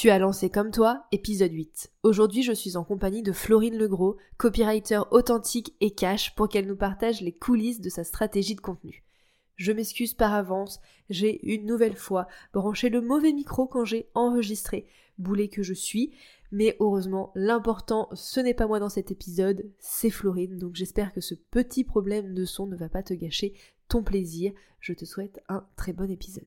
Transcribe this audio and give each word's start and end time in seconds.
Tu 0.00 0.08
as 0.08 0.18
lancé 0.18 0.48
comme 0.48 0.70
toi, 0.70 1.04
épisode 1.12 1.52
8. 1.52 1.92
Aujourd'hui, 2.04 2.42
je 2.42 2.54
suis 2.54 2.78
en 2.78 2.84
compagnie 2.84 3.22
de 3.22 3.32
Florine 3.32 3.76
Legros, 3.76 4.16
copywriter 4.38 5.02
authentique 5.10 5.76
et 5.82 5.90
cash, 5.90 6.34
pour 6.34 6.48
qu'elle 6.48 6.66
nous 6.66 6.74
partage 6.74 7.20
les 7.20 7.32
coulisses 7.32 7.82
de 7.82 7.90
sa 7.90 8.02
stratégie 8.02 8.54
de 8.54 8.62
contenu. 8.62 9.04
Je 9.56 9.72
m'excuse 9.72 10.14
par 10.14 10.32
avance, 10.32 10.80
j'ai 11.10 11.46
une 11.52 11.66
nouvelle 11.66 11.96
fois 11.96 12.28
branché 12.54 12.88
le 12.88 13.02
mauvais 13.02 13.34
micro 13.34 13.66
quand 13.66 13.84
j'ai 13.84 14.08
enregistré. 14.14 14.86
Boulet 15.18 15.48
que 15.48 15.62
je 15.62 15.74
suis, 15.74 16.14
mais 16.50 16.78
heureusement, 16.80 17.30
l'important, 17.34 18.08
ce 18.14 18.40
n'est 18.40 18.54
pas 18.54 18.66
moi 18.66 18.80
dans 18.80 18.88
cet 18.88 19.10
épisode, 19.10 19.70
c'est 19.80 20.08
Florine, 20.08 20.56
donc 20.56 20.76
j'espère 20.76 21.12
que 21.12 21.20
ce 21.20 21.34
petit 21.34 21.84
problème 21.84 22.32
de 22.32 22.46
son 22.46 22.66
ne 22.66 22.74
va 22.74 22.88
pas 22.88 23.02
te 23.02 23.12
gâcher 23.12 23.52
ton 23.86 24.02
plaisir. 24.02 24.54
Je 24.80 24.94
te 24.94 25.04
souhaite 25.04 25.42
un 25.50 25.66
très 25.76 25.92
bon 25.92 26.10
épisode. 26.10 26.46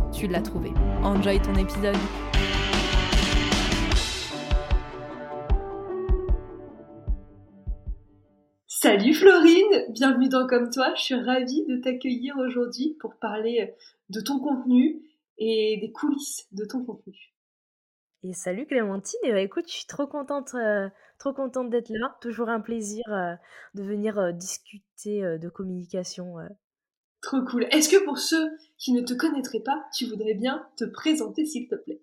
tu 0.11 0.27
l'as 0.27 0.41
trouvé. 0.41 0.71
Enjoy 1.03 1.39
ton 1.41 1.55
épisode. 1.55 1.95
Salut 8.67 9.13
Florine, 9.13 9.85
bienvenue 9.89 10.27
dans 10.27 10.47
Comme 10.47 10.69
toi. 10.71 10.93
Je 10.95 11.01
suis 11.01 11.15
ravie 11.15 11.65
de 11.67 11.77
t'accueillir 11.77 12.35
aujourd'hui 12.37 12.97
pour 12.99 13.15
parler 13.15 13.75
de 14.09 14.19
ton 14.21 14.39
contenu 14.39 15.01
et 15.37 15.77
des 15.79 15.91
coulisses 15.91 16.47
de 16.51 16.65
ton 16.65 16.83
contenu. 16.83 17.31
Et 18.23 18.33
salut 18.33 18.67
Clémentine, 18.67 19.19
et 19.23 19.31
bah, 19.31 19.39
écoute, 19.39 19.65
je 19.67 19.73
suis 19.73 19.87
trop 19.87 20.05
contente, 20.05 20.53
euh, 20.53 20.89
trop 21.17 21.33
contente 21.33 21.71
d'être 21.71 21.89
là. 21.89 22.15
Toujours 22.21 22.49
un 22.49 22.59
plaisir 22.59 23.03
euh, 23.09 23.33
de 23.73 23.81
venir 23.81 24.19
euh, 24.19 24.31
discuter 24.31 25.21
de 25.39 25.49
communication. 25.49 26.35
Trop 27.21 27.41
cool. 27.43 27.67
Est-ce 27.71 27.89
que 27.89 28.03
pour 28.03 28.17
ceux 28.17 28.49
qui 28.77 28.93
ne 28.93 29.01
te 29.01 29.13
connaîtraient 29.13 29.59
pas, 29.59 29.85
tu 29.93 30.07
voudrais 30.07 30.33
bien 30.33 30.67
te 30.75 30.85
présenter 30.85 31.45
s'il 31.45 31.67
te 31.67 31.75
plaît? 31.75 32.01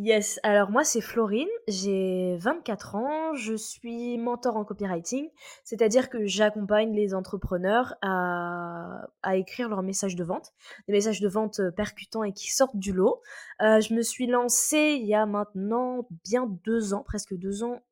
Yes, 0.00 0.38
alors 0.44 0.70
moi 0.70 0.84
c'est 0.84 1.00
Florine, 1.00 1.48
j'ai 1.66 2.36
24 2.36 2.94
ans, 2.94 3.34
je 3.34 3.54
suis 3.54 4.16
mentor 4.16 4.56
en 4.56 4.64
copywriting, 4.64 5.28
c'est-à-dire 5.64 6.08
que 6.08 6.24
j'accompagne 6.24 6.94
les 6.94 7.14
entrepreneurs 7.14 7.96
à, 8.00 9.08
écrire 9.32 9.68
leurs 9.68 9.82
messages 9.82 10.14
de 10.14 10.22
vente, 10.22 10.52
des 10.86 10.92
messages 10.92 11.20
de 11.20 11.26
vente 11.26 11.58
euh, 11.58 11.72
percutants 11.72 12.22
et 12.22 12.32
qui 12.32 12.52
sortent 12.52 12.76
du 12.76 12.92
lot. 12.92 13.20
Euh, 13.60 13.80
je 13.80 13.92
me 13.92 14.02
suis 14.02 14.28
lancée 14.28 14.98
il 15.00 15.04
y 15.04 15.16
a 15.16 15.26
maintenant 15.26 16.06
bien 16.24 16.46
deux 16.64 16.94
ans, 16.94 17.02
presque 17.02 17.34
deux 17.34 17.64
ans, 17.64 17.82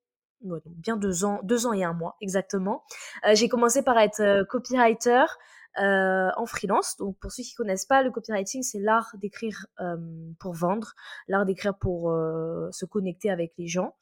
bien 0.40 0.96
deux 0.96 1.24
ans, 1.24 1.40
deux 1.42 1.66
ans 1.66 1.72
et 1.72 1.82
un 1.82 1.92
mois 1.92 2.14
exactement. 2.20 2.84
Euh, 3.26 3.34
j'ai 3.34 3.48
commencé 3.48 3.82
par 3.82 3.98
être 3.98 4.44
copywriter, 4.44 5.24
euh, 5.78 6.30
en 6.36 6.46
freelance. 6.46 6.96
Donc 6.96 7.18
pour 7.18 7.32
ceux 7.32 7.42
qui 7.42 7.54
connaissent 7.54 7.84
pas, 7.84 8.02
le 8.02 8.10
copywriting, 8.10 8.62
c'est 8.62 8.78
l'art 8.78 9.14
d'écrire 9.20 9.66
euh, 9.80 9.96
pour 10.38 10.54
vendre, 10.54 10.94
l'art 11.28 11.44
d'écrire 11.44 11.76
pour 11.76 12.10
euh, 12.10 12.70
se 12.72 12.86
connecter 12.86 13.30
avec 13.30 13.52
les 13.58 13.66
gens. 13.66 13.94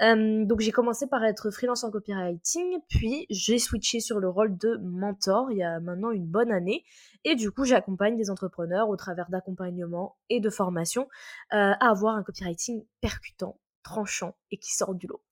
donc 0.00 0.60
j'ai 0.60 0.72
commencé 0.72 1.06
par 1.06 1.24
être 1.24 1.50
freelance 1.50 1.82
en 1.84 1.90
copywriting, 1.90 2.78
puis 2.88 3.26
j'ai 3.30 3.58
switché 3.58 4.00
sur 4.00 4.20
le 4.20 4.28
rôle 4.28 4.56
de 4.58 4.76
mentor 4.82 5.50
il 5.50 5.58
y 5.58 5.62
a 5.62 5.80
maintenant 5.80 6.10
une 6.10 6.26
bonne 6.26 6.52
année. 6.52 6.84
Et 7.24 7.36
du 7.36 7.50
coup, 7.50 7.64
j'accompagne 7.64 8.16
des 8.16 8.30
entrepreneurs 8.30 8.90
au 8.90 8.96
travers 8.96 9.30
d'accompagnement 9.30 10.16
et 10.28 10.40
de 10.40 10.50
formation 10.50 11.08
à 11.50 11.72
avoir 11.88 12.16
un 12.16 12.22
copywriting 12.22 12.84
percutant, 13.00 13.58
tranchant 13.82 14.36
et 14.50 14.58
qui 14.58 14.74
sort 14.74 14.94
du 14.94 15.06
lot. 15.06 15.22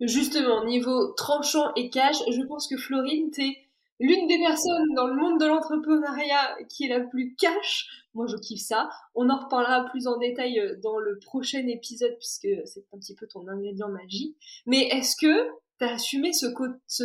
Justement, 0.00 0.64
niveau 0.64 1.12
tranchant 1.14 1.72
et 1.74 1.90
cash, 1.90 2.18
je 2.30 2.42
pense 2.42 2.68
que 2.68 2.76
Florine, 2.76 3.32
t'es 3.32 3.67
l'une 4.00 4.26
des 4.26 4.38
personnes 4.38 4.94
dans 4.94 5.06
le 5.06 5.14
monde 5.14 5.40
de 5.40 5.46
l'entrepreneuriat 5.46 6.56
qui 6.68 6.84
est 6.84 6.88
la 6.88 7.00
plus 7.00 7.34
cash. 7.36 7.88
Moi, 8.14 8.26
je 8.26 8.36
kiffe 8.36 8.62
ça. 8.62 8.88
On 9.14 9.28
en 9.28 9.38
reparlera 9.38 9.86
plus 9.86 10.06
en 10.06 10.18
détail 10.18 10.58
euh, 10.58 10.76
dans 10.82 10.98
le 10.98 11.18
prochain 11.18 11.66
épisode 11.66 12.16
puisque 12.18 12.48
c'est 12.66 12.84
un 12.92 12.98
petit 12.98 13.14
peu 13.14 13.26
ton 13.26 13.46
ingrédient 13.48 13.88
magique. 13.88 14.36
Mais 14.66 14.88
est-ce 14.88 15.16
que 15.16 15.48
tu 15.78 15.84
as 15.84 15.94
assumé 15.94 16.32
ce, 16.32 16.46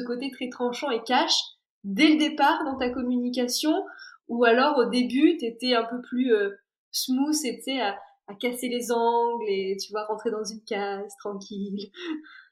côté 0.05 0.31
très 0.31 0.49
tranchant 0.49 0.91
et 0.91 1.03
cash 1.03 1.33
dès 1.83 2.09
le 2.09 2.17
départ 2.17 2.63
dans 2.65 2.77
ta 2.77 2.89
communication? 2.89 3.73
Ou 4.27 4.45
alors 4.45 4.77
au 4.77 4.85
début, 4.85 5.37
tu 5.37 5.45
étais 5.45 5.73
un 5.73 5.83
peu 5.83 6.01
plus 6.01 6.33
euh, 6.33 6.51
smooth 6.91 7.35
et 7.43 7.57
tu 7.57 7.63
sais, 7.63 7.81
à 7.81 7.97
casser 8.39 8.69
les 8.69 8.91
angles 8.91 9.49
et 9.49 9.75
tu 9.77 9.91
vois, 9.91 10.05
rentrer 10.05 10.31
dans 10.31 10.43
une 10.43 10.63
case 10.63 11.11
tranquille? 11.19 11.91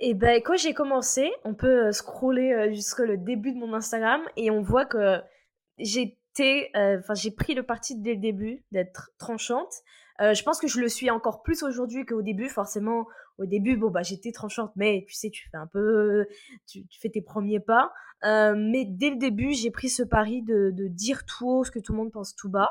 et 0.00 0.14
ben 0.14 0.40
quand 0.42 0.56
j'ai 0.56 0.72
commencé, 0.72 1.30
on 1.44 1.54
peut 1.54 1.88
euh, 1.88 1.92
scroller 1.92 2.52
euh, 2.52 2.72
jusqu'au 2.72 3.04
début 3.16 3.52
de 3.52 3.58
mon 3.58 3.74
Instagram 3.74 4.22
et 4.36 4.50
on 4.50 4.62
voit 4.62 4.86
que 4.86 5.20
j'étais, 5.78 6.70
euh, 6.74 6.98
enfin 7.00 7.12
j'ai 7.12 7.30
pris 7.30 7.54
le 7.54 7.62
parti 7.62 8.00
dès 8.00 8.14
le 8.14 8.20
début 8.20 8.64
d'être 8.72 9.10
tranchante. 9.18 9.72
je 10.18 10.42
pense 10.42 10.58
que 10.58 10.68
je 10.68 10.80
le 10.80 10.88
suis 10.88 11.10
encore 11.10 11.42
plus 11.42 11.62
aujourd'hui 11.62 12.04
qu'au 12.06 12.22
début. 12.22 12.48
Forcément, 12.48 13.06
au 13.38 13.46
début, 13.46 13.76
bon 13.76 13.90
bah 13.90 14.02
j'étais 14.02 14.32
tranchante, 14.32 14.72
mais 14.76 15.04
tu 15.06 15.14
sais, 15.14 15.30
tu 15.30 15.48
fais 15.50 15.56
un 15.56 15.66
peu, 15.66 16.26
tu 16.66 16.84
fais 17.00 17.10
tes 17.10 17.22
premiers 17.22 17.60
pas. 17.60 17.92
mais 18.22 18.84
dès 18.86 19.10
le 19.10 19.16
début, 19.16 19.52
j'ai 19.52 19.70
pris 19.70 19.88
ce 19.88 20.02
pari 20.02 20.42
de, 20.42 20.70
de, 20.72 20.88
dire 20.88 21.24
tout 21.26 21.48
haut 21.48 21.64
ce 21.64 21.70
que 21.70 21.78
tout 21.78 21.92
le 21.92 21.98
monde 21.98 22.12
pense 22.12 22.34
tout 22.34 22.50
bas. 22.50 22.70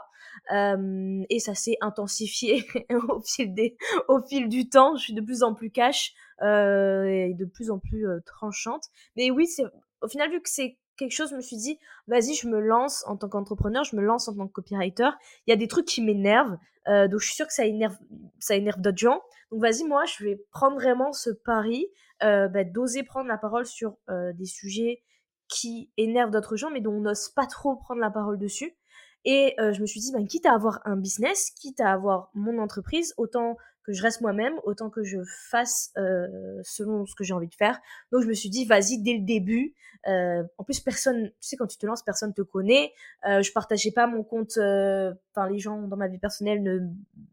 et 0.51 1.39
ça 1.39 1.55
s'est 1.55 1.77
intensifié 1.81 2.65
au 3.09 3.19
fil 3.21 3.53
des, 3.53 3.77
au 4.07 4.19
fil 4.21 4.47
du 4.47 4.69
temps. 4.69 4.95
Je 4.95 5.03
suis 5.03 5.13
de 5.13 5.21
plus 5.21 5.43
en 5.43 5.53
plus 5.55 5.71
cash 5.71 6.13
euh, 6.41 7.05
et 7.05 7.33
de 7.33 7.45
plus 7.45 7.69
en 7.69 7.79
plus 7.79 8.07
euh, 8.07 8.19
tranchante. 8.25 8.85
Mais 9.17 9.29
oui, 9.29 9.45
c'est 9.45 9.63
au 10.01 10.07
final 10.07 10.31
vu 10.31 10.41
que 10.41 10.49
c'est 10.49 10.77
quelque 10.95 11.11
chose, 11.11 11.31
je 11.31 11.35
me 11.35 11.41
suis 11.41 11.57
dit, 11.57 11.79
vas-y, 12.07 12.33
je 12.33 12.47
me 12.47 12.59
lance 12.59 13.03
en 13.07 13.17
tant 13.17 13.27
qu'entrepreneur, 13.27 13.83
je 13.83 13.95
me 13.95 14.01
lance 14.01 14.27
en 14.27 14.35
tant 14.35 14.47
que 14.47 14.53
copywriter. 14.53 15.09
Il 15.47 15.49
y 15.49 15.53
a 15.53 15.57
des 15.57 15.67
trucs 15.67 15.85
qui 15.85 16.01
m'énervent, 16.01 16.57
euh, 16.87 17.07
donc 17.07 17.19
je 17.19 17.25
suis 17.25 17.35
sûre 17.35 17.47
que 17.47 17.53
ça 17.53 17.65
énerve, 17.65 17.97
ça 18.39 18.55
énerve 18.55 18.79
d'autres 18.79 18.97
gens. 18.97 19.21
Donc 19.51 19.61
vas-y, 19.61 19.83
moi, 19.83 20.05
je 20.05 20.23
vais 20.23 20.41
prendre 20.51 20.75
vraiment 20.75 21.11
ce 21.11 21.29
pari 21.29 21.87
bah, 22.21 22.63
d'oser 22.65 23.03
prendre 23.03 23.27
la 23.27 23.37
parole 23.37 23.65
sur 23.65 23.95
des 24.09 24.45
sujets 24.45 25.03
qui 25.47 25.89
énervent 25.95 26.31
d'autres 26.31 26.57
gens, 26.57 26.69
mais 26.69 26.81
dont 26.81 26.91
on 26.91 26.99
n'ose 26.99 27.29
pas 27.29 27.47
trop 27.47 27.77
prendre 27.77 28.01
la 28.01 28.11
parole 28.11 28.37
dessus. 28.37 28.75
Et 29.23 29.55
je 29.57 29.79
me 29.79 29.85
suis 29.85 30.01
dit, 30.01 30.11
ben, 30.11 30.27
quitte 30.27 30.45
à 30.45 30.53
avoir 30.53 30.81
un 30.83 30.97
business, 30.97 31.51
quitte 31.51 31.79
à 31.79 31.93
avoir 31.93 32.29
mon 32.33 32.59
entreprise, 32.59 33.13
autant 33.17 33.55
que 33.85 33.93
je 33.93 34.01
reste 34.01 34.21
moi-même, 34.21 34.53
autant 34.63 34.89
que 34.89 35.03
je 35.03 35.19
fasse 35.49 35.91
euh, 35.97 36.27
selon 36.63 37.05
ce 37.05 37.15
que 37.15 37.23
j'ai 37.23 37.33
envie 37.33 37.47
de 37.47 37.55
faire. 37.55 37.79
Donc 38.11 38.21
je 38.21 38.27
me 38.27 38.33
suis 38.33 38.49
dit, 38.49 38.65
vas-y, 38.65 39.01
dès 39.01 39.13
le 39.13 39.25
début. 39.25 39.73
Euh, 40.07 40.43
en 40.57 40.63
plus, 40.63 40.79
personne, 40.79 41.29
tu 41.29 41.35
sais, 41.41 41.57
quand 41.57 41.67
tu 41.67 41.77
te 41.77 41.85
lances, 41.85 42.03
personne 42.03 42.33
te 42.33 42.41
connaît. 42.41 42.93
Euh, 43.27 43.41
je 43.41 43.51
partageais 43.51 43.91
pas 43.91 44.07
mon 44.07 44.23
compte, 44.23 44.57
euh, 44.57 45.13
enfin, 45.35 45.49
les 45.49 45.59
gens 45.59 45.81
dans 45.81 45.97
ma 45.97 46.07
vie 46.07 46.19
personnelle 46.19 46.63
ne 46.63 46.79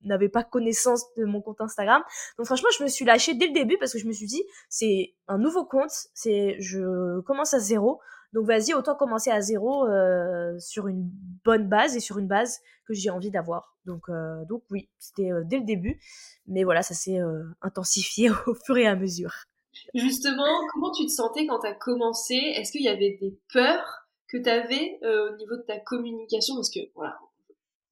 n'avaient 0.05 0.29
pas 0.29 0.43
connaissance 0.43 1.05
de 1.17 1.25
mon 1.25 1.41
compte 1.41 1.61
Instagram. 1.61 2.03
Donc 2.39 2.47
franchement, 2.47 2.69
je 2.77 2.83
me 2.83 2.89
suis 2.89 3.05
lâchée 3.05 3.35
dès 3.35 3.47
le 3.47 3.53
début 3.53 3.77
parce 3.79 3.93
que 3.93 3.99
je 3.99 4.07
me 4.07 4.13
suis 4.13 4.27
dit, 4.27 4.43
c'est 4.69 5.15
un 5.29 5.39
nouveau 5.39 5.65
compte, 5.65 5.93
c'est, 6.15 6.57
je 6.61 7.21
commence 7.21 7.55
à 7.55 7.59
zéro. 7.59 8.01
Donc 8.33 8.47
vas-y, 8.47 8.75
autant 8.75 8.95
commencer 8.95 9.31
à 9.31 9.41
zéro 9.41 9.87
euh, 9.87 10.59
sur 10.59 10.89
une 10.89 11.09
bonne 11.45 11.69
base 11.69 11.97
et 11.97 12.01
sur 12.01 12.19
une 12.19 12.27
base 12.27 12.61
que 12.87 12.95
j'ai 12.95 13.11
envie 13.11 13.31
d'avoir. 13.31 13.77
Donc, 13.85 14.09
euh, 14.09 14.45
donc 14.45 14.63
oui, 14.71 14.89
c'était 14.99 15.33
euh, 15.33 15.43
dès 15.45 15.59
le 15.59 15.65
début. 15.65 16.01
Mais 16.47 16.65
voilà, 16.65 16.83
ça 16.83 16.95
s'est 16.95 17.19
intensifié 17.63 18.31
au 18.47 18.55
fur 18.55 18.77
et 18.77 18.87
à 18.87 18.97
mesure. 18.97 19.33
Justement, 19.95 20.67
comment 20.73 20.91
tu 20.93 21.07
te 21.07 21.11
sentais 21.11 21.47
quand 21.47 21.61
tu 21.61 21.67
as 21.67 21.75
commencé? 21.75 22.35
Est-ce 22.35 22.73
qu'il 22.73 22.83
y 22.83 22.89
avait 22.89 23.19
des 23.21 23.39
peurs 23.53 24.07
que 24.29 24.39
tu 24.39 24.49
avais 24.49 24.99
au 25.03 25.37
niveau 25.37 25.57
de 25.57 25.65
ta 25.67 25.79
communication? 25.79 26.55
Parce 26.55 26.71
que 26.71 26.81
voilà, 26.95 27.19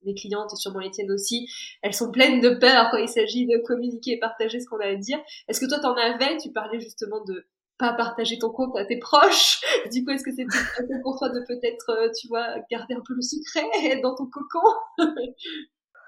mes 0.05 0.15
clientes 0.15 0.51
et 0.53 0.55
sûrement 0.55 0.79
les 0.79 0.91
tiennes 0.91 1.11
aussi, 1.11 1.47
elles 1.81 1.93
sont 1.93 2.11
pleines 2.11 2.39
de 2.39 2.49
peur 2.49 2.89
quand 2.91 2.97
il 2.97 3.09
s'agit 3.09 3.45
de 3.45 3.57
communiquer 3.57 4.13
et 4.13 4.19
partager 4.19 4.59
ce 4.59 4.67
qu'on 4.67 4.79
a 4.79 4.87
à 4.87 4.95
dire. 4.95 5.19
Est-ce 5.47 5.59
que 5.59 5.67
toi 5.67 5.79
t'en 5.79 5.95
avais? 5.95 6.37
Tu 6.37 6.51
parlais 6.51 6.79
justement 6.79 7.23
de 7.25 7.45
pas 7.77 7.93
partager 7.93 8.37
ton 8.39 8.49
compte 8.49 8.77
à 8.77 8.85
tes 8.85 8.97
proches. 8.97 9.61
Du 9.91 10.03
coup, 10.03 10.11
est-ce 10.11 10.23
que 10.23 10.31
c'est 10.31 10.45
pour 11.03 11.17
toi 11.17 11.29
de 11.29 11.41
peut-être, 11.47 11.89
euh, 11.91 12.09
tu 12.19 12.27
vois, 12.27 12.55
garder 12.71 12.95
un 12.95 13.01
peu 13.05 13.13
le 13.13 13.21
secret 13.21 13.99
dans 14.03 14.15
ton 14.15 14.25
cocon? 14.25 14.67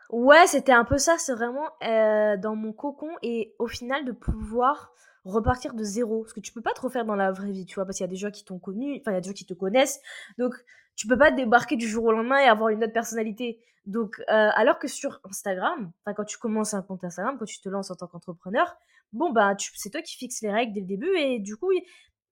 Ouais, 0.10 0.48
c'était 0.48 0.72
un 0.72 0.86
peu 0.86 0.98
ça, 0.98 1.18
c'est 1.18 1.34
vraiment 1.34 1.69
euh, 1.84 2.38
dans 2.38 2.56
mon 2.56 2.72
cocon 2.72 3.10
et 3.22 3.54
au 3.60 3.68
final 3.68 4.06
de 4.06 4.14
pouvoir 4.14 4.94
repartir 5.25 5.74
de 5.74 5.84
zéro. 5.84 6.25
Ce 6.28 6.34
que 6.34 6.40
tu 6.40 6.54
peux 6.54 6.62
pas 6.62 6.74
trop 6.74 6.90
faire 6.90 7.06
dans 7.06 7.16
la 7.16 7.31
vraie 7.31 7.52
vie, 7.52 7.66
tu 7.66 7.75
vois, 7.75 7.86
parce 7.86 7.98
qu'il 7.98 8.06
y 8.06 8.10
a 8.10 8.12
des 8.12 8.16
gens 8.16 8.31
qui 8.31 8.46
t'ont 8.46 8.60
connu, 8.60 8.98
enfin 9.02 9.12
il 9.12 9.16
y 9.16 9.18
a 9.18 9.22
des 9.22 9.28
gens 9.28 9.34
qui 9.34 9.46
te 9.46 9.54
connaissent, 9.54 10.00
donc 10.38 10.54
tu 10.98 11.08
peux 11.08 11.18
pas 11.18 11.32
débarquer 11.32 11.78
du 11.78 11.88
jour 11.88 12.04
au 12.04 12.12
lendemain 12.12 12.40
et 12.40 12.48
avoir 12.48 12.70
une 12.70 12.84
autre 12.84 12.92
personnalité. 12.92 13.60
Donc, 13.86 14.20
euh, 14.20 14.50
alors 14.56 14.80
que 14.80 14.90
sur 14.90 15.22
Instagram, 15.24 15.94
quand 16.06 16.26
tu 16.26 16.38
commences 16.38 16.74
un 16.74 16.82
compte 16.82 17.06
Instagram, 17.06 17.38
quand 17.40 17.46
tu 17.46 17.62
te 17.62 17.70
lances 17.70 17.90
en 17.90 17.96
tant 17.96 18.08
qu'entrepreneur, 18.08 18.76
bon 19.14 19.32
bah 19.32 19.56
c'est 19.76 19.90
toi 19.90 20.02
qui 20.02 20.18
fixes 20.18 20.42
les 20.42 20.52
règles 20.52 20.74
dès 20.74 20.82
le 20.82 20.88
début 20.88 21.16
et 21.18 21.40
du 21.40 21.56
coup 21.56 21.72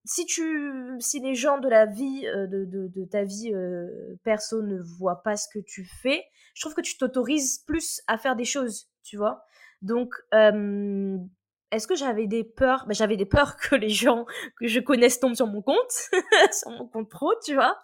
si 0.03 0.25
tu 0.25 0.95
si 0.99 1.19
les 1.19 1.35
gens 1.35 1.59
de 1.59 1.67
la 1.67 1.85
vie 1.85 2.27
euh, 2.27 2.47
de, 2.47 2.65
de, 2.65 3.05
ta 3.05 3.23
vie 3.23 3.51
euh, 3.53 4.15
perso 4.23 4.61
ne 4.61 4.79
voient 4.81 5.23
pas 5.23 5.37
ce 5.37 5.47
que 5.47 5.59
tu 5.59 5.85
fais 5.85 6.23
je 6.53 6.61
trouve 6.61 6.75
que 6.75 6.81
tu 6.81 6.97
t'autorises 6.97 7.59
plus 7.59 8.01
à 8.07 8.17
faire 8.17 8.35
des 8.35 8.45
choses 8.45 8.89
tu 9.03 9.17
vois 9.17 9.43
donc 9.81 10.13
euh, 10.33 11.17
est-ce 11.75 11.87
que 11.87 11.95
j'avais 11.95 12.27
des 12.27 12.43
peurs? 12.43 12.85
Ben, 12.87 12.93
j'avais 12.93 13.17
des 13.17 13.25
peurs 13.25 13.57
que 13.57 13.75
les 13.75 13.89
gens 13.89 14.25
que 14.57 14.67
je 14.67 14.79
connaisse 14.79 15.19
tombent 15.19 15.35
sur 15.35 15.47
mon 15.47 15.61
compte 15.61 15.77
sur 16.51 16.71
mon 16.71 16.87
compte 16.87 17.09
pro 17.09 17.33
tu 17.43 17.53
vois? 17.55 17.77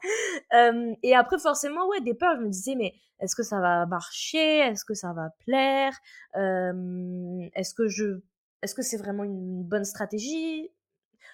Et 1.03 1.15
après 1.15 1.39
forcément 1.39 1.87
ouais 1.87 2.01
des 2.01 2.13
peurs 2.13 2.35
je 2.37 2.41
me 2.41 2.49
disais 2.49 2.75
mais 2.75 2.93
est-ce 3.19 3.35
que 3.35 3.43
ça 3.43 3.59
va 3.59 3.85
marcher? 3.85 4.59
Est-ce 4.59 4.83
que 4.83 4.95
ça 4.95 5.13
va 5.13 5.29
plaire? 5.45 5.93
Est-ce 6.35 7.73
que 7.73 7.87
je 7.87 8.21
est-ce 8.61 8.75
que 8.75 8.81
c'est 8.81 8.97
vraiment 8.97 9.23
une 9.23 9.63
bonne 9.63 9.85
stratégie? 9.85 10.69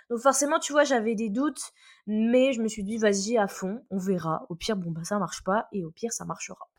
Donc 0.10 0.20
forcément, 0.20 0.60
tu 0.60 0.72
vois, 0.72 0.84
j'avais 0.84 1.16
des 1.16 1.30
doutes, 1.30 1.74
mais 2.06 2.54
je 2.54 2.62
me 2.62 2.68
suis 2.68 2.84
dit, 2.84 2.98
vas-y, 2.98 3.38
à 3.38 3.48
fond, 3.48 3.84
on 3.90 3.98
verra. 3.98 4.46
Au 4.50 4.56
pire, 4.56 4.78
bon, 4.78 4.92
bah 4.92 5.04
ça 5.04 5.20
marche 5.20 5.44
pas, 5.44 5.68
et 5.74 5.84
au 5.84 5.92
pire, 5.92 6.14
ça 6.14 6.24
marchera. 6.24 6.70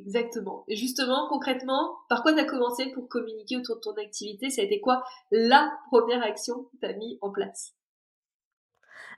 Exactement. 0.00 0.64
Et 0.68 0.76
justement, 0.76 1.28
concrètement, 1.28 1.96
par 2.08 2.22
quoi 2.22 2.32
tu 2.32 2.40
as 2.40 2.44
commencé 2.44 2.90
pour 2.92 3.08
communiquer 3.08 3.56
autour 3.56 3.76
de 3.76 3.80
ton 3.80 3.94
activité? 3.94 4.50
Ça 4.50 4.62
a 4.62 4.64
été 4.64 4.80
quoi 4.80 5.04
la 5.30 5.72
première 5.90 6.22
action 6.22 6.64
que 6.64 6.76
tu 6.80 6.86
as 6.86 6.94
mis 6.94 7.18
en 7.20 7.30
place? 7.30 7.74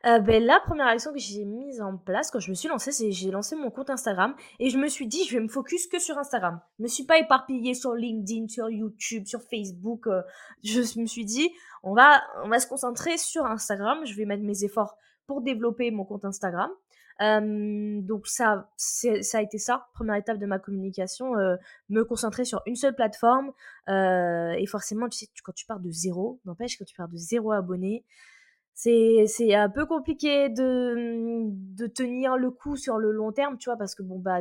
Euh, 0.05 0.19
ben, 0.19 0.44
la 0.44 0.61
première 0.61 0.87
action 0.87 1.12
que 1.12 1.19
j'ai 1.19 1.44
mise 1.44 1.81
en 1.81 1.96
place 1.96 2.31
quand 2.31 2.38
je 2.38 2.50
me 2.50 2.55
suis 2.55 2.69
lancée, 2.69 2.93
c'est 2.93 3.11
j'ai 3.12 3.31
lancé 3.31 3.56
mon 3.56 3.70
compte 3.70 3.88
Instagram 3.88 4.34
et 4.58 4.69
je 4.69 4.78
me 4.78 4.88
suis 4.88 5.06
dit, 5.06 5.25
je 5.25 5.34
vais 5.34 5.43
me 5.43 5.49
focus 5.49 5.87
que 5.87 5.99
sur 5.99 6.19
Instagram. 6.19 6.61
Je 6.79 6.82
me 6.82 6.88
suis 6.88 7.05
pas 7.05 7.19
éparpillée 7.19 7.75
sur 7.75 7.94
LinkedIn, 7.94 8.49
sur 8.49 8.69
YouTube, 8.69 9.26
sur 9.26 9.40
Facebook. 9.43 10.06
Euh, 10.06 10.22
je 10.62 11.00
me 11.00 11.06
suis 11.06 11.25
dit, 11.25 11.50
on 11.82 11.94
va, 11.94 12.22
on 12.44 12.49
va 12.49 12.61
se 12.61 12.67
concentrer 12.67 13.17
sur 13.17 13.46
Instagram. 13.46 14.05
Je 14.05 14.14
vais 14.14 14.26
mettre 14.26 14.43
mes 14.43 14.64
efforts 14.64 14.96
pour 15.26 15.40
développer 15.40 15.90
mon 15.90 16.05
compte 16.05 16.25
Instagram. 16.25 16.70
Euh, 17.23 18.01
donc 18.03 18.27
ça, 18.27 18.71
ça 18.77 19.39
a 19.39 19.43
été 19.43 19.59
ça, 19.59 19.89
première 19.95 20.17
étape 20.17 20.39
de 20.39 20.47
ma 20.47 20.59
communication, 20.59 21.33
me 21.89 22.03
concentrer 22.05 22.45
sur 22.45 22.63
une 22.67 22.77
seule 22.77 22.95
plateforme. 22.95 23.53
et 23.89 24.67
forcément, 24.67 25.09
quand 25.45 25.53
tu 25.53 25.67
pars 25.67 25.81
de 25.81 25.91
zéro, 25.91 26.41
n'empêche, 26.45 26.79
quand 26.79 26.85
tu 26.85 26.97
pars 26.97 27.09
de 27.09 27.17
zéro 27.17 27.53
abonné, 27.53 28.05
c'est 28.75 29.55
un 29.55 29.71
peu 29.71 29.87
compliqué 29.87 30.51
de, 30.51 31.49
de 31.51 31.87
tenir 31.87 32.37
le 32.37 32.51
coup 32.51 32.77
sur 32.77 32.99
le 32.99 33.11
long 33.11 33.33
terme, 33.33 33.57
tu 33.59 33.71
vois, 33.71 33.77
parce 33.79 33.95
que 33.95 34.03
bon, 34.03 34.19
bah, 34.19 34.41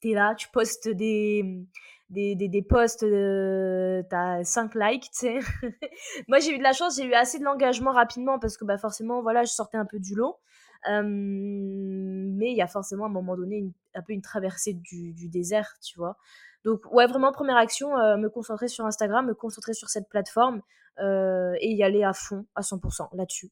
t'es 0.00 0.14
là, 0.14 0.34
tu 0.34 0.48
postes 0.48 0.88
des, 0.88 1.66
des, 2.10 2.34
des, 2.34 2.48
des 2.48 2.62
posts, 2.62 3.02
euh, 3.02 4.02
t'as 4.08 4.44
5 4.44 4.74
likes, 4.74 5.10
tu 5.10 5.10
sais. 5.12 5.38
Moi, 6.28 6.38
j'ai 6.38 6.54
eu 6.54 6.58
de 6.58 6.62
la 6.62 6.72
chance, 6.72 6.96
j'ai 6.96 7.04
eu 7.04 7.14
assez 7.14 7.38
de 7.38 7.44
l'engagement 7.44 7.92
rapidement 7.92 8.38
parce 8.38 8.56
que 8.56 8.64
bah, 8.64 8.78
forcément, 8.78 9.22
voilà, 9.22 9.44
je 9.44 9.52
sortais 9.52 9.76
un 9.76 9.84
peu 9.86 9.98
du 9.98 10.14
lot. 10.14 10.38
Mais 10.86 12.50
il 12.50 12.56
y 12.56 12.62
a 12.62 12.66
forcément 12.66 13.04
à 13.04 13.08
un 13.08 13.12
moment 13.12 13.36
donné 13.36 13.64
un 13.94 14.02
peu 14.02 14.12
une 14.12 14.22
traversée 14.22 14.74
du, 14.74 15.28
désert, 15.28 15.74
tu 15.82 15.98
vois. 15.98 16.16
Donc, 16.64 16.80
ouais, 16.92 17.06
vraiment, 17.06 17.32
première 17.32 17.56
action, 17.56 17.96
euh, 17.98 18.16
me 18.16 18.28
concentrer 18.28 18.68
sur 18.68 18.86
Instagram, 18.86 19.26
me 19.26 19.34
concentrer 19.34 19.74
sur 19.74 19.88
cette 19.88 20.08
plateforme 20.08 20.62
euh, 20.98 21.52
et 21.60 21.72
y 21.72 21.82
aller 21.82 22.04
à 22.04 22.12
fond, 22.12 22.46
à 22.54 22.62
100% 22.62 23.08
là-dessus. 23.14 23.50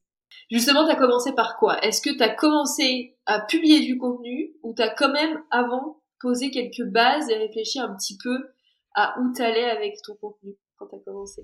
Justement, 0.50 0.86
tu 0.86 0.92
as 0.92 0.96
commencé 0.96 1.32
par 1.32 1.58
quoi? 1.58 1.78
Est-ce 1.80 2.00
que 2.00 2.16
tu 2.16 2.22
as 2.22 2.34
commencé 2.34 3.18
à 3.26 3.40
publier 3.40 3.80
du 3.80 3.98
contenu 3.98 4.54
ou 4.62 4.74
tu 4.74 4.82
as 4.82 4.88
quand 4.88 5.12
même 5.12 5.42
avant 5.50 6.00
posé 6.20 6.50
quelques 6.50 6.84
bases 6.90 7.28
et 7.28 7.36
réfléchi 7.36 7.80
un 7.80 7.94
petit 7.94 8.16
peu 8.22 8.38
à 8.94 9.18
où 9.20 9.32
tu 9.34 9.42
allais 9.42 9.68
avec 9.68 10.00
ton 10.02 10.14
contenu 10.14 10.56
quand 10.76 10.86
tu 10.86 10.96
as 10.96 11.00
commencé? 11.00 11.42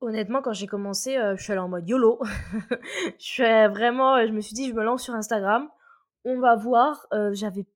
Honnêtement, 0.00 0.42
quand 0.42 0.52
j'ai 0.52 0.68
commencé, 0.68 1.16
euh, 1.16 1.36
je 1.36 1.42
suis 1.42 1.52
allée 1.52 1.60
en 1.60 1.68
mode 1.68 1.88
YOLO. 1.88 2.20
je 3.18 3.24
suis 3.24 3.42
vraiment, 3.42 4.14
euh, 4.14 4.26
je 4.28 4.32
me 4.32 4.40
suis 4.40 4.54
dit, 4.54 4.68
je 4.68 4.74
me 4.74 4.84
lance 4.84 5.02
sur 5.02 5.14
Instagram. 5.14 5.68
On 6.24 6.38
va 6.38 6.54
voir. 6.54 7.06
Euh, 7.12 7.32
j'avais, 7.32 7.66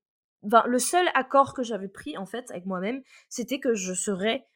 le 0.42 0.78
seul 0.78 1.06
accord 1.14 1.52
que 1.52 1.64
j'avais 1.64 1.88
pris 1.88 2.16
en 2.16 2.26
fait 2.26 2.48
avec 2.50 2.64
moi-même, 2.66 3.02
c'était 3.28 3.58
que 3.58 3.74
je 3.74 3.92
serais 3.92 4.46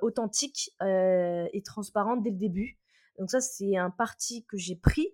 authentique 0.00 0.70
et 0.80 1.62
transparente 1.62 2.22
dès 2.22 2.30
le 2.30 2.36
début. 2.36 2.78
Donc 3.18 3.30
ça, 3.30 3.40
c'est 3.40 3.76
un 3.76 3.90
parti 3.90 4.46
que 4.46 4.56
j'ai 4.56 4.74
pris 4.74 5.08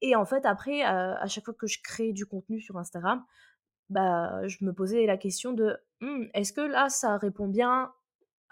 et 0.00 0.16
en 0.16 0.24
fait, 0.24 0.46
après, 0.46 0.82
à 0.82 1.26
chaque 1.26 1.44
fois 1.44 1.52
que 1.52 1.66
je 1.66 1.78
crée 1.82 2.12
du 2.14 2.24
contenu 2.24 2.60
sur 2.60 2.78
Instagram, 2.78 3.22
bah, 3.90 4.46
je 4.48 4.64
me 4.64 4.72
posais 4.72 5.04
la 5.04 5.18
question 5.18 5.52
de 5.52 5.76
«Mmh, 6.00 6.24
est-ce 6.32 6.54
que 6.54 6.62
là, 6.62 6.88
ça 6.88 7.18
répond 7.18 7.46
bien 7.46 7.92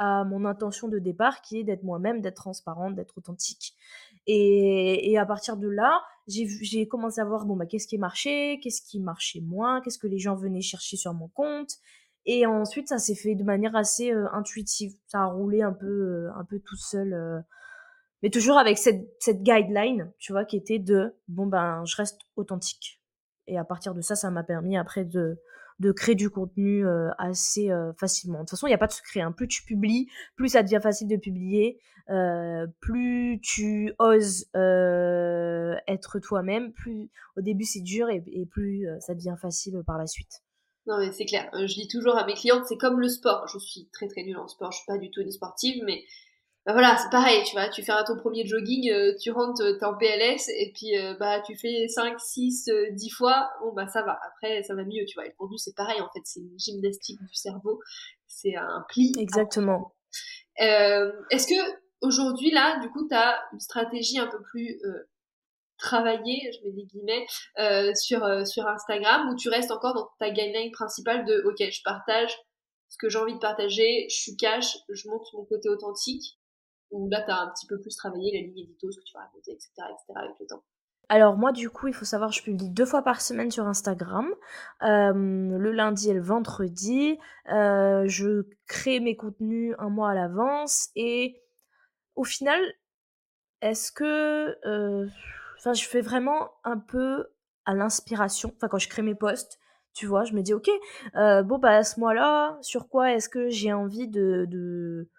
à 0.02 0.24
mon 0.24 0.44
intention 0.44 0.88
de 0.88 0.98
départ 0.98 1.42
qui 1.42 1.60
est 1.60 1.62
d'être 1.62 1.84
moi-même, 1.84 2.20
d'être 2.20 2.34
transparente, 2.34 2.96
d'être 2.96 3.16
authentique. 3.16 3.74
Et, 4.26 5.16
à 5.16 5.24
partir 5.24 5.56
de 5.56 5.68
là, 5.68 6.02
j'ai 6.26 6.88
commencé 6.88 7.20
à 7.20 7.24
voir 7.24 7.46
bon 7.46 7.54
bah 7.54 7.66
qu'est-ce 7.66 7.86
qui 7.86 7.98
marchait, 7.98 8.58
qu'est-ce 8.60 8.82
qui 8.82 8.98
marchait 8.98 9.40
moins, 9.40 9.80
qu'est-ce 9.80 9.98
que 9.98 10.08
les 10.08 10.18
gens 10.18 10.34
venaient 10.34 10.60
chercher 10.60 10.96
sur 10.96 11.14
mon 11.14 11.28
compte. 11.28 11.70
Et 12.26 12.46
ensuite, 12.46 12.88
ça 12.88 12.98
s'est 12.98 13.14
fait 13.14 13.36
de 13.36 13.44
manière 13.44 13.76
assez 13.76 14.10
intuitive. 14.10 14.92
Ça 15.06 15.20
a 15.20 15.26
roulé 15.26 15.62
un 15.62 15.72
peu, 15.72 16.28
un 16.34 16.44
peu 16.44 16.58
tout 16.58 16.76
seul 16.76 17.44
mais 18.22 18.30
toujours 18.30 18.56
avec 18.56 18.78
cette, 18.78 19.08
cette 19.18 19.42
guideline, 19.42 20.12
tu 20.18 20.32
vois, 20.32 20.44
qui 20.44 20.56
était 20.56 20.78
de 20.78 21.12
bon 21.26 21.46
ben 21.46 21.84
je 21.84 21.96
reste 21.96 22.20
authentique. 22.36 23.00
Et 23.48 23.58
à 23.58 23.64
partir 23.64 23.94
de 23.94 24.00
ça, 24.00 24.14
ça 24.14 24.30
m'a 24.30 24.44
permis 24.44 24.76
après 24.76 25.04
de, 25.04 25.40
de 25.82 25.92
créer 25.92 26.14
du 26.14 26.30
contenu 26.30 26.86
euh, 26.86 27.10
assez 27.18 27.70
euh, 27.70 27.92
facilement. 27.94 28.38
De 28.38 28.42
toute 28.42 28.50
façon, 28.50 28.66
il 28.68 28.70
n'y 28.70 28.74
a 28.74 28.78
pas 28.78 28.86
de 28.86 28.92
secret. 28.92 29.20
Hein. 29.20 29.32
Plus 29.32 29.48
tu 29.48 29.64
publies, 29.64 30.08
plus 30.36 30.50
ça 30.50 30.62
devient 30.62 30.80
facile 30.80 31.08
de 31.08 31.16
publier, 31.16 31.78
euh, 32.08 32.66
plus 32.80 33.40
tu 33.42 33.92
oses 33.98 34.46
être 34.54 36.20
toi-même, 36.20 36.72
plus 36.72 37.10
au 37.36 37.40
début 37.42 37.64
c'est 37.64 37.80
dur 37.80 38.08
et, 38.08 38.22
plus 38.50 38.86
ça 39.00 39.14
devient 39.14 39.34
facile 39.40 39.82
par 39.86 39.98
la 39.98 40.06
suite. 40.06 40.42
Non 40.86 40.98
mais 40.98 41.12
c'est 41.12 41.26
clair. 41.26 41.48
Je 41.52 41.74
dis 41.74 41.88
toujours 41.88 42.16
à 42.16 42.26
mes 42.26 42.34
clientes, 42.34 42.64
c'est 42.66 42.76
comme 42.76 43.00
le 43.00 43.08
sport. 43.08 43.46
Je 43.48 43.58
suis 43.58 43.88
très 43.92 44.08
très 44.08 44.22
nulle 44.22 44.38
en 44.38 44.48
sport. 44.48 44.72
Je 44.72 44.78
suis 44.78 44.86
pas 44.86 44.98
du 44.98 45.10
tout 45.10 45.20
une 45.20 45.30
sportive, 45.30 45.82
mais 45.84 46.04
bah 46.64 46.72
voilà, 46.72 46.96
c'est 46.96 47.10
pareil, 47.10 47.42
tu 47.44 47.56
vois, 47.56 47.68
tu 47.68 47.82
fais 47.82 47.92
ton 48.06 48.16
premier 48.16 48.46
jogging, 48.46 48.88
euh, 48.92 49.14
tu 49.20 49.32
rentres, 49.32 49.64
t'es 49.78 49.84
en 49.84 49.96
PLS, 49.96 50.48
et 50.48 50.72
puis 50.72 50.96
euh, 50.96 51.14
bah 51.18 51.40
tu 51.40 51.56
fais 51.56 51.88
5, 51.88 52.20
6, 52.20 52.70
10 52.92 53.10
fois, 53.10 53.50
bon 53.62 53.72
bah 53.72 53.88
ça 53.88 54.02
va, 54.02 54.16
après 54.28 54.62
ça 54.62 54.76
va 54.76 54.84
mieux, 54.84 55.04
tu 55.08 55.14
vois. 55.14 55.26
Et 55.26 55.30
le 55.30 55.34
contenu 55.36 55.58
c'est 55.58 55.74
pareil 55.74 56.00
en 56.00 56.08
fait, 56.12 56.20
c'est 56.24 56.38
une 56.38 56.56
gymnastique 56.56 57.18
du 57.20 57.34
cerveau, 57.34 57.80
c'est 58.28 58.54
un 58.54 58.84
pli. 58.88 59.12
Exactement. 59.18 59.92
Euh, 60.60 61.10
Est-ce 61.30 61.48
que 61.48 61.78
aujourd'hui 62.00 62.52
là, 62.52 62.78
du 62.78 62.90
coup, 62.90 63.08
t'as 63.08 63.40
une 63.52 63.60
stratégie 63.60 64.20
un 64.20 64.28
peu 64.28 64.40
plus 64.42 64.80
euh, 64.84 65.10
travaillée, 65.78 66.48
je 66.52 66.64
mets 66.64 66.74
des 66.74 66.84
guillemets, 66.84 67.26
sur, 67.96 68.46
sur 68.46 68.68
Instagram, 68.68 69.30
ou 69.30 69.34
tu 69.34 69.48
restes 69.48 69.72
encore 69.72 69.94
dans 69.94 70.08
ta 70.20 70.30
guideline 70.30 70.70
principale 70.70 71.24
de 71.24 71.42
ok, 71.44 71.58
je 71.58 71.82
partage 71.82 72.32
ce 72.88 72.96
que 72.98 73.08
j'ai 73.08 73.18
envie 73.18 73.34
de 73.34 73.40
partager, 73.40 74.06
je 74.08 74.14
suis 74.14 74.36
cash, 74.36 74.76
je 74.88 75.08
montre 75.08 75.28
mon 75.34 75.44
côté 75.44 75.68
authentique 75.68 76.38
ou 76.92 77.08
là, 77.08 77.22
tu 77.22 77.30
as 77.30 77.40
un 77.40 77.50
petit 77.50 77.66
peu 77.66 77.80
plus 77.80 77.96
travaillé 77.96 78.32
la 78.32 78.46
ligne 78.46 78.64
édito, 78.64 78.90
ce 78.90 78.98
que 78.98 79.04
tu 79.04 79.14
vas 79.14 79.24
raconter, 79.24 79.52
etc., 79.52 79.72
avec 80.14 80.38
le 80.40 80.46
temps 80.46 80.62
alors 81.12 81.36
moi 81.36 81.52
du 81.52 81.68
coup 81.68 81.88
il 81.88 81.94
faut 81.94 82.06
savoir 82.06 82.32
je 82.32 82.42
publie 82.42 82.70
deux 82.70 82.86
fois 82.86 83.02
par 83.02 83.20
semaine 83.20 83.50
sur 83.50 83.66
Instagram, 83.66 84.26
euh, 84.82 85.12
le 85.12 85.70
lundi 85.70 86.08
et 86.08 86.14
le 86.14 86.22
vendredi. 86.22 87.18
Euh, 87.52 88.04
je 88.06 88.46
crée 88.66 88.98
mes 88.98 89.14
contenus 89.14 89.74
un 89.78 89.90
mois 89.90 90.12
à 90.12 90.14
l'avance 90.14 90.88
et 90.96 91.42
au 92.14 92.24
final 92.24 92.58
est-ce 93.60 93.92
que 93.92 94.56
euh, 94.66 95.06
enfin 95.58 95.74
je 95.74 95.84
fais 95.84 96.00
vraiment 96.00 96.50
un 96.64 96.78
peu 96.78 97.26
à 97.66 97.74
l'inspiration. 97.74 98.50
Enfin 98.56 98.68
quand 98.68 98.78
je 98.78 98.88
crée 98.88 99.02
mes 99.02 99.14
posts, 99.14 99.58
tu 99.92 100.06
vois, 100.06 100.24
je 100.24 100.32
me 100.32 100.40
dis 100.40 100.54
ok 100.54 100.70
bon 101.14 101.58
bah 101.58 101.76
à 101.76 101.84
ce 101.84 102.00
mois-là 102.00 102.56
sur 102.62 102.88
quoi 102.88 103.12
est-ce 103.12 103.28
que 103.28 103.50
j'ai 103.50 103.74
envie 103.74 104.08
de 104.08 105.10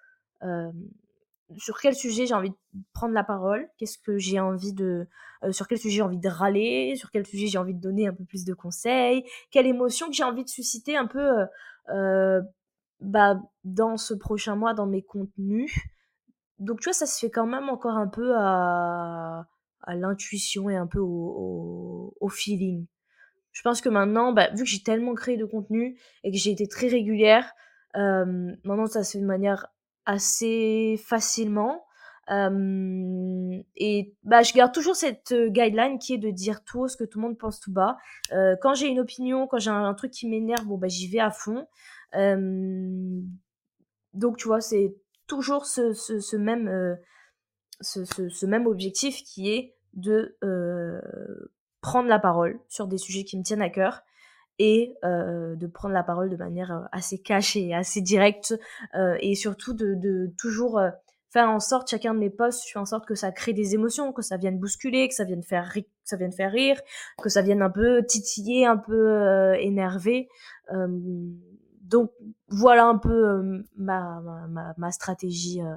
sur 1.58 1.80
quel 1.80 1.96
sujet 1.96 2.26
j'ai 2.26 2.34
envie 2.34 2.50
de 2.50 2.84
prendre 2.94 3.14
la 3.14 3.24
parole, 3.24 3.70
qu'est-ce 3.78 3.98
que 3.98 4.18
j'ai 4.18 4.40
envie 4.40 4.74
de, 4.74 5.08
euh, 5.44 5.52
sur 5.52 5.68
quel 5.68 5.78
sujet 5.78 5.98
j'ai 5.98 6.02
envie 6.02 6.18
de 6.18 6.30
râler, 6.30 6.96
sur 6.96 7.12
quel 7.12 7.26
sujet 7.26 7.48
j'ai 7.48 7.58
envie 7.58 7.74
de 7.74 7.82
donner 7.82 8.08
un 8.08 8.14
peu 8.14 8.24
plus 8.24 8.46
de 8.46 8.54
conseils, 8.54 9.24
quelle 9.52 9.68
émotion 9.68 10.08
que 10.08 10.14
j'ai 10.14 10.24
envie 10.24 10.44
de 10.44 10.50
susciter 10.50 10.96
un 10.96 11.08
peu 11.08 11.20
euh, 11.20 11.46
euh, 11.90 12.42
bah, 13.02 13.40
dans 13.64 13.98
ce 13.98 14.14
prochain 14.14 14.56
mois 14.56 14.74
dans 14.74 14.86
mes 14.86 15.04
contenus? 15.04 15.74
Donc 16.60 16.80
tu 16.80 16.86
vois, 16.86 16.94
ça 16.94 17.06
se 17.06 17.20
fait 17.20 17.32
quand 17.32 17.48
même 17.48 17.70
encore 17.70 17.98
un 17.98 18.08
peu 18.08 18.34
à, 18.38 19.46
l'intuition 19.88 20.70
et 20.70 20.78
un 20.78 20.88
peu 20.88 21.00
au, 21.00 22.16
au, 22.20 22.30
feeling. 22.30 22.86
Je 23.52 23.62
pense 23.64 23.82
que 23.82 23.90
maintenant, 23.90 24.32
bah, 24.32 24.50
vu 24.52 24.64
que 24.64 24.70
j'ai 24.70 24.82
tellement 24.82 25.14
créé 25.14 25.36
de 25.36 25.44
contenu 25.44 26.00
et 26.24 26.32
que 26.32 26.38
j'ai 26.38 26.52
été 26.52 26.68
très 26.68 26.88
régulière, 26.88 27.52
maintenant, 27.96 28.86
ça 28.86 29.04
se 29.04 29.14
fait 29.14 29.22
de 29.22 29.26
manière 29.26 29.68
assez 30.06 31.00
facilement. 31.06 31.86
et 32.30 34.14
bah, 34.24 34.44
je 34.44 34.54
garde 34.54 34.74
toujours 34.74 34.96
cette 34.96 35.34
guideline 35.34 36.00
qui 36.00 36.14
est 36.14 36.18
de 36.18 36.30
dire 36.30 36.64
tout 36.64 36.88
ce 36.88 36.96
que 36.98 37.04
tout 37.04 37.20
le 37.20 37.28
monde 37.28 37.38
pense 37.38 37.60
tout 37.60 37.72
bas. 37.72 37.98
quand 38.62 38.74
j'ai 38.76 38.88
une 38.88 39.00
opinion, 39.00 39.48
quand 39.48 39.60
j'ai 39.60 39.72
un, 39.72 39.94
truc 39.94 40.12
qui 40.12 40.28
m'énerve, 40.28 40.66
bon, 40.66 40.78
bah, 40.78 40.88
j'y 40.88 41.08
vais 41.08 41.20
à 41.20 41.32
fond. 41.32 41.68
donc, 44.14 44.38
tu 44.38 44.48
vois, 44.48 44.62
c'est 44.62 44.96
toujours 45.28 45.66
ce, 45.66 45.94
ce, 45.94 46.36
même, 46.36 46.98
ce, 47.82 48.06
ce, 48.06 48.46
même 48.46 48.68
objectif 48.68 49.24
qui 49.24 49.52
est 49.52 49.76
de 49.94 50.38
prendre 51.82 52.08
la 52.08 52.20
parole 52.20 52.60
sur 52.70 52.88
des 52.88 52.98
sujets 52.98 53.26
qui 53.26 53.38
me 53.38 53.44
tiennent 53.44 53.62
à 53.62 53.70
cœur 53.70 54.02
et 54.60 54.96
de 55.04 55.68
prendre 55.68 55.94
la 55.94 56.04
parole 56.04 56.30
de 56.30 56.36
manière 56.36 56.88
assez 56.92 57.18
cachée, 57.20 57.74
assez 57.74 58.02
directe 58.02 58.54
et 59.20 59.36
surtout 59.36 59.74
de, 59.74 59.96
de 59.96 60.32
toujours 60.38 60.80
faire 61.32 61.50
en 61.50 61.60
sorte 61.60 61.90
chacun 61.90 62.14
de 62.14 62.20
mes 62.20 62.30
posts, 62.30 62.68
je 62.68 62.74
fais 62.74 62.80
en 62.80 62.86
sorte 62.86 63.08
que 63.08 63.16
ça 63.16 63.32
crée 63.32 63.54
des 63.54 63.74
émotions, 63.74 64.14
que 64.14 64.22
ça 64.22 64.38
vienne 64.38 64.60
bousculer, 64.60 65.08
que 65.08 65.16
ça 65.16 65.24
vienne 65.24 65.42
faire 65.42 65.66
rire, 65.66 65.84
que 65.84 66.10
ça 66.10 66.16
vienne 66.16 66.32
faire 66.32 66.52
rire, 66.52 66.80
que 67.22 67.30
ça 67.30 67.42
vienne 67.42 67.64
un 67.64 67.72
peu 67.72 68.06
titiller, 68.06 68.66
un 68.66 68.78
peu 68.78 69.56
énerver. 69.60 70.30
donc 71.82 72.12
voilà 72.48 72.86
un 72.86 72.98
peu 72.98 73.64
ma, 73.76 74.22
ma, 74.48 74.74
ma, 74.78 74.92
stratégie 74.92 75.62
euh, 75.62 75.76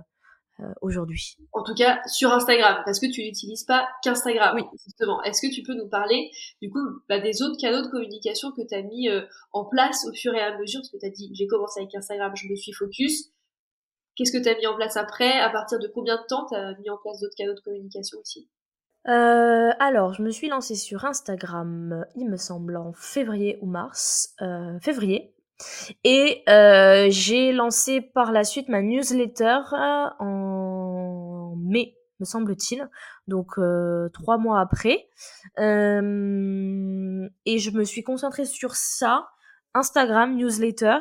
aujourd'hui. 0.80 1.36
En 1.52 1.62
tout 1.62 1.74
cas, 1.74 2.00
sur 2.06 2.32
Instagram, 2.32 2.82
parce 2.84 3.00
que 3.00 3.06
tu 3.06 3.22
n'utilises 3.22 3.64
pas 3.64 3.88
qu'Instagram, 4.02 4.56
oui. 4.56 4.62
justement. 4.84 5.22
Est-ce 5.22 5.46
que 5.46 5.52
tu 5.52 5.62
peux 5.62 5.74
nous 5.74 5.88
parler, 5.88 6.30
du 6.62 6.70
coup, 6.70 6.78
bah, 7.08 7.20
des 7.20 7.42
autres 7.42 7.58
canaux 7.60 7.82
de 7.82 7.90
communication 7.90 8.52
que 8.52 8.62
tu 8.66 8.74
as 8.74 8.82
mis 8.82 9.08
euh, 9.08 9.22
en 9.52 9.64
place 9.64 10.06
au 10.06 10.14
fur 10.14 10.34
et 10.34 10.40
à 10.40 10.56
mesure? 10.58 10.80
Parce 10.80 10.90
que 10.90 10.98
tu 10.98 11.06
as 11.06 11.10
dit, 11.10 11.30
j'ai 11.34 11.46
commencé 11.46 11.80
avec 11.80 11.94
Instagram, 11.94 12.32
je 12.34 12.48
me 12.48 12.56
suis 12.56 12.72
focus. 12.72 13.30
Qu'est-ce 14.16 14.32
que 14.32 14.42
tu 14.42 14.48
as 14.48 14.56
mis 14.56 14.66
en 14.66 14.76
place 14.76 14.96
après? 14.96 15.38
À 15.40 15.50
partir 15.50 15.78
de 15.78 15.88
combien 15.88 16.16
de 16.16 16.26
temps 16.26 16.46
tu 16.48 16.56
as 16.56 16.74
mis 16.78 16.88
en 16.90 16.96
place 16.96 17.20
d'autres 17.20 17.36
canaux 17.36 17.54
de 17.54 17.60
communication 17.60 18.18
aussi? 18.18 18.48
Euh, 19.08 19.70
alors, 19.78 20.14
je 20.14 20.22
me 20.22 20.30
suis 20.30 20.48
lancée 20.48 20.74
sur 20.74 21.04
Instagram, 21.04 22.04
il 22.16 22.28
me 22.28 22.36
semble, 22.36 22.76
en 22.76 22.92
février 22.92 23.58
ou 23.60 23.66
mars. 23.66 24.34
Euh, 24.40 24.80
février. 24.80 25.35
Et 26.04 26.42
euh, 26.48 27.06
j'ai 27.10 27.52
lancé 27.52 28.00
par 28.00 28.32
la 28.32 28.44
suite 28.44 28.68
ma 28.68 28.82
newsletter 28.82 29.60
euh, 29.72 30.06
en 30.18 31.56
mai, 31.56 31.96
me 32.20 32.24
semble-t-il, 32.24 32.88
donc 33.26 33.58
euh, 33.58 34.08
trois 34.10 34.38
mois 34.38 34.60
après. 34.60 35.08
et 35.58 35.62
je 37.58 37.70
me 37.70 37.84
suis 37.84 38.02
concentrée 38.02 38.44
sur 38.44 38.76
ça, 38.76 39.28
Instagram, 39.74 40.36
newsletter. 40.36 40.98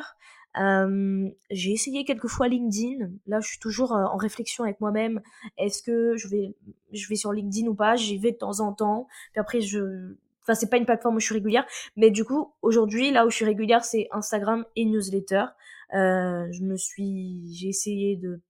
j'ai 1.50 1.72
essayé 1.72 2.04
quelques 2.04 2.28
fois 2.28 2.48
LinkedIn. 2.48 3.10
Là, 3.26 3.40
je 3.40 3.48
suis 3.48 3.58
toujours 3.58 3.92
en 3.92 4.16
réflexion 4.16 4.64
avec 4.64 4.80
moi-même. 4.80 5.20
Est-ce 5.58 5.82
que 5.82 6.16
je 6.16 6.28
vais, 6.28 6.54
je 6.92 7.08
vais 7.08 7.16
sur 7.16 7.32
LinkedIn 7.32 7.68
ou 7.68 7.74
pas? 7.74 7.96
J'y 7.96 8.18
vais 8.18 8.32
de 8.32 8.38
temps 8.38 8.60
en 8.60 8.72
temps. 8.72 9.06
Puis 9.32 9.40
après, 9.40 9.60
je, 9.60 10.16
Enfin, 10.46 10.54
c'est 10.54 10.70
pas 10.70 10.76
une 10.76 10.86
plateforme 10.86 11.16
où 11.16 11.20
je 11.20 11.26
suis 11.26 11.34
régulière, 11.34 11.66
mais 11.96 12.10
du 12.12 12.24
coup, 12.24 12.54
aujourd'hui, 12.62 13.10
là 13.10 13.26
où 13.26 13.30
je 13.30 13.34
suis 13.34 13.44
régulière, 13.44 13.84
c'est 13.84 14.06
Instagram 14.12 14.64
et 14.76 14.84
newsletter. 14.84 15.46
Euh, 15.92 16.46
je 16.52 16.62
me 16.62 16.76
suis, 16.76 17.52
j'ai 17.52 17.68
essayé 17.68 18.16
de 18.16 18.40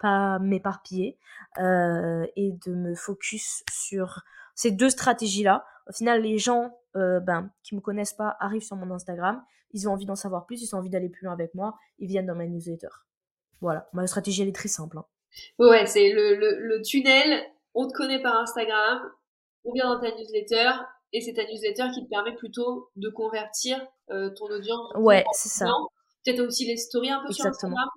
pas 0.00 0.40
m'éparpiller 0.40 1.16
euh, 1.58 2.26
et 2.34 2.52
de 2.66 2.74
me 2.74 2.96
focus 2.96 3.62
sur 3.70 4.22
ces 4.56 4.72
deux 4.72 4.90
stratégies-là. 4.90 5.64
Au 5.88 5.92
final, 5.92 6.22
les 6.22 6.38
gens 6.38 6.76
euh, 6.96 7.20
ben, 7.20 7.50
qui 7.62 7.76
me 7.76 7.80
connaissent 7.80 8.14
pas 8.14 8.36
arrivent 8.40 8.64
sur 8.64 8.76
mon 8.76 8.90
Instagram, 8.92 9.44
ils 9.70 9.88
ont 9.88 9.92
envie 9.92 10.06
d'en 10.06 10.16
savoir 10.16 10.46
plus, 10.46 10.60
ils 10.62 10.74
ont 10.74 10.78
envie 10.78 10.90
d'aller 10.90 11.08
plus 11.08 11.24
loin 11.24 11.34
avec 11.34 11.54
moi, 11.54 11.78
ils 11.98 12.08
viennent 12.08 12.26
dans 12.26 12.34
ma 12.34 12.46
newsletter. 12.46 12.88
Voilà, 13.60 13.88
ma 13.92 14.06
stratégie 14.06 14.42
elle 14.42 14.48
est 14.48 14.54
très 14.54 14.68
simple. 14.68 14.98
Hein. 14.98 15.04
Ouais, 15.58 15.86
c'est 15.86 16.12
le, 16.12 16.36
le, 16.36 16.58
le 16.58 16.82
tunnel, 16.82 17.44
on 17.74 17.88
te 17.88 17.92
connaît 17.92 18.22
par 18.22 18.36
Instagram, 18.38 19.00
on 19.64 19.72
vient 19.72 19.92
dans 19.92 20.00
ta 20.00 20.10
newsletter, 20.16 20.70
et 21.14 21.20
c'est 21.20 21.32
ta 21.32 21.44
newsletter 21.44 21.94
qui 21.94 22.04
te 22.04 22.08
permet 22.10 22.34
plutôt 22.34 22.90
de 22.96 23.08
convertir 23.08 23.80
euh, 24.10 24.30
ton 24.30 24.46
audience. 24.46 24.92
Ouais, 24.96 25.24
c'est 25.32 25.48
ça. 25.48 25.66
Peut-être 26.24 26.40
aussi 26.40 26.66
les 26.66 26.76
stories 26.76 27.10
un 27.10 27.22
peu 27.24 27.32
sur 27.32 27.46
Instagram. 27.46 27.88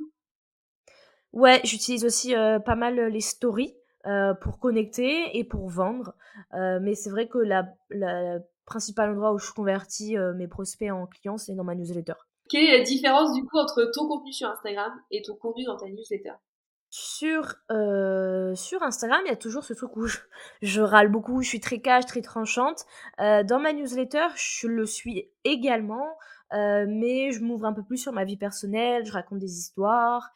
Ouais, 1.33 1.59
j'utilise 1.63 2.05
aussi 2.05 2.35
euh, 2.35 2.59
pas 2.59 2.75
mal 2.75 2.95
les 2.95 3.21
stories 3.21 3.75
euh, 4.05 4.35
pour 4.35 4.59
connecter 4.59 5.35
et 5.37 5.43
pour 5.43 5.67
vendre. 5.67 6.13
mais 6.53 6.93
c'est 6.93 7.09
vrai 7.09 7.27
que 7.27 7.39
la, 7.39 7.67
la 7.89 8.39
principal 8.65 9.09
endroit 9.09 9.33
où 9.33 9.39
je 9.39 9.51
convertis 9.51 10.15
mes 10.35 10.47
prospects 10.47 10.91
en 10.91 11.07
clients, 11.07 11.37
c'est 11.37 11.55
dans 11.55 11.63
ma 11.63 11.73
newsletter. 11.73 12.13
Quelle 12.49 12.65
est 12.65 12.77
la 12.77 12.83
différence 12.83 13.33
du 13.33 13.43
coup 13.43 13.57
entre 13.57 13.91
ton 13.93 14.07
contenu 14.07 14.31
sur 14.31 14.47
Instagram 14.47 14.93
et 15.11 15.21
ton 15.23 15.35
contenu 15.35 15.63
dans 15.63 15.75
ta 15.75 15.87
newsletter? 15.87 16.33
Sur, 16.97 17.53
euh, 17.69 18.55
sur 18.55 18.81
Instagram, 18.81 19.21
il 19.25 19.29
y 19.29 19.31
a 19.31 19.35
toujours 19.35 19.63
ce 19.63 19.73
truc 19.73 19.95
où 19.97 20.07
je, 20.61 20.81
râle 20.81 21.09
beaucoup, 21.09 21.43
je 21.43 21.47
suis 21.47 21.59
très 21.59 21.79
cash, 21.79 22.07
très 22.07 22.21
tranchante. 22.21 22.85
Euh, 23.19 23.43
dans 23.43 23.59
ma 23.59 23.71
newsletter, 23.71 24.25
je 24.35 24.67
le 24.67 24.87
suis 24.87 25.29
également, 25.43 26.07
euh, 26.53 26.87
mais 26.89 27.31
je 27.31 27.43
m'ouvre 27.43 27.65
un 27.65 27.73
peu 27.73 27.83
plus 27.83 27.97
sur 27.97 28.13
ma 28.13 28.25
vie 28.25 28.35
personnelle, 28.35 29.05
je 29.05 29.11
raconte 29.11 29.37
des 29.37 29.59
histoires, 29.59 30.31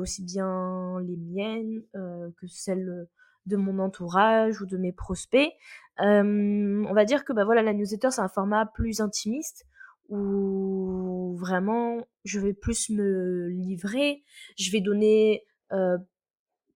aussi 0.00 0.24
bien 0.24 0.98
les 1.00 1.16
miennes 1.16 1.82
que 1.94 2.46
celles 2.48 3.06
de 3.46 3.56
mon 3.56 3.78
entourage 3.78 4.60
ou 4.60 4.66
de 4.66 4.76
mes 4.76 4.92
prospects. 4.92 5.52
on 5.98 6.92
va 6.92 7.04
dire 7.04 7.24
que 7.24 7.32
bah 7.32 7.44
voilà, 7.44 7.62
la 7.62 7.72
newsletter, 7.72 8.10
c'est 8.10 8.20
un 8.20 8.28
format 8.28 8.66
plus 8.66 9.00
intimiste 9.00 9.64
où 10.08 11.36
vraiment 11.38 12.04
je 12.24 12.40
vais 12.40 12.52
plus 12.52 12.90
me 12.90 13.48
livrer, 13.48 14.24
je 14.58 14.72
vais 14.72 14.80
donner 14.80 15.44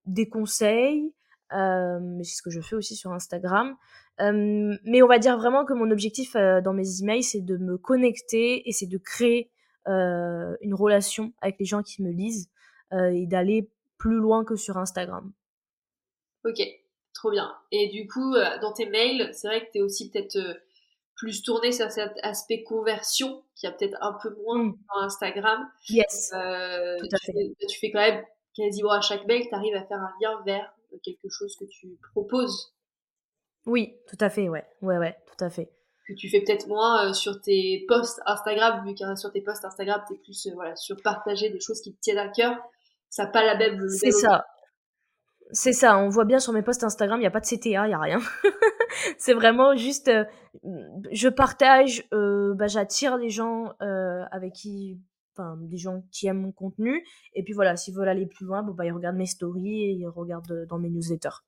des 0.07 0.29
conseils, 0.29 1.13
euh, 1.53 2.19
c'est 2.23 2.37
ce 2.37 2.43
que 2.43 2.51
je 2.51 2.61
fais 2.61 2.77
aussi 2.77 2.97
sur 2.97 3.13
Instagram. 3.13 3.77
Euh, 4.21 4.77
mais 4.85 5.03
on 5.03 5.07
va 5.07 5.19
dire 5.19 5.37
vraiment 5.37 5.65
que 5.65 5.73
mon 5.73 5.91
objectif 5.91 6.35
dans 6.35 6.73
mes 6.73 7.01
emails, 7.01 7.23
c'est 7.23 7.41
de 7.41 7.57
me 7.57 7.77
connecter 7.79 8.69
et 8.69 8.73
c'est 8.73 8.87
de 8.87 8.99
créer 8.99 9.51
une 9.87 10.75
relation 10.75 11.35
avec 11.43 11.57
les 11.59 11.67
gens 11.67 11.83
qui 11.83 12.03
me 12.03 12.11
lisent 12.11 12.49
et 12.93 13.27
d'aller 13.27 13.71
plus 13.99 14.17
loin 14.17 14.45
que 14.45 14.57
sur 14.57 14.79
Instagram. 14.79 15.33
Ok, 16.45 16.61
trop 17.13 17.31
bien. 17.31 17.53
Et 17.71 17.89
du 17.89 18.07
coup, 18.07 18.35
dans 18.63 18.73
tes 18.73 18.87
mails, 18.87 19.31
c'est 19.33 19.49
vrai 19.49 19.67
que 19.67 19.73
tu 19.73 19.79
es 19.79 19.83
aussi 19.83 20.11
peut-être 20.11 20.39
plus 21.17 21.43
tourné 21.43 21.71
sur 21.71 21.91
cet 21.91 22.13
aspect 22.23 22.65
conversion, 22.65 23.45
qui 23.55 23.67
a 23.67 23.73
peut-être 23.73 23.97
un 24.01 24.17
peu 24.23 24.35
moins 24.43 24.65
mmh. 24.65 24.79
dans 24.89 25.01
Instagram. 25.03 25.69
Yes. 25.89 26.31
tout 26.31 26.37
à 26.37 27.19
fait. 27.25 27.55
tu 27.69 27.79
fais 27.79 27.91
quand 27.91 28.01
même 28.01 28.25
quasiment 28.55 28.93
à 28.93 29.01
chaque 29.01 29.27
mail, 29.27 29.47
tu 29.49 29.55
arrives 29.55 29.75
à 29.75 29.85
faire 29.85 29.99
un 29.99 30.13
lien 30.21 30.41
vers 30.45 30.73
quelque 31.03 31.29
chose 31.29 31.57
que 31.57 31.65
tu 31.65 31.99
proposes. 32.13 32.75
Oui, 33.67 33.97
tout 34.09 34.17
à 34.21 34.31
fait, 34.31 34.49
ouais. 34.49 34.65
Ouais, 34.83 34.99
ouais, 34.99 35.17
tout 35.27 35.45
à 35.45 35.51
fait. 35.51 35.71
Que 36.07 36.13
tu 36.13 36.29
fais 36.29 36.41
peut-être 36.41 36.69
moins 36.69 37.09
euh, 37.09 37.13
sur 37.15 37.41
tes 37.41 37.85
posts 37.89 38.21
Instagram, 38.27 38.87
vu 38.87 38.95
que 38.95 39.17
sur 39.17 39.33
tes 39.33 39.41
posts 39.41 39.65
Instagram, 39.65 40.03
tu 40.07 40.15
es 40.15 40.19
plus 40.19 40.47
euh, 40.47 40.51
voilà, 40.55 40.77
sur 40.77 41.01
partager 41.03 41.49
des 41.49 41.61
choses 41.61 41.81
qui 41.81 41.95
te 41.95 42.01
tiennent 42.01 42.19
à 42.19 42.29
cœur. 42.29 42.57
Ça 43.09 43.25
n'a 43.25 43.31
pas 43.31 43.43
la 43.43 43.57
même. 43.57 43.89
C'est 43.89 44.11
ça. 44.11 44.45
C'est 45.51 45.73
ça, 45.73 45.99
on 45.99 46.09
voit 46.09 46.25
bien 46.25 46.41
sur 46.41 46.53
mes 46.53 46.63
posts 46.63 46.85
Instagram, 46.85 47.19
il 47.19 47.23
n'y 47.23 47.27
a 47.27 47.31
pas 47.31 47.41
de 47.41 47.47
CTA, 47.47 47.87
il 47.87 47.89
n'y 47.89 47.95
a 47.95 47.99
rien. 47.99 48.19
c'est 49.19 49.35
vraiment 49.35 49.77
juste, 49.77 50.09
euh, 50.09 50.25
je 51.13 51.29
partage, 51.29 52.09
bah, 52.11 52.67
j'attire 52.67 53.17
les 53.17 53.29
gens 53.29 53.73
avec 53.79 54.55
qui 54.55 54.99
enfin 55.37 55.57
des 55.61 55.77
gens 55.77 56.03
qui 56.11 56.27
aiment 56.27 56.41
mon 56.41 56.53
contenu. 56.53 57.05
Et 57.35 57.43
puis 57.43 57.53
voilà 57.53 57.77
s'ils 57.77 57.95
veulent 57.95 58.09
aller 58.09 58.27
plus 58.27 58.47
loin 58.47 58.63
bon 58.63 58.73
bah 58.73 58.85
ils 58.85 58.93
regardent 58.93 59.17
mes 59.17 59.27
stories 59.27 59.83
et 59.83 59.91
ils 59.91 60.07
regardent 60.07 60.51
euh, 60.53 60.67
dans 60.67 60.79
mes 60.79 60.91
newsletters. 60.91 61.45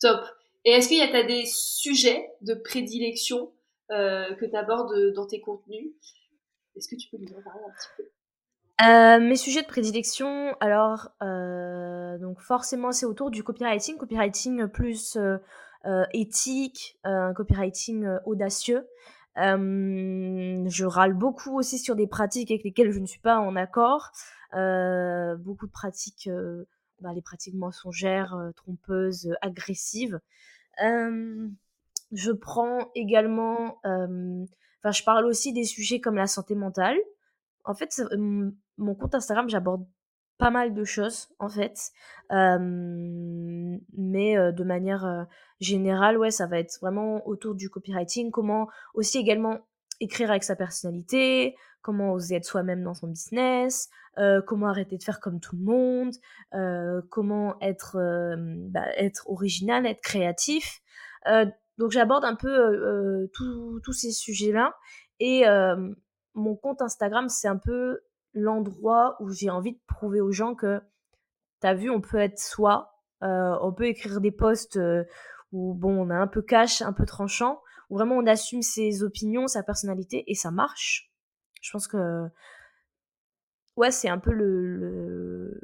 Top. 0.00 0.20
Et 0.64 0.70
est-ce 0.70 0.88
qu'il 0.88 0.98
y 0.98 1.02
a 1.02 1.14
as 1.14 1.22
des 1.22 1.44
sujets 1.46 2.28
de 2.42 2.54
prédilection 2.54 3.52
euh, 3.90 4.34
que 4.34 4.44
tu 4.44 4.56
abordes 4.56 5.12
dans 5.14 5.26
tes 5.26 5.40
contenus? 5.40 5.92
Est-ce 6.76 6.88
que 6.88 6.96
tu 6.96 7.08
peux 7.08 7.18
nous 7.18 7.32
en 7.38 7.42
parler 7.42 7.62
un 7.66 7.72
petit 7.72 7.88
peu? 7.96 8.02
Euh, 8.84 9.20
mes 9.20 9.36
sujets 9.36 9.62
de 9.62 9.66
prédilection, 9.66 10.54
alors 10.60 11.08
donc 12.20 12.40
forcément 12.40 12.92
c'est 12.92 13.06
autour 13.06 13.30
du 13.30 13.42
copywriting, 13.42 13.96
copywriting 13.96 14.66
plus 14.66 15.16
éthique, 16.12 16.98
un 17.04 17.32
copywriting 17.32 18.06
audacieux. 18.26 18.86
Je 19.36 20.84
râle 20.84 21.14
beaucoup 21.14 21.58
aussi 21.58 21.78
sur 21.78 21.94
des 21.96 22.06
pratiques 22.06 22.50
avec 22.50 22.64
lesquelles 22.64 22.92
je 22.92 23.00
ne 23.00 23.06
suis 23.06 23.20
pas 23.20 23.38
en 23.38 23.56
accord. 23.56 24.12
Beaucoup 24.52 25.66
de 25.66 25.72
pratiques, 25.72 26.30
bah, 27.00 27.12
les 27.14 27.22
pratiques 27.22 27.54
mensongères, 27.54 28.36
trompeuses, 28.56 29.34
agressives. 29.42 30.20
je 30.80 32.32
prends 32.32 32.90
également, 32.94 33.78
enfin, 33.84 34.92
je 34.92 35.02
parle 35.04 35.26
aussi 35.26 35.52
des 35.52 35.64
sujets 35.64 36.00
comme 36.00 36.16
la 36.16 36.26
santé 36.26 36.54
mentale. 36.54 36.96
En 37.64 37.74
fait, 37.74 38.00
mon 38.78 38.94
compte 38.94 39.14
Instagram, 39.14 39.48
j'aborde 39.48 39.86
pas 40.38 40.50
mal 40.50 40.74
de 40.74 40.84
choses 40.84 41.28
en 41.38 41.48
fait. 41.48 41.92
mais 42.30 43.78
de 44.52 44.64
manière 44.64 45.26
générale, 45.60 46.18
ouais, 46.18 46.30
ça 46.30 46.46
va 46.46 46.58
être 46.58 46.78
vraiment 46.80 47.26
autour 47.26 47.54
du 47.54 47.70
copywriting. 47.70 48.30
Comment 48.30 48.68
aussi 48.94 49.18
également 49.18 49.60
écrire 50.00 50.30
avec 50.30 50.44
sa 50.44 50.56
personnalité, 50.56 51.56
comment 51.80 52.12
oser 52.12 52.36
être 52.36 52.44
soi-même 52.44 52.82
dans 52.82 52.94
son 52.94 53.08
business, 53.08 53.88
comment 54.46 54.68
arrêter 54.68 54.98
de 54.98 55.02
faire 55.02 55.20
comme 55.20 55.40
tout 55.40 55.56
le 55.56 55.62
monde, 55.62 56.14
comment 57.10 57.56
être, 57.60 57.96
bah, 58.70 58.86
être 58.96 59.28
original, 59.30 59.86
être 59.86 60.02
créatif. 60.02 60.82
donc 61.78 61.90
j'aborde 61.90 62.24
un 62.24 62.34
peu 62.34 63.28
tous 63.32 63.92
ces 63.92 64.12
sujets-là. 64.12 64.74
Et 65.20 65.44
mon 66.34 66.56
compte 66.56 66.82
Instagram, 66.82 67.30
c'est 67.30 67.48
un 67.48 67.56
peu 67.56 68.00
l'endroit 68.36 69.16
où 69.20 69.30
j'ai 69.30 69.50
envie 69.50 69.72
de 69.72 69.80
prouver 69.88 70.20
aux 70.20 70.30
gens 70.30 70.54
que, 70.54 70.80
t'as 71.60 71.74
vu, 71.74 71.90
on 71.90 72.00
peut 72.00 72.18
être 72.18 72.38
soi, 72.38 72.94
on 73.20 73.72
peut 73.72 73.86
écrire 73.86 74.20
des 74.20 74.30
posts 74.30 74.78
où, 75.52 75.74
bon, 75.74 76.00
on 76.00 76.10
est 76.10 76.14
un 76.14 76.26
peu 76.26 76.42
cash, 76.42 76.82
un 76.82 76.92
peu 76.92 77.06
tranchant, 77.06 77.60
où 77.90 77.96
vraiment 77.96 78.16
on 78.16 78.26
assume 78.26 78.62
ses 78.62 79.02
opinions, 79.02 79.48
sa 79.48 79.62
personnalité, 79.62 80.30
et 80.30 80.34
ça 80.34 80.50
marche. 80.50 81.10
Je 81.62 81.72
pense 81.72 81.88
que 81.88 82.28
ouais, 83.76 83.90
c'est 83.90 84.08
un 84.08 84.18
peu 84.18 84.32
le, 84.32 85.60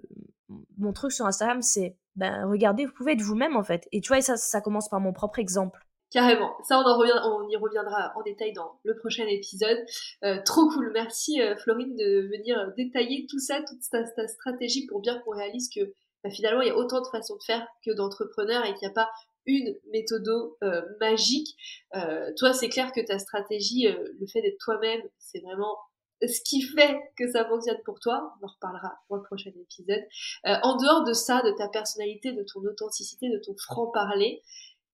mon 0.78 0.92
truc 0.92 1.12
sur 1.12 1.26
Instagram, 1.26 1.62
c'est 1.62 1.96
ben 2.16 2.46
regardez, 2.46 2.84
vous 2.86 2.92
pouvez 2.92 3.12
être 3.12 3.22
vous-même 3.22 3.56
en 3.56 3.62
fait. 3.62 3.88
Et 3.92 4.00
tu 4.00 4.08
vois, 4.08 4.20
ça, 4.20 4.36
ça 4.36 4.60
commence 4.60 4.88
par 4.88 5.00
mon 5.00 5.12
propre 5.12 5.38
exemple. 5.38 5.86
Carrément. 6.12 6.54
Ça, 6.62 6.78
on, 6.78 6.82
en 6.82 6.98
revient, 6.98 7.18
on 7.24 7.48
y 7.48 7.56
reviendra 7.56 8.12
en 8.16 8.22
détail 8.22 8.52
dans 8.52 8.78
le 8.84 8.94
prochain 8.96 9.26
épisode. 9.26 9.78
Euh, 10.24 10.42
trop 10.44 10.68
cool. 10.68 10.90
Merci 10.92 11.40
euh, 11.40 11.56
Florine 11.56 11.96
de 11.96 12.28
venir 12.28 12.70
détailler 12.76 13.26
tout 13.30 13.38
ça, 13.38 13.62
toute 13.62 13.80
ta, 13.90 14.28
stratégie 14.28 14.86
pour 14.86 15.00
bien 15.00 15.18
qu'on 15.20 15.30
réalise 15.30 15.70
que 15.74 15.80
bah, 16.22 16.30
finalement, 16.30 16.60
il 16.60 16.68
y 16.68 16.70
a 16.70 16.76
autant 16.76 17.00
de 17.00 17.06
façons 17.06 17.36
de 17.36 17.42
faire 17.42 17.66
que 17.84 17.92
d'entrepreneurs 17.92 18.64
et 18.66 18.74
qu'il 18.74 18.86
n'y 18.86 18.92
a 18.92 18.94
pas 18.94 19.10
une 19.46 19.74
méthode 19.90 20.28
euh, 20.62 20.82
magique. 21.00 21.56
toi, 22.36 22.52
c'est 22.52 22.68
clair 22.68 22.92
que 22.92 23.00
ta 23.00 23.18
stratégie, 23.18 23.88
le 23.88 24.26
fait 24.26 24.42
d'être 24.42 24.58
toi-même, 24.58 25.00
c'est 25.18 25.40
vraiment 25.40 25.78
ce 26.28 26.40
qui 26.42 26.62
fait 26.62 26.98
que 27.16 27.30
ça 27.30 27.44
fonctionne 27.44 27.78
pour 27.84 27.98
toi, 28.00 28.34
on 28.40 28.46
en 28.46 28.50
reparlera 28.50 28.94
dans 29.10 29.16
le 29.16 29.22
prochain 29.22 29.50
épisode. 29.50 30.02
Euh, 30.46 30.54
en 30.62 30.76
dehors 30.76 31.04
de 31.04 31.12
ça, 31.12 31.42
de 31.42 31.50
ta 31.52 31.68
personnalité, 31.68 32.32
de 32.32 32.42
ton 32.42 32.60
authenticité, 32.60 33.28
de 33.28 33.38
ton 33.38 33.54
franc-parler, 33.56 34.42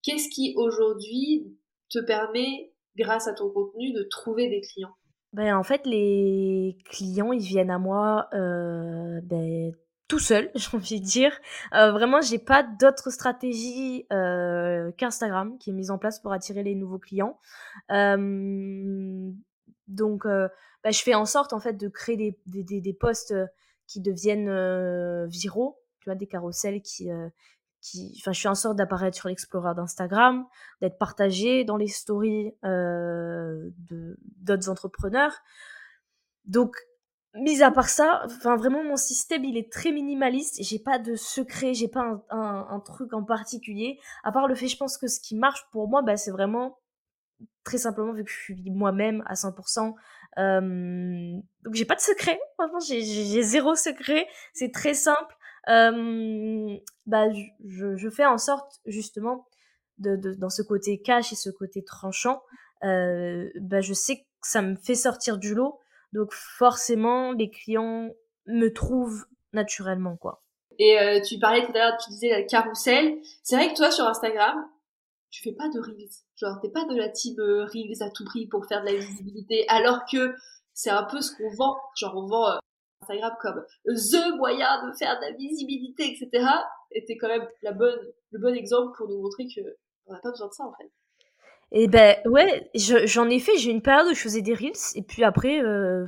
qu'est-ce 0.08 0.28
qui 0.28 0.54
aujourd'hui 0.56 1.54
te 1.90 1.98
permet, 1.98 2.72
grâce 2.96 3.28
à 3.28 3.34
ton 3.34 3.50
contenu, 3.50 3.92
de 3.92 4.02
trouver 4.04 4.48
des 4.48 4.60
clients? 4.60 4.94
Ben, 5.34 5.56
En 5.56 5.62
fait, 5.62 5.84
les 5.86 6.78
clients, 6.86 7.32
ils 7.32 7.42
viennent 7.42 7.70
à 7.70 7.78
moi 7.78 8.28
euh, 8.32 9.20
ben, 9.22 9.72
tout 10.08 10.18
seul, 10.18 10.50
j'ai 10.54 10.76
envie 10.76 11.00
de 11.00 11.04
dire. 11.04 11.38
Euh, 11.74 11.92
vraiment, 11.92 12.20
j'ai 12.22 12.38
pas 12.38 12.62
d'autre 12.62 13.10
stratégie 13.10 14.06
euh, 14.12 14.90
qu'Instagram 14.92 15.58
qui 15.58 15.70
est 15.70 15.74
mise 15.74 15.90
en 15.90 15.98
place 15.98 16.20
pour 16.20 16.32
attirer 16.32 16.62
les 16.62 16.74
nouveaux 16.74 16.98
clients. 16.98 17.38
Donc, 19.88 20.26
euh, 20.26 20.48
bah, 20.84 20.90
je 20.90 21.02
fais 21.02 21.14
en 21.14 21.24
sorte 21.24 21.54
en 21.54 21.60
fait 21.60 21.74
de 21.74 21.88
créer 21.88 22.16
des, 22.16 22.38
des, 22.46 22.80
des, 22.80 22.92
posts 22.92 23.34
qui 23.86 24.00
deviennent 24.00 24.50
viraux, 25.26 25.80
tu 26.00 26.10
vois, 26.10 26.14
des 26.14 26.26
carousels 26.26 26.82
qui, 26.82 27.08
enfin, 28.18 28.32
je 28.32 28.40
fais 28.40 28.48
en 28.48 28.54
sorte 28.54 28.76
d'apparaître 28.76 29.16
sur 29.16 29.28
l'Explorer 29.28 29.74
d'Instagram, 29.74 30.46
d'être 30.80 30.98
partagé 30.98 31.64
dans 31.64 31.76
les 31.76 31.88
stories 31.88 32.52
de 32.62 34.16
d'autres 34.40 34.68
entrepreneurs. 34.68 35.34
Donc, 36.44 36.76
mis 37.34 37.62
à 37.62 37.70
part 37.70 37.88
ça, 37.88 38.22
enfin 38.24 38.56
vraiment 38.56 38.82
mon 38.82 38.96
système 38.96 39.44
il 39.44 39.56
est 39.56 39.72
très 39.72 39.92
minimaliste. 39.92 40.56
J'ai 40.60 40.78
pas 40.78 40.98
de 40.98 41.14
secret, 41.14 41.74
j'ai 41.74 41.88
pas 41.88 42.24
un, 42.30 42.80
truc 42.80 43.12
en 43.12 43.22
particulier. 43.22 43.98
À 44.24 44.32
part 44.32 44.48
le 44.48 44.54
fait, 44.54 44.68
je 44.68 44.76
pense 44.76 44.98
que 44.98 45.08
ce 45.08 45.20
qui 45.20 45.36
marche 45.36 45.66
pour 45.70 45.88
moi, 45.88 46.02
bah, 46.02 46.16
c'est 46.16 46.30
vraiment 46.30 46.78
très 47.64 47.78
simplement 47.78 48.12
vu 48.12 48.24
que 48.24 48.30
je 48.30 48.36
suis 48.36 48.70
moi-même 48.70 49.22
à 49.26 49.34
100%. 49.34 49.94
Euh, 50.38 51.40
donc 51.64 51.74
j'ai 51.74 51.84
pas 51.84 51.96
de 51.96 52.00
secret, 52.00 52.40
vraiment 52.58 52.80
j'ai 52.80 53.42
zéro 53.42 53.74
secret, 53.74 54.26
c'est 54.52 54.72
très 54.72 54.94
simple. 54.94 55.34
Euh, 55.68 56.76
bah, 57.06 57.26
je, 57.66 58.10
fais 58.10 58.24
en 58.24 58.38
sorte 58.38 58.80
justement 58.86 59.46
de, 59.98 60.16
dans 60.34 60.50
ce 60.50 60.62
côté 60.62 61.00
cash 61.00 61.32
et 61.32 61.36
ce 61.36 61.50
côté 61.50 61.84
tranchant, 61.84 62.42
euh, 62.84 63.50
bah, 63.60 63.80
je 63.80 63.92
sais 63.92 64.16
que 64.16 64.24
ça 64.42 64.62
me 64.62 64.76
fait 64.76 64.94
sortir 64.94 65.36
du 65.36 65.54
lot, 65.54 65.78
donc 66.12 66.32
forcément 66.32 67.32
les 67.32 67.50
clients 67.50 68.10
me 68.46 68.68
trouvent 68.68 69.26
naturellement 69.52 70.16
quoi. 70.16 70.42
Et 70.78 70.98
euh, 70.98 71.20
tu 71.20 71.38
parlais 71.38 71.66
tout 71.66 71.72
à 71.74 71.78
l'heure, 71.78 71.98
tu 71.98 72.10
disais 72.10 72.30
la 72.30 72.44
carousel. 72.44 73.18
C'est 73.42 73.56
vrai 73.56 73.68
que 73.68 73.76
toi 73.76 73.90
sur 73.90 74.04
Instagram, 74.04 74.64
tu 75.30 75.42
fais 75.42 75.52
pas 75.52 75.68
de 75.68 75.80
reels. 75.80 76.08
Genre, 76.36 76.60
t'es 76.62 76.70
pas 76.70 76.84
de 76.84 76.96
la 76.96 77.08
team 77.08 77.34
reels 77.38 78.00
à 78.00 78.10
tout 78.10 78.24
prix 78.24 78.46
pour 78.46 78.64
faire 78.66 78.82
de 78.82 78.86
la 78.86 78.94
visibilité, 78.94 79.66
alors 79.68 80.04
que 80.10 80.34
c'est 80.72 80.90
un 80.90 81.02
peu 81.02 81.20
ce 81.20 81.36
qu'on 81.36 81.50
vend. 81.50 81.76
Genre, 81.96 82.16
on 82.16 82.26
vend 82.26 82.58
Instagram 83.02 83.32
comme 83.40 83.64
the 83.84 84.36
moyen 84.36 84.86
de 84.86 84.96
faire 84.96 85.18
de 85.18 85.26
la 85.26 85.32
visibilité, 85.32 86.04
etc. 86.04 86.46
Et 86.92 87.04
t'es 87.04 87.16
quand 87.16 87.28
même 87.28 87.46
la 87.62 87.72
bonne, 87.72 87.98
le 88.30 88.38
bon 88.38 88.54
exemple 88.54 88.96
pour 88.96 89.08
nous 89.08 89.20
montrer 89.20 89.46
que 89.46 89.60
on 90.06 90.12
n'a 90.12 90.20
pas 90.20 90.30
besoin 90.30 90.48
de 90.48 90.52
ça, 90.52 90.64
en 90.64 90.72
fait. 90.74 90.90
Et 91.70 91.82
eh 91.82 91.88
ben, 91.88 92.16
ouais, 92.24 92.70
j'en 92.74 93.28
ai 93.28 93.38
fait, 93.38 93.58
j'ai 93.58 93.70
une 93.70 93.82
période 93.82 94.06
où 94.10 94.14
je 94.14 94.20
faisais 94.20 94.40
des 94.40 94.54
reels, 94.54 94.72
et 94.94 95.02
puis 95.02 95.22
après, 95.22 95.62
euh, 95.62 96.06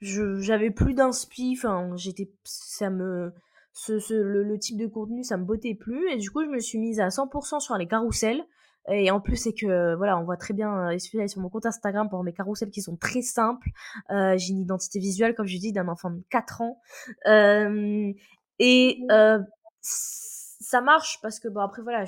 j'avais 0.00 0.72
plus 0.72 0.94
d'inspi, 0.94 1.54
enfin, 1.56 1.92
j'étais, 1.94 2.28
ça 2.42 2.90
me, 2.90 3.32
ce, 3.76 4.14
le, 4.14 4.58
type 4.58 4.78
de 4.78 4.86
contenu, 4.86 5.22
ça 5.22 5.36
me 5.36 5.44
bottait 5.44 5.74
plus. 5.74 6.10
Et 6.10 6.16
du 6.16 6.30
coup, 6.30 6.42
je 6.42 6.48
me 6.48 6.58
suis 6.58 6.78
mise 6.78 6.98
à 6.98 7.08
100% 7.08 7.60
sur 7.60 7.76
les 7.76 7.86
carousels. 7.86 8.44
Et 8.88 9.10
en 9.10 9.20
plus, 9.20 9.36
c'est 9.36 9.52
que, 9.52 9.94
voilà, 9.96 10.18
on 10.18 10.24
voit 10.24 10.36
très 10.36 10.54
bien, 10.54 10.92
il 10.92 11.00
suffit 11.00 11.28
sur 11.28 11.40
mon 11.40 11.48
compte 11.48 11.66
Instagram 11.66 12.08
pour 12.08 12.22
mes 12.22 12.32
carousels 12.32 12.70
qui 12.70 12.82
sont 12.82 12.96
très 12.96 13.22
simples. 13.22 13.68
Euh, 14.10 14.36
j'ai 14.36 14.52
une 14.52 14.60
identité 14.60 14.98
visuelle, 14.98 15.34
comme 15.34 15.46
je 15.46 15.58
dis, 15.58 15.72
d'un 15.72 15.88
enfant 15.88 16.10
de 16.10 16.22
4 16.30 16.60
ans. 16.60 16.80
Euh, 17.26 18.12
et 18.58 18.98
euh, 19.10 19.38
ça 19.80 20.80
marche 20.80 21.18
parce 21.22 21.40
que, 21.40 21.48
bon, 21.48 21.60
après, 21.60 21.82
voilà, 21.82 22.04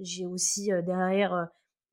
j'ai 0.00 0.26
aussi 0.26 0.70
derrière 0.84 1.48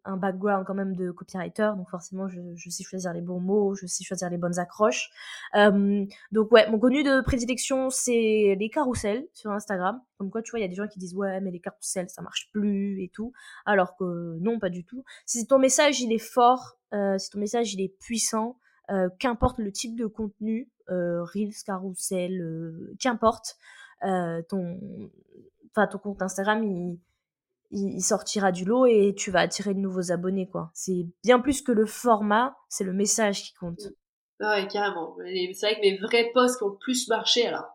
un 0.07 0.17
background 0.17 0.65
quand 0.65 0.73
même 0.73 0.95
de 0.95 1.11
copywriter, 1.11 1.71
donc 1.75 1.89
forcément 1.89 2.27
je, 2.27 2.69
sais 2.69 2.83
choisir 2.83 3.13
les 3.13 3.21
bons 3.21 3.39
mots, 3.39 3.75
je 3.75 3.85
sais 3.85 4.03
choisir 4.03 4.29
les 4.29 4.37
bonnes 4.37 4.57
accroches. 4.57 5.09
Euh, 5.55 6.05
donc 6.31 6.51
ouais, 6.51 6.69
mon 6.69 6.79
contenu 6.79 7.03
de 7.03 7.21
prédilection 7.21 7.89
c'est 7.89 8.55
les 8.57 8.69
carousels 8.69 9.27
sur 9.33 9.51
Instagram. 9.51 10.01
Comme 10.17 10.31
quoi 10.31 10.41
tu 10.41 10.51
vois, 10.51 10.59
il 10.59 10.63
y 10.63 10.65
a 10.65 10.69
des 10.69 10.75
gens 10.75 10.87
qui 10.87 10.99
disent 10.99 11.13
ouais 11.15 11.41
mais 11.41 11.51
les 11.51 11.59
carousels 11.59 12.09
ça 12.09 12.21
marche 12.21 12.49
plus 12.51 13.03
et 13.03 13.09
tout, 13.09 13.33
alors 13.65 13.95
que 13.97 14.37
non 14.39 14.59
pas 14.59 14.69
du 14.69 14.85
tout. 14.85 15.03
Si 15.25 15.45
ton 15.45 15.59
message 15.59 16.01
il 16.01 16.11
est 16.11 16.17
fort, 16.17 16.77
euh, 16.93 17.17
si 17.17 17.29
ton 17.29 17.39
message 17.39 17.73
il 17.73 17.81
est 17.81 17.93
puissant, 17.99 18.57
euh, 18.89 19.09
qu'importe 19.19 19.59
le 19.59 19.71
type 19.71 19.95
de 19.97 20.05
contenu, 20.07 20.69
reels, 20.89 21.51
carousel, 21.65 22.95
qu'importe, 22.97 23.57
ton, 24.01 24.79
enfin 25.71 25.87
ton 25.87 25.97
compte 25.97 26.21
Instagram 26.21 26.63
il 26.63 26.97
il, 27.71 28.01
sortira 28.01 28.51
du 28.51 28.65
lot 28.65 28.85
et 28.85 29.13
tu 29.15 29.31
vas 29.31 29.41
attirer 29.41 29.73
de 29.73 29.79
nouveaux 29.79 30.11
abonnés, 30.11 30.47
quoi. 30.47 30.71
C'est 30.73 31.07
bien 31.23 31.39
plus 31.39 31.61
que 31.61 31.71
le 31.71 31.85
format, 31.85 32.55
c'est 32.69 32.83
le 32.83 32.93
message 32.93 33.43
qui 33.43 33.53
compte. 33.53 33.81
Ouais, 34.39 34.67
carrément. 34.67 35.15
C'est 35.17 35.65
vrai 35.65 35.75
que 35.75 35.81
mes 35.81 35.97
vrais 35.97 36.31
posts 36.33 36.57
qui 36.57 36.63
ont 36.63 36.69
le 36.69 36.77
plus 36.77 37.07
marché, 37.07 37.47
alors, 37.47 37.65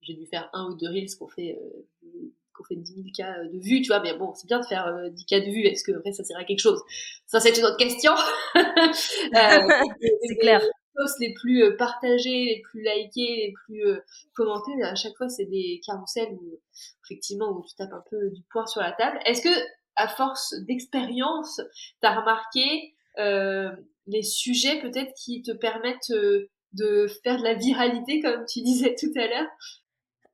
j'ai 0.00 0.14
dû 0.14 0.26
faire 0.26 0.48
un 0.52 0.70
ou 0.70 0.74
deux 0.74 0.88
reels 0.88 1.14
qu'on 1.18 1.28
fait, 1.28 1.58
euh, 1.60 2.32
qu'on 2.54 2.64
fait 2.64 2.76
10 2.76 2.94
000 2.94 3.06
cas 3.16 3.44
de 3.44 3.58
vues, 3.58 3.82
tu 3.82 3.88
vois, 3.88 4.00
mais 4.00 4.16
bon, 4.16 4.32
c'est 4.34 4.46
bien 4.46 4.60
de 4.60 4.66
faire 4.66 4.92
10 5.10 5.22
euh, 5.22 5.24
cas 5.28 5.40
de 5.40 5.50
vues. 5.50 5.66
Est-ce 5.66 5.84
que 5.84 5.92
après 5.92 6.12
ça 6.12 6.24
sert 6.24 6.38
à 6.38 6.44
quelque 6.44 6.60
chose? 6.60 6.82
Ça, 7.26 7.40
c'est 7.40 7.56
une 7.56 7.64
autre 7.64 7.76
question. 7.76 8.12
euh, 8.56 8.62
c'est 10.28 10.36
clair 10.40 10.62
les 11.20 11.34
plus 11.34 11.62
euh, 11.62 11.76
partagés, 11.76 12.44
les 12.44 12.62
plus 12.62 12.82
likés, 12.82 13.36
les 13.36 13.52
plus 13.52 13.86
euh, 13.86 14.00
commentés, 14.34 14.72
à 14.82 14.94
chaque 14.94 15.16
fois, 15.16 15.28
c'est 15.28 15.46
des 15.46 15.80
carousels 15.84 16.32
où, 16.32 16.60
effectivement, 17.04 17.60
tu 17.62 17.74
tapes 17.74 17.92
un 17.92 18.04
peu 18.10 18.30
du 18.30 18.42
poing 18.50 18.66
sur 18.66 18.80
la 18.80 18.92
table. 18.92 19.18
Est-ce 19.24 19.42
que, 19.42 19.64
à 19.96 20.08
force 20.08 20.54
d'expérience, 20.66 21.60
tu 22.00 22.06
as 22.06 22.20
remarqué 22.20 22.94
euh, 23.18 23.70
les 24.06 24.22
sujets 24.22 24.80
peut-être 24.80 25.12
qui 25.14 25.42
te 25.42 25.52
permettent 25.52 26.12
de 26.72 27.06
faire 27.22 27.38
de 27.38 27.44
la 27.44 27.54
viralité, 27.54 28.20
comme 28.20 28.44
tu 28.46 28.60
disais 28.62 28.94
tout 28.98 29.12
à 29.16 29.26
l'heure? 29.26 29.48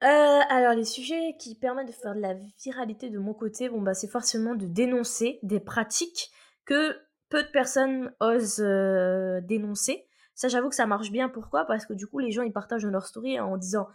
Alors 0.04 0.74
les 0.74 0.84
sujets 0.84 1.36
qui 1.38 1.54
permettent 1.54 1.86
de 1.86 1.92
faire 1.92 2.16
de 2.16 2.20
la 2.20 2.34
viralité 2.60 3.08
de 3.08 3.20
mon 3.20 3.34
côté, 3.34 3.68
bon 3.68 3.80
bah 3.80 3.94
c'est 3.94 4.08
forcément 4.08 4.56
de 4.56 4.66
dénoncer 4.66 5.38
des 5.44 5.60
pratiques 5.60 6.32
que 6.64 6.98
peu 7.28 7.44
de 7.44 7.48
personnes 7.48 8.12
osent 8.18 8.58
dénoncer. 9.46 10.08
Ça, 10.34 10.48
j'avoue 10.48 10.68
que 10.68 10.74
ça 10.74 10.86
marche 10.86 11.10
bien. 11.10 11.28
Pourquoi? 11.28 11.66
Parce 11.66 11.86
que 11.86 11.92
du 11.92 12.06
coup, 12.06 12.18
les 12.18 12.30
gens, 12.30 12.42
ils 12.42 12.52
partagent 12.52 12.82
dans 12.82 12.90
leur 12.90 13.06
story 13.06 13.38
en 13.38 13.56
disant 13.56 13.88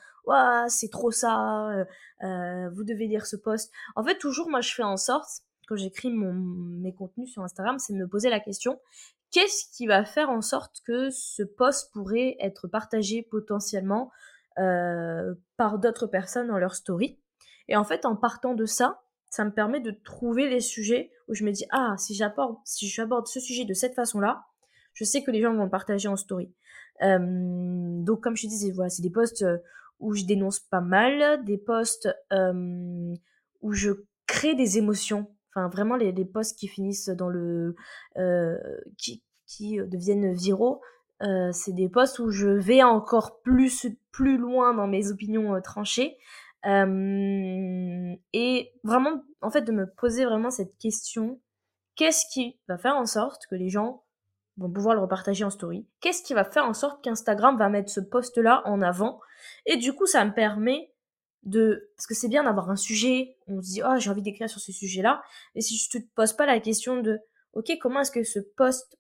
c'est 0.68 0.92
trop 0.92 1.12
ça, 1.12 1.70
euh, 1.70 1.86
euh, 2.24 2.70
vous 2.70 2.84
devez 2.84 3.08
lire 3.08 3.26
ce 3.26 3.36
post. 3.36 3.72
En 3.96 4.04
fait, 4.04 4.18
toujours, 4.18 4.50
moi, 4.50 4.62
je 4.62 4.74
fais 4.74 4.84
en 4.84 4.98
sorte, 4.98 5.30
quand 5.68 5.76
j'écris 5.76 6.12
mes 6.12 6.94
contenus 6.94 7.32
sur 7.32 7.44
Instagram, 7.44 7.80
c'est 7.80 7.94
de 7.94 7.98
me 7.98 8.08
poser 8.08 8.30
la 8.30 8.40
question 8.40 8.80
qu'est-ce 9.32 9.66
qui 9.76 9.88
va 9.88 10.06
faire 10.06 10.30
en 10.30 10.42
sorte 10.42 10.82
que 10.86 11.10
ce 11.10 11.44
post 11.44 11.92
pourrait 11.94 12.38
être 12.40 12.68
partagé 12.68 13.24
potentiellement 13.24 14.12
euh, 14.58 15.36
par 15.58 15.80
d'autres 15.80 16.08
personnes 16.08 16.48
dans 16.48 16.58
leur 16.58 16.76
story? 16.76 17.20
Et 17.68 17.76
en 17.76 17.84
fait, 17.84 18.06
en 18.06 18.16
partant 18.16 18.54
de 18.54 18.66
ça, 18.66 19.02
ça 19.30 19.44
me 19.44 19.52
permet 19.52 19.82
de 19.82 19.92
trouver 19.92 20.50
les 20.50 20.62
sujets 20.62 21.12
où 21.28 21.34
je 21.34 21.44
me 21.44 21.52
dis 21.52 21.66
ah 21.72 21.96
si 21.98 22.16
j'aborde 22.16 22.58
si 22.64 22.88
j'aborde 22.88 23.28
ce 23.28 23.42
sujet 23.42 23.66
de 23.66 23.74
cette 23.74 23.94
façon-là, 23.94 24.46
je 24.98 25.04
sais 25.04 25.24
que 25.24 25.30
les 25.30 25.42
gens 25.42 25.54
vont 25.54 25.70
partager 25.70 26.08
en 26.08 26.16
story. 26.16 26.52
Euh, 27.04 27.20
donc 27.20 28.22
comme 28.22 28.36
je 28.36 28.48
disais 28.48 28.74
c'est 28.90 29.04
des 29.04 29.12
posts 29.12 29.44
euh, 29.44 29.60
où 30.00 30.16
je 30.16 30.26
dénonce 30.26 30.60
pas 30.60 30.82
mal, 30.82 31.44
des 31.46 31.60
posts 31.60 32.10
euh, 32.34 33.14
où 33.62 33.74
je 33.74 33.92
crée 34.26 34.56
des 34.56 34.80
émotions. 34.80 35.28
Enfin 35.54 35.70
vraiment 35.70 35.96
les, 35.96 36.12
les 36.12 36.26
posts 36.26 36.58
qui 36.58 36.68
finissent 36.68 37.10
dans 37.10 37.30
le 37.30 37.76
qui 38.98 39.24
qui 39.46 39.78
deviennent 39.78 40.34
viraux. 40.34 40.82
c'est 41.52 41.74
des 41.74 41.90
posts 41.90 42.18
où 42.18 42.32
je 42.32 42.48
vais 42.48 42.82
encore 42.82 43.40
plus 43.42 43.86
plus 44.12 44.38
loin 44.38 44.74
dans 44.74 44.88
mes 44.88 45.12
opinions 45.12 45.62
tranchées 45.62 46.18
et 48.34 48.74
vraiment, 48.84 49.24
en 49.42 49.50
fait, 49.50 49.62
de 49.62 49.72
me 49.72 49.86
poser 49.86 50.26
vraiment 50.26 50.50
cette 50.50 50.78
question, 50.80 51.40
qu'est-ce 51.96 52.26
qui 52.34 52.60
va 52.68 52.78
faire 52.78 52.96
en 52.96 53.06
sorte 53.06 53.48
que 53.48 53.56
les 53.56 53.70
gens 53.70 54.04
vont 54.58 54.72
pouvoir 54.72 54.96
le 54.96 55.02
repartager 55.02 55.44
en 55.44 55.50
story 55.50 55.86
Qu'est-ce 56.02 56.24
qui 56.24 56.34
va 56.34 56.44
faire 56.44 56.66
en 56.66 56.74
sorte 56.74 57.04
qu'Instagram 57.04 57.58
va 57.58 57.70
mettre 57.70 57.90
ce 57.90 58.00
post-là 58.00 58.62
en 58.66 58.82
avant? 58.82 59.20
Et 59.66 59.78
du 59.78 59.94
coup, 59.94 60.06
ça 60.06 60.26
me 60.26 60.34
permet 60.34 60.92
de... 61.44 61.92
Parce 61.96 62.08
que 62.08 62.16
c'est 62.16 62.28
bien 62.28 62.44
d'avoir 62.44 62.70
un 62.70 62.76
sujet, 62.76 63.38
on 63.48 63.62
se 63.62 63.68
dit, 63.68 63.82
oh, 63.84 63.96
j'ai 63.98 64.10
envie 64.10 64.22
d'écrire 64.22 64.50
sur 64.50 64.60
ce 64.60 64.72
sujet-là, 64.72 65.22
et 65.56 65.62
si 65.62 65.78
je 65.78 65.90
te 65.90 66.04
pose 66.16 66.34
pas 66.34 66.46
la 66.46 66.60
question 66.60 67.02
de, 67.02 67.20
ok, 67.54 67.72
comment 67.82 68.02
est-ce 68.02 68.12
que 68.12 68.24
ce 68.24 68.40
post 68.40 68.98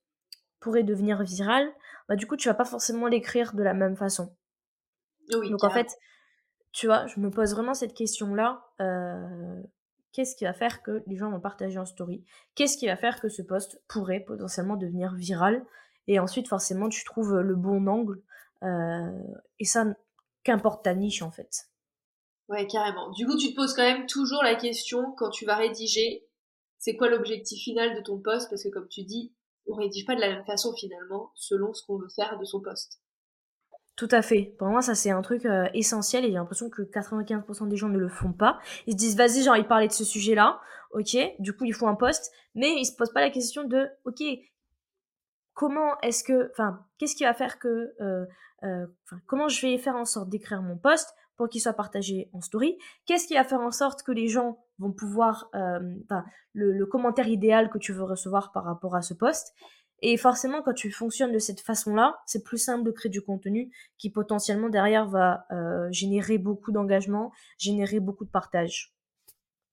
pourrait 0.60 0.84
devenir 0.84 1.22
viral? 1.24 1.68
Bah 2.08 2.16
du 2.16 2.26
coup, 2.26 2.38
tu 2.38 2.48
vas 2.48 2.54
pas 2.54 2.66
forcément 2.66 3.08
l'écrire 3.08 3.54
de 3.54 3.64
la 3.64 3.74
même 3.74 3.98
façon. 3.98 4.36
Oui, 5.34 5.50
Donc 5.50 5.64
en 5.64 5.70
fait, 5.70 5.90
tu 6.72 6.86
vois, 6.86 7.06
je 7.08 7.20
me 7.20 7.30
pose 7.30 7.54
vraiment 7.54 7.74
cette 7.74 7.94
question-là. 7.94 8.64
Euh, 8.80 9.62
qu'est-ce 10.18 10.36
qui 10.36 10.46
va 10.46 10.54
faire 10.54 10.82
que 10.82 11.04
les 11.06 11.16
gens 11.16 11.30
vont 11.30 11.40
partager 11.40 11.78
en 11.78 11.86
story? 11.86 12.24
Qu'est-ce 12.56 12.76
qui 12.76 12.88
va 12.88 12.98
faire 12.98 13.22
que 13.22 13.30
ce 13.30 13.44
post 13.44 13.80
pourrait 13.88 14.22
potentiellement 14.22 14.76
devenir 14.76 15.14
viral? 15.14 15.64
Et 16.08 16.18
ensuite, 16.18 16.48
forcément, 16.48 16.90
tu 16.90 17.04
trouves 17.04 17.36
le 17.36 17.56
bon 17.56 17.86
angle. 17.86 18.24
Euh, 18.64 19.12
et 19.60 19.66
ça, 19.66 19.86
qu'importe 20.44 20.84
ta 20.84 20.96
niche, 20.96 21.22
en 21.22 21.30
fait. 21.30 21.70
Ouais, 22.50 22.66
carrément. 22.66 23.12
Du 23.12 23.28
coup, 23.28 23.38
tu 23.38 23.52
te 23.52 23.56
poses 23.56 23.76
quand 23.76 23.84
même 23.84 24.08
toujours 24.08 24.42
la 24.42 24.56
question 24.56 25.12
quand 25.18 25.30
tu 25.30 25.46
vas 25.46 25.56
rédiger, 25.56 26.26
c'est 26.80 26.96
quoi 26.96 27.10
l'objectif 27.10 27.62
final 27.62 27.96
de 27.96 28.02
ton 28.02 28.18
post? 28.18 28.50
Parce 28.50 28.64
que 28.64 28.70
comme 28.70 28.88
tu 28.88 29.04
dis, 29.04 29.36
on 29.68 29.76
rédige 29.76 30.08
pas 30.08 30.16
de 30.16 30.22
la 30.22 30.30
même 30.30 30.46
façon 30.46 30.74
finalement, 30.74 31.32
selon 31.36 31.76
ce 31.76 31.86
qu'on 31.86 32.00
veut 32.00 32.10
faire 32.16 32.40
de 32.40 32.46
son 32.46 32.60
post. 32.60 33.02
Tout 33.98 34.08
à 34.12 34.22
fait. 34.22 34.54
Pour 34.60 34.68
moi, 34.68 34.84
ça 34.84 34.94
c'est 34.94 35.10
un 35.10 35.24
truc 35.24 35.46
euh, 35.46 35.68
essentiel 35.74 36.24
et 36.24 36.28
j'ai 36.28 36.36
l'impression 36.36 36.70
que 36.70 36.84
95% 36.84 37.68
des 37.68 37.78
gens 37.78 37.90
ne 37.90 37.98
le 37.98 38.08
font 38.08 38.32
pas. 38.32 38.60
Ils 38.86 38.94
se 38.94 38.98
disent, 38.98 39.18
vas-y, 39.18 39.42
j'ai 39.42 39.50
envie 39.50 39.64
de 39.64 39.88
de 39.88 39.92
ce 39.92 40.06
sujet-là. 40.06 40.62
Ok. 40.92 41.18
Du 41.40 41.54
coup, 41.54 41.66
il 41.66 41.74
faut 41.74 41.88
un 41.88 41.96
post, 41.96 42.32
mais 42.54 42.76
ils 42.80 42.86
se 42.86 42.96
posent 42.96 43.12
pas 43.12 43.22
la 43.22 43.32
question 43.32 43.64
de, 43.64 43.90
ok, 44.06 44.22
comment 45.56 46.00
est-ce 46.02 46.24
que, 46.24 46.52
enfin, 46.52 46.86
qu'est-ce 47.00 47.16
qui 47.16 47.24
va 47.24 47.34
faire 47.34 47.58
que, 47.58 47.92
euh, 48.00 48.26
euh, 48.64 48.86
comment 49.26 49.50
je 49.50 49.66
vais 49.66 49.78
faire 49.80 49.96
en 49.96 50.06
sorte 50.06 50.30
d'écrire 50.30 50.62
mon 50.62 50.78
post 50.78 51.10
pour 51.36 51.50
qu'il 51.50 51.60
soit 51.60 51.74
partagé 51.74 52.30
en 52.34 52.42
story? 52.42 52.78
Qu'est-ce 53.08 53.28
qui 53.28 53.34
va 53.34 53.44
faire 53.44 53.62
en 53.62 53.72
sorte 53.72 54.04
que 54.04 54.12
les 54.12 54.28
gens 54.28 54.64
vont 54.78 54.92
pouvoir, 54.92 55.50
enfin, 55.54 56.24
le, 56.54 56.72
le 56.72 56.86
commentaire 56.86 57.28
idéal 57.28 57.72
que 57.72 57.80
tu 57.80 57.94
veux 57.94 58.04
recevoir 58.04 58.52
par 58.52 58.64
rapport 58.64 58.96
à 58.96 59.02
ce 59.02 59.16
post? 59.16 59.56
Et 60.02 60.18
forcément, 60.18 60.62
quand 60.62 60.74
tu 60.74 60.92
fonctionnes 60.92 61.32
de 61.32 61.40
cette 61.40 61.62
façon-là, 61.62 62.20
c'est 62.26 62.44
plus 62.44 62.60
simple 62.60 62.84
de 62.86 62.92
créer 62.92 63.10
du 63.10 63.22
contenu 63.22 63.72
qui 63.98 64.10
potentiellement 64.10 64.70
derrière 64.70 65.08
va 65.08 65.46
euh, 65.52 65.88
générer 65.92 66.38
beaucoup 66.38 66.72
d'engagement, 66.72 67.32
générer 67.58 68.00
beaucoup 68.00 68.26
de 68.26 68.30
partage. 68.30 68.94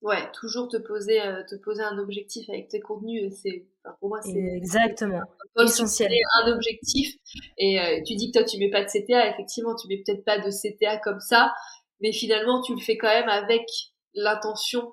Ouais, 0.00 0.30
toujours 0.32 0.68
te 0.68 0.76
poser, 0.76 1.20
euh, 1.20 1.42
te 1.48 1.54
poser 1.56 1.82
un 1.82 1.98
objectif 1.98 2.48
avec 2.48 2.68
tes 2.68 2.80
contenus, 2.80 3.32
c'est, 3.42 3.66
pour 4.00 4.10
moi, 4.10 4.20
c'est 4.22 4.32
exactement 4.32 5.22
essentiel. 5.58 6.12
Un 6.42 6.52
objectif. 6.52 7.16
Et 7.58 7.80
euh, 7.80 8.02
tu 8.06 8.14
dis 8.14 8.30
que 8.30 8.38
toi, 8.38 8.46
tu 8.46 8.58
mets 8.58 8.70
pas 8.70 8.82
de 8.82 8.88
CTA. 8.88 9.30
Effectivement, 9.30 9.74
tu 9.74 9.88
mets 9.88 10.02
peut-être 10.04 10.24
pas 10.24 10.38
de 10.38 10.50
CTA 10.50 10.98
comme 10.98 11.20
ça, 11.20 11.54
mais 12.00 12.12
finalement, 12.12 12.60
tu 12.62 12.74
le 12.74 12.80
fais 12.80 12.98
quand 12.98 13.08
même 13.08 13.28
avec 13.28 13.66
l'intention 14.14 14.92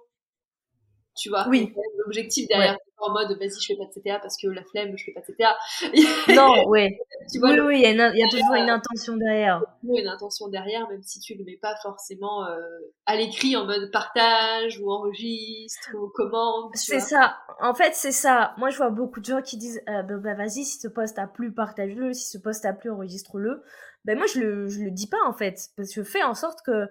tu 1.16 1.30
vois. 1.30 1.48
Oui. 1.50 1.74
L'objectif 1.98 2.48
derrière, 2.48 2.78
en 3.02 3.12
mode 3.12 3.38
vas-y, 3.38 3.60
je 3.60 3.66
fais 3.68 3.76
pas 3.76 3.86
de 3.86 3.92
CTA 3.92 4.20
parce 4.20 4.38
que 4.38 4.48
la 4.48 4.64
flemme, 4.64 4.98
je 4.98 5.06
fais 5.06 5.12
pas 5.12 5.22
de 5.22 5.26
CTA. 5.26 5.58
non, 6.36 6.68
ouais. 6.68 6.98
tu 7.32 7.40
vois, 7.40 7.52
oui, 7.52 7.60
oui, 7.60 7.82
il 7.84 7.96
y, 7.96 8.24
a, 8.24 8.28
toujours 8.30 8.56
une 8.56 8.70
intention 8.70 9.18
derrière. 9.18 9.62
Il 9.84 9.94
y 9.94 10.00
a 10.00 10.02
une 10.02 10.08
intention 10.08 10.48
derrière, 10.48 10.88
même 10.90 11.04
si 11.04 11.20
tu 11.20 11.36
le 11.36 11.44
mets 11.44 11.58
pas 11.58 11.76
forcément 11.82 12.46
euh, 12.46 12.60
à 13.06 13.16
l'écrit 13.16 13.56
en 13.56 13.66
mode 13.66 13.92
partage 13.92 14.80
ou 14.80 14.92
enregistre 14.92 15.90
ou 15.96 16.10
commande. 16.10 16.72
C'est 16.74 17.00
ça. 17.00 17.38
En 17.60 17.74
fait, 17.74 17.94
c'est 17.94 18.12
ça. 18.12 18.54
Moi, 18.58 18.70
je 18.70 18.78
vois 18.78 18.90
beaucoup 18.90 19.20
de 19.20 19.26
gens 19.26 19.42
qui 19.42 19.58
disent 19.58 19.82
euh, 19.90 20.04
bah, 20.04 20.18
bah, 20.18 20.34
vas-y, 20.36 20.64
si 20.64 20.80
ce 20.80 20.88
poste 20.88 21.20
a 21.20 21.28
plu, 21.28 21.54
partage-le. 21.54 22.14
Si 22.14 22.30
ce 22.30 22.38
poste 22.38 22.66
a 22.66 22.74
plu, 22.74 22.90
enregistre-le. 22.90 23.64
Ben 24.06 24.18
moi, 24.18 24.26
je 24.34 24.40
le, 24.40 24.68
je 24.68 24.82
le 24.82 24.92
dis 24.92 25.08
pas 25.08 25.24
en 25.28 25.34
fait. 25.34 25.70
Parce 25.76 25.90
que 25.90 25.96
je 25.96 26.04
fais 26.04 26.24
en 26.24 26.34
sorte 26.34 26.60
que 26.66 26.88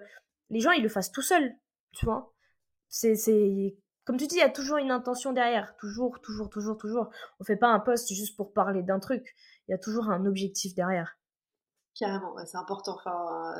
les 0.49 0.59
gens, 0.59 0.71
ils 0.71 0.83
le 0.83 0.89
fassent 0.89 1.11
tout 1.11 1.21
seuls. 1.21 1.53
Tu 1.93 2.05
vois 2.05 2.31
c'est 2.91 3.75
comme 4.11 4.19
tu 4.19 4.27
dis, 4.27 4.35
il 4.35 4.39
y 4.39 4.41
a 4.41 4.49
toujours 4.49 4.75
une 4.75 4.91
intention 4.91 5.31
derrière. 5.31 5.73
Toujours, 5.77 6.19
toujours, 6.19 6.49
toujours, 6.49 6.77
toujours. 6.77 7.09
On 7.39 7.45
fait 7.45 7.55
pas 7.55 7.69
un 7.69 7.79
post 7.79 8.13
juste 8.13 8.35
pour 8.35 8.51
parler 8.51 8.83
d'un 8.83 8.99
truc. 8.99 9.23
Il 9.69 9.71
y 9.71 9.73
a 9.73 9.77
toujours 9.77 10.09
un 10.09 10.25
objectif 10.25 10.75
derrière. 10.75 11.17
Carrément, 11.97 12.35
c'est 12.45 12.57
important. 12.57 12.97
Enfin, 12.99 13.55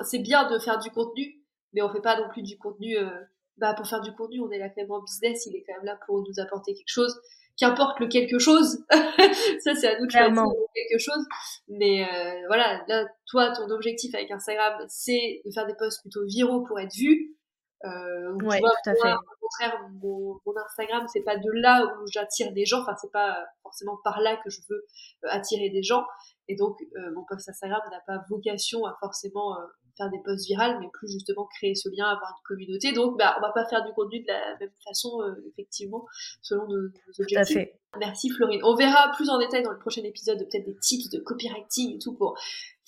c'est 0.00 0.18
bien 0.18 0.50
de 0.50 0.58
faire 0.58 0.80
du 0.80 0.90
contenu, 0.90 1.40
mais 1.72 1.82
on 1.82 1.92
fait 1.92 2.00
pas 2.00 2.20
non 2.20 2.28
plus 2.30 2.42
du 2.42 2.58
contenu. 2.58 2.98
Euh, 2.98 3.10
bah, 3.58 3.74
pour 3.74 3.86
faire 3.86 4.00
du 4.00 4.12
contenu, 4.12 4.40
on 4.40 4.50
est 4.50 4.58
là 4.58 4.70
quand 4.70 4.82
même 4.82 4.90
en 4.90 5.02
business. 5.02 5.46
Il 5.46 5.54
est 5.54 5.62
quand 5.64 5.74
même 5.74 5.84
là 5.84 5.96
pour 6.04 6.18
nous 6.18 6.40
apporter 6.40 6.74
quelque 6.74 6.88
chose. 6.88 7.16
Qu'importe 7.56 8.00
le 8.00 8.08
quelque 8.08 8.40
chose. 8.40 8.84
ça, 8.90 9.76
c'est 9.76 9.86
à 9.86 10.00
nous 10.00 10.06
de 10.06 10.10
choisir 10.10 10.44
quelque 10.74 10.98
chose. 10.98 11.24
Mais 11.68 12.02
euh, 12.12 12.46
voilà, 12.48 12.82
là, 12.88 13.06
toi, 13.28 13.52
ton 13.52 13.70
objectif 13.70 14.12
avec 14.16 14.32
Instagram, 14.32 14.84
c'est 14.88 15.42
de 15.44 15.52
faire 15.52 15.68
des 15.68 15.76
posts 15.78 16.00
plutôt 16.00 16.24
viraux 16.26 16.64
pour 16.64 16.80
être 16.80 16.92
vus. 16.92 17.36
Euh, 17.84 18.32
ouais, 18.34 18.60
tout 18.60 18.90
à 18.90 18.94
fait 18.94 19.14
contraire, 19.52 19.88
mon, 20.02 20.40
Instagram, 20.64 21.06
c'est 21.12 21.22
pas 21.22 21.36
de 21.36 21.50
là 21.52 21.84
où 21.84 22.06
j'attire 22.10 22.52
des 22.52 22.64
gens. 22.64 22.82
Enfin, 22.82 22.94
c'est 23.00 23.12
pas 23.12 23.44
forcément 23.62 23.98
par 24.04 24.20
là 24.20 24.36
que 24.42 24.50
je 24.50 24.60
veux 24.68 24.86
euh, 25.24 25.28
attirer 25.30 25.70
des 25.70 25.82
gens. 25.82 26.04
Et 26.48 26.56
donc, 26.56 26.76
euh, 26.96 27.12
mon 27.14 27.24
post 27.24 27.48
Instagram 27.48 27.80
n'a 27.90 28.00
pas 28.06 28.24
vocation 28.28 28.84
à 28.86 28.96
forcément 29.00 29.58
euh, 29.58 29.64
faire 29.96 30.10
des 30.10 30.18
posts 30.24 30.46
virales, 30.46 30.78
mais 30.80 30.88
plus 30.92 31.10
justement 31.10 31.46
créer 31.56 31.74
ce 31.74 31.88
lien, 31.88 32.06
avoir 32.06 32.30
une 32.30 32.44
communauté. 32.44 32.92
Donc, 32.92 33.18
bah, 33.18 33.34
on 33.38 33.40
va 33.40 33.52
pas 33.52 33.64
faire 33.66 33.84
du 33.84 33.92
contenu 33.92 34.20
de 34.20 34.26
la 34.26 34.56
même 34.58 34.70
façon, 34.84 35.20
effectivement, 35.48 36.06
selon 36.40 36.66
nos, 36.66 36.88
objectifs. 37.18 37.68
Merci 37.98 38.30
Florine. 38.30 38.60
On 38.64 38.74
verra 38.74 39.12
plus 39.16 39.28
en 39.28 39.38
détail 39.38 39.62
dans 39.62 39.70
le 39.70 39.78
prochain 39.78 40.02
épisode 40.02 40.38
peut-être 40.38 40.64
des 40.64 40.76
tips 40.76 41.10
de 41.10 41.18
copywriting 41.18 41.96
et 41.96 41.98
tout 41.98 42.14
pour 42.14 42.38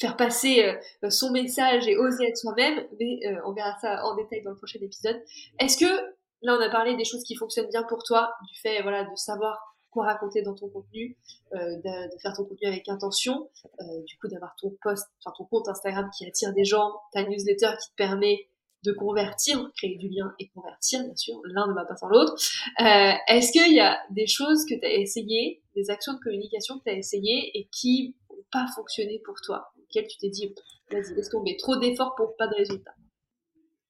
faire 0.00 0.16
passer 0.16 0.78
son 1.10 1.30
message 1.30 1.86
et 1.86 1.98
oser 1.98 2.28
être 2.28 2.38
soi-même, 2.38 2.86
mais 2.98 3.20
on 3.44 3.52
verra 3.52 3.76
ça 3.80 4.02
en 4.04 4.16
détail 4.16 4.42
dans 4.42 4.50
le 4.50 4.56
prochain 4.56 4.78
épisode. 4.80 5.20
Est-ce 5.58 5.76
que 5.76 6.14
Là, 6.44 6.58
on 6.58 6.60
a 6.60 6.68
parlé 6.68 6.94
des 6.94 7.06
choses 7.06 7.24
qui 7.24 7.36
fonctionnent 7.36 7.70
bien 7.70 7.84
pour 7.84 8.02
toi, 8.02 8.34
du 8.46 8.60
fait 8.60 8.82
voilà 8.82 9.04
de 9.04 9.16
savoir 9.16 9.73
quoi 9.94 10.04
raconter 10.04 10.42
dans 10.42 10.54
ton 10.54 10.68
contenu, 10.68 11.16
euh, 11.54 11.76
de, 11.76 12.18
faire 12.20 12.34
ton 12.36 12.44
contenu 12.44 12.66
avec 12.66 12.88
intention, 12.88 13.48
euh, 13.80 14.02
du 14.06 14.18
coup 14.18 14.28
d'avoir 14.28 14.54
ton 14.60 14.76
post, 14.82 15.06
enfin 15.20 15.32
ton 15.38 15.44
compte 15.44 15.68
Instagram 15.68 16.10
qui 16.16 16.26
attire 16.26 16.52
des 16.52 16.64
gens, 16.64 16.92
ta 17.12 17.22
newsletter 17.22 17.70
qui 17.80 17.90
te 17.90 17.94
permet 17.96 18.48
de 18.84 18.92
convertir, 18.92 19.70
créer 19.76 19.96
du 19.96 20.08
lien 20.08 20.34
et 20.38 20.48
convertir, 20.48 21.02
bien 21.04 21.16
sûr, 21.16 21.40
l'un 21.44 21.68
ne 21.68 21.72
va 21.72 21.86
pas 21.86 21.96
sans 21.96 22.08
l'autre. 22.08 22.34
Euh, 22.80 23.12
est-ce 23.28 23.52
qu'il 23.52 23.72
y 23.72 23.80
a 23.80 23.98
des 24.10 24.26
choses 24.26 24.66
que 24.66 24.74
tu 24.78 24.84
as 24.84 24.92
essayé, 24.92 25.62
des 25.74 25.88
actions 25.88 26.12
de 26.12 26.18
communication 26.18 26.78
que 26.78 26.84
tu 26.84 26.90
as 26.90 26.98
essayé 26.98 27.56
et 27.56 27.68
qui 27.72 28.14
n'ont 28.28 28.44
pas 28.52 28.66
fonctionné 28.74 29.22
pour 29.24 29.36
toi, 29.40 29.72
auxquelles 29.80 30.06
tu 30.08 30.18
t'es 30.18 30.28
dit, 30.28 30.54
vas-y, 30.90 31.14
laisse 31.14 31.30
tomber, 31.30 31.56
trop 31.56 31.76
d'efforts 31.76 32.14
pour 32.16 32.36
pas 32.36 32.46
de 32.46 32.56
résultats? 32.56 32.94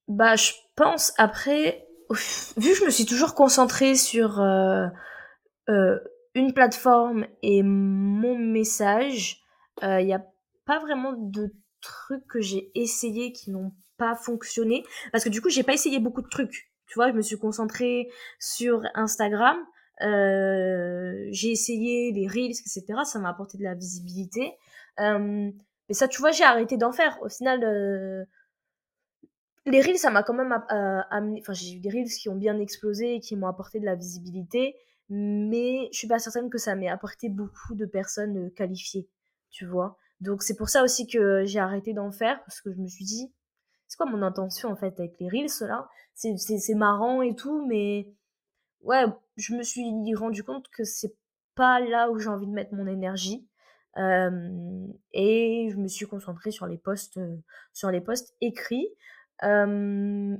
Bah, 0.06 0.36
je 0.36 0.52
pense 0.76 1.12
après, 1.16 1.88
vu 2.56 2.70
que 2.70 2.76
je 2.76 2.84
me 2.84 2.90
suis 2.90 3.06
toujours 3.06 3.34
concentrée 3.34 3.96
sur 3.96 4.38
une 5.68 6.52
plateforme 6.52 7.26
et 7.42 7.62
mon 7.62 8.38
message, 8.38 9.42
il 9.82 9.88
euh, 9.88 10.02
n'y 10.02 10.14
a 10.14 10.24
pas 10.66 10.78
vraiment 10.78 11.12
de 11.12 11.52
trucs 11.80 12.26
que 12.26 12.40
j'ai 12.40 12.70
essayé 12.74 13.32
qui 13.32 13.50
n'ont 13.50 13.72
pas 13.96 14.14
fonctionné. 14.16 14.84
Parce 15.12 15.24
que 15.24 15.28
du 15.28 15.40
coup, 15.40 15.50
j'ai 15.50 15.62
pas 15.62 15.74
essayé 15.74 15.98
beaucoup 15.98 16.22
de 16.22 16.28
trucs. 16.28 16.70
Tu 16.86 16.94
vois, 16.94 17.08
je 17.08 17.14
me 17.14 17.22
suis 17.22 17.38
concentrée 17.38 18.08
sur 18.38 18.82
Instagram. 18.94 19.56
j'ai 20.00 21.50
essayé 21.50 22.12
les 22.12 22.26
reels, 22.26 22.50
etc. 22.50 22.84
Ça 23.04 23.18
m'a 23.18 23.30
apporté 23.30 23.58
de 23.58 23.64
la 23.64 23.74
visibilité. 23.74 24.52
mais 24.98 25.52
ça, 25.94 26.08
tu 26.08 26.20
vois, 26.20 26.30
j'ai 26.30 26.44
arrêté 26.44 26.76
d'en 26.76 26.92
faire. 26.92 27.18
Au 27.22 27.28
final, 27.28 28.26
les 29.66 29.80
reels, 29.80 29.98
ça 29.98 30.10
m'a 30.10 30.22
quand 30.22 30.34
même 30.34 30.52
euh, 30.52 31.00
amené. 31.10 31.40
Enfin, 31.40 31.52
j'ai 31.52 31.74
eu 31.74 31.80
des 31.80 31.90
reels 31.90 32.10
qui 32.10 32.28
ont 32.28 32.34
bien 32.34 32.58
explosé 32.58 33.14
et 33.14 33.20
qui 33.20 33.36
m'ont 33.36 33.46
apporté 33.46 33.80
de 33.80 33.84
la 33.84 33.94
visibilité, 33.94 34.76
mais 35.08 35.88
je 35.92 35.98
suis 35.98 36.08
pas 36.08 36.18
certaine 36.18 36.50
que 36.50 36.58
ça 36.58 36.74
m'ait 36.74 36.88
apporté 36.88 37.28
beaucoup 37.28 37.74
de 37.74 37.86
personnes 37.86 38.46
euh, 38.46 38.50
qualifiées, 38.50 39.08
tu 39.50 39.66
vois. 39.66 39.98
Donc, 40.20 40.42
c'est 40.42 40.56
pour 40.56 40.68
ça 40.68 40.82
aussi 40.82 41.06
que 41.06 41.44
j'ai 41.44 41.58
arrêté 41.58 41.92
d'en 41.92 42.10
faire, 42.10 42.42
parce 42.44 42.60
que 42.60 42.72
je 42.72 42.80
me 42.80 42.86
suis 42.86 43.04
dit, 43.04 43.32
c'est 43.86 43.96
quoi 43.96 44.06
mon 44.06 44.22
intention 44.22 44.70
en 44.70 44.76
fait 44.76 44.98
avec 44.98 45.18
les 45.20 45.28
reels 45.28 45.68
là? 45.68 45.88
C'est 46.14 46.74
marrant 46.74 47.22
et 47.22 47.34
tout, 47.34 47.66
mais 47.66 48.12
ouais, 48.82 49.04
je 49.36 49.54
me 49.54 49.62
suis 49.62 50.14
rendu 50.14 50.44
compte 50.44 50.68
que 50.68 50.84
c'est 50.84 51.16
pas 51.54 51.80
là 51.80 52.10
où 52.10 52.18
j'ai 52.18 52.28
envie 52.28 52.46
de 52.46 52.52
mettre 52.52 52.74
mon 52.74 52.86
énergie. 52.86 53.48
Euh, 53.96 54.86
et 55.12 55.68
je 55.70 55.76
me 55.76 55.88
suis 55.88 56.06
concentrée 56.06 56.50
sur 56.50 56.66
les 56.66 56.78
posts, 56.78 57.20
sur 57.72 57.90
les 57.90 58.00
posts 58.00 58.34
écrits. 58.40 58.88
Euh, 59.42 60.36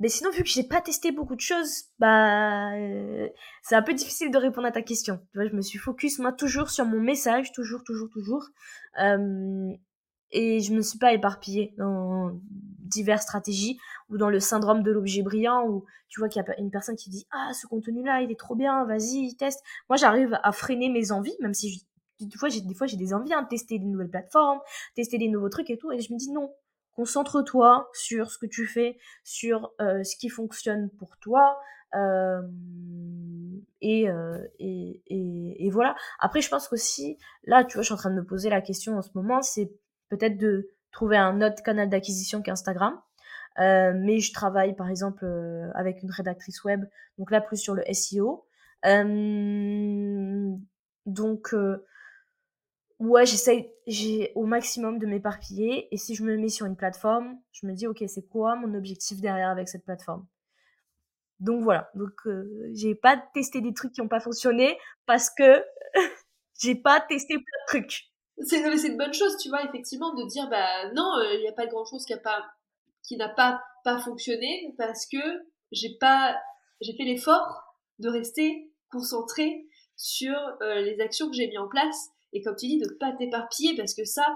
mais 0.00 0.08
sinon, 0.08 0.30
vu 0.30 0.42
que 0.42 0.48
j'ai 0.48 0.64
pas 0.64 0.80
testé 0.80 1.12
beaucoup 1.12 1.36
de 1.36 1.40
choses, 1.40 1.84
bah, 1.98 2.74
euh, 2.74 3.28
c'est 3.62 3.76
un 3.76 3.82
peu 3.82 3.94
difficile 3.94 4.30
de 4.30 4.38
répondre 4.38 4.66
à 4.66 4.72
ta 4.72 4.82
question. 4.82 5.18
Tu 5.32 5.38
vois, 5.38 5.48
je 5.48 5.54
me 5.54 5.62
suis 5.62 5.78
focus 5.78 6.18
moi 6.18 6.32
toujours 6.32 6.70
sur 6.70 6.84
mon 6.84 7.00
message, 7.00 7.52
toujours, 7.52 7.84
toujours, 7.84 8.10
toujours, 8.10 8.48
et 10.34 10.60
je 10.60 10.74
me 10.74 10.82
suis 10.82 10.98
pas 10.98 11.12
éparpillée 11.12 11.74
dans 11.78 12.32
diverses 12.50 13.22
stratégies 13.22 13.78
ou 14.10 14.18
dans 14.18 14.28
le 14.28 14.40
syndrome 14.40 14.82
de 14.82 14.90
l'objet 14.90 15.22
brillant 15.22 15.66
où 15.66 15.84
tu 16.08 16.20
vois 16.20 16.28
qu'il 16.28 16.42
y 16.42 16.50
a 16.50 16.60
une 16.60 16.70
personne 16.70 16.96
qui 16.96 17.08
dit 17.08 17.26
ah 17.30 17.52
ce 17.54 17.66
contenu-là 17.66 18.20
il 18.20 18.30
est 18.30 18.38
trop 18.38 18.56
bien, 18.56 18.84
vas-y 18.84 19.36
teste. 19.36 19.62
Moi, 19.88 19.96
j'arrive 19.96 20.38
à 20.42 20.52
freiner 20.52 20.90
mes 20.90 21.12
envies, 21.12 21.36
même 21.40 21.54
si 21.54 21.86
des 22.20 22.36
fois 22.36 22.48
j'ai 22.48 22.60
des 22.60 22.74
fois 22.74 22.86
j'ai 22.86 22.96
des 22.96 23.14
envies 23.14 23.32
hein, 23.32 23.42
de 23.42 23.48
tester 23.48 23.78
des 23.78 23.86
nouvelles 23.86 24.10
plateformes, 24.10 24.60
tester 24.94 25.18
des 25.18 25.28
nouveaux 25.28 25.48
trucs 25.48 25.70
et 25.70 25.78
tout, 25.78 25.92
et 25.92 26.00
je 26.00 26.12
me 26.12 26.18
dis 26.18 26.32
non, 26.32 26.52
Concentre-toi 26.94 27.90
sur 27.92 28.30
ce 28.30 28.38
que 28.38 28.46
tu 28.46 28.66
fais, 28.66 28.98
sur 29.24 29.72
euh, 29.80 30.04
ce 30.04 30.16
qui 30.16 30.28
fonctionne 30.28 30.90
pour 30.90 31.16
toi. 31.18 31.58
Euh, 31.94 32.40
et, 33.80 34.08
euh, 34.08 34.38
et, 34.58 35.70
voilà. 35.70 35.96
Après, 36.20 36.40
je 36.40 36.48
pense 36.48 36.68
qu'aussi, 36.68 37.18
là, 37.44 37.64
tu 37.64 37.74
vois, 37.74 37.82
je 37.82 37.86
suis 37.86 37.94
en 37.94 37.98
train 37.98 38.10
de 38.10 38.16
me 38.16 38.24
poser 38.24 38.48
la 38.48 38.60
question 38.60 38.96
en 38.96 39.02
ce 39.02 39.10
moment, 39.14 39.42
c'est 39.42 39.72
peut-être 40.08 40.38
de 40.38 40.70
trouver 40.92 41.16
un 41.16 41.42
autre 41.42 41.62
canal 41.62 41.88
d'acquisition 41.88 42.42
qu'Instagram. 42.42 43.00
mais 43.58 44.20
je 44.20 44.32
travaille, 44.32 44.74
par 44.76 44.88
exemple, 44.88 45.26
avec 45.74 46.02
une 46.02 46.10
rédactrice 46.10 46.62
web, 46.64 46.84
donc 47.18 47.30
là, 47.30 47.40
plus 47.40 47.56
sur 47.56 47.74
le 47.74 47.82
SEO. 47.92 48.46
donc, 51.06 51.54
ouais, 53.08 53.26
j'essaye 53.26 53.70
j'ai 53.86 54.32
au 54.34 54.44
maximum 54.44 54.98
de 54.98 55.06
m'éparpiller. 55.06 55.88
Et 55.92 55.96
si 55.96 56.14
je 56.14 56.22
me 56.22 56.36
mets 56.36 56.48
sur 56.48 56.66
une 56.66 56.76
plateforme, 56.76 57.38
je 57.52 57.66
me 57.66 57.72
dis, 57.72 57.86
ok, 57.86 58.02
c'est 58.06 58.26
quoi 58.28 58.56
mon 58.56 58.74
objectif 58.74 59.20
derrière 59.20 59.50
avec 59.50 59.68
cette 59.68 59.84
plateforme? 59.84 60.26
Donc 61.40 61.62
voilà. 61.62 61.90
Donc 61.94 62.12
euh, 62.26 62.70
j'ai 62.72 62.94
pas 62.94 63.16
testé 63.34 63.60
des 63.60 63.74
trucs 63.74 63.92
qui 63.92 64.00
n'ont 64.00 64.08
pas 64.08 64.20
fonctionné 64.20 64.78
parce 65.06 65.30
que 65.30 65.64
j'ai 66.60 66.74
pas 66.74 67.00
testé 67.00 67.34
plein 67.34 67.42
de 67.42 67.66
trucs. 67.66 68.10
C'est 68.40 68.58
une 68.60 68.96
bonne 68.96 69.14
chose, 69.14 69.36
tu 69.36 69.48
vois, 69.48 69.62
effectivement, 69.64 70.12
de 70.14 70.26
dire, 70.26 70.48
bah 70.50 70.90
non, 70.92 71.08
euh, 71.18 71.34
il 71.34 71.40
n'y 71.40 71.48
a 71.48 71.52
pas 71.52 71.66
grand 71.66 71.84
chose 71.84 72.04
qui 72.04 72.12
a 72.12 72.18
pas 72.18 72.42
n'a 73.12 73.28
pas 73.28 73.62
pas 73.84 73.98
fonctionné 73.98 74.74
parce 74.78 75.06
que 75.06 75.18
j'ai 75.72 75.96
pas 76.00 76.36
j'ai 76.80 76.96
fait 76.96 77.04
l'effort 77.04 77.62
de 77.98 78.08
rester 78.08 78.72
concentré 78.90 79.66
sur 79.96 80.34
euh, 80.62 80.80
les 80.80 81.00
actions 81.00 81.28
que 81.28 81.36
j'ai 81.36 81.46
mis 81.48 81.58
en 81.58 81.68
place 81.68 82.13
et 82.34 82.42
comme 82.42 82.56
tu 82.56 82.66
dis, 82.66 82.78
de 82.78 82.86
ne 82.86 82.98
pas 82.98 83.12
t'éparpiller 83.12 83.76
parce 83.76 83.94
que 83.94 84.04
ça, 84.04 84.26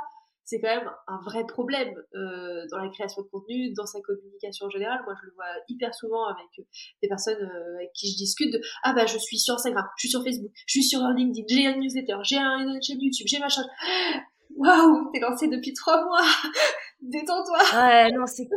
c'est 0.44 0.60
quand 0.60 0.74
même 0.74 0.90
un 1.08 1.20
vrai 1.26 1.44
problème 1.44 1.92
euh, 2.14 2.64
dans 2.70 2.78
la 2.78 2.88
création 2.88 3.20
de 3.20 3.26
contenu, 3.26 3.74
dans 3.74 3.84
sa 3.84 4.00
communication 4.00 4.66
en 4.66 4.70
général. 4.70 5.00
Moi, 5.04 5.14
je 5.20 5.26
le 5.26 5.34
vois 5.34 5.44
hyper 5.68 5.92
souvent 5.94 6.24
avec 6.24 6.66
des 7.02 7.08
personnes 7.08 7.42
euh, 7.42 7.76
avec 7.76 7.92
qui 7.92 8.10
je 8.10 8.16
discute 8.16 8.50
de 8.52 8.60
ah 8.82 8.94
bah 8.94 9.04
je 9.04 9.18
suis 9.18 9.38
sur 9.38 9.56
Instagram, 9.56 9.84
je 9.98 10.06
suis 10.06 10.08
sur 10.08 10.24
Facebook, 10.24 10.50
je 10.66 10.72
suis 10.72 10.84
sur 10.84 11.00
LinkedIn, 11.00 11.46
j'ai 11.48 11.66
un 11.66 11.76
newsletter, 11.76 12.16
j'ai 12.22 12.38
un, 12.38 12.60
une 12.60 12.82
chaîne 12.82 13.00
YouTube, 13.00 13.26
j'ai 13.28 13.40
machin. 13.40 13.62
Waouh, 14.56 15.10
t'es 15.12 15.20
lancé 15.20 15.48
depuis 15.48 15.74
trois 15.74 16.02
mois. 16.04 16.24
Détends-toi. 17.02 17.58
Ouais, 17.74 18.10
non, 18.12 18.24
c'est 18.26 18.48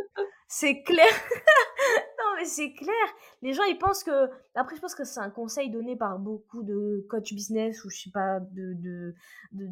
c'est 0.48 0.84
clair. 0.84 1.08
c'est 2.46 2.74
clair. 2.74 2.96
Les 3.42 3.54
gens, 3.54 3.64
ils 3.64 3.78
pensent 3.78 4.04
que. 4.04 4.30
Après, 4.56 4.76
je 4.76 4.82
pense 4.82 4.96
que 4.96 5.04
c'est 5.04 5.20
un 5.20 5.30
conseil 5.30 5.70
donné 5.70 5.96
par 5.96 6.20
beaucoup 6.20 6.64
de 6.64 7.06
coach 7.10 7.34
business 7.34 7.84
ou 7.84 7.90
je 7.90 8.02
sais 8.02 8.12
pas, 8.12 8.40
de, 8.40 8.74
de, 8.74 9.16
de, 9.52 9.70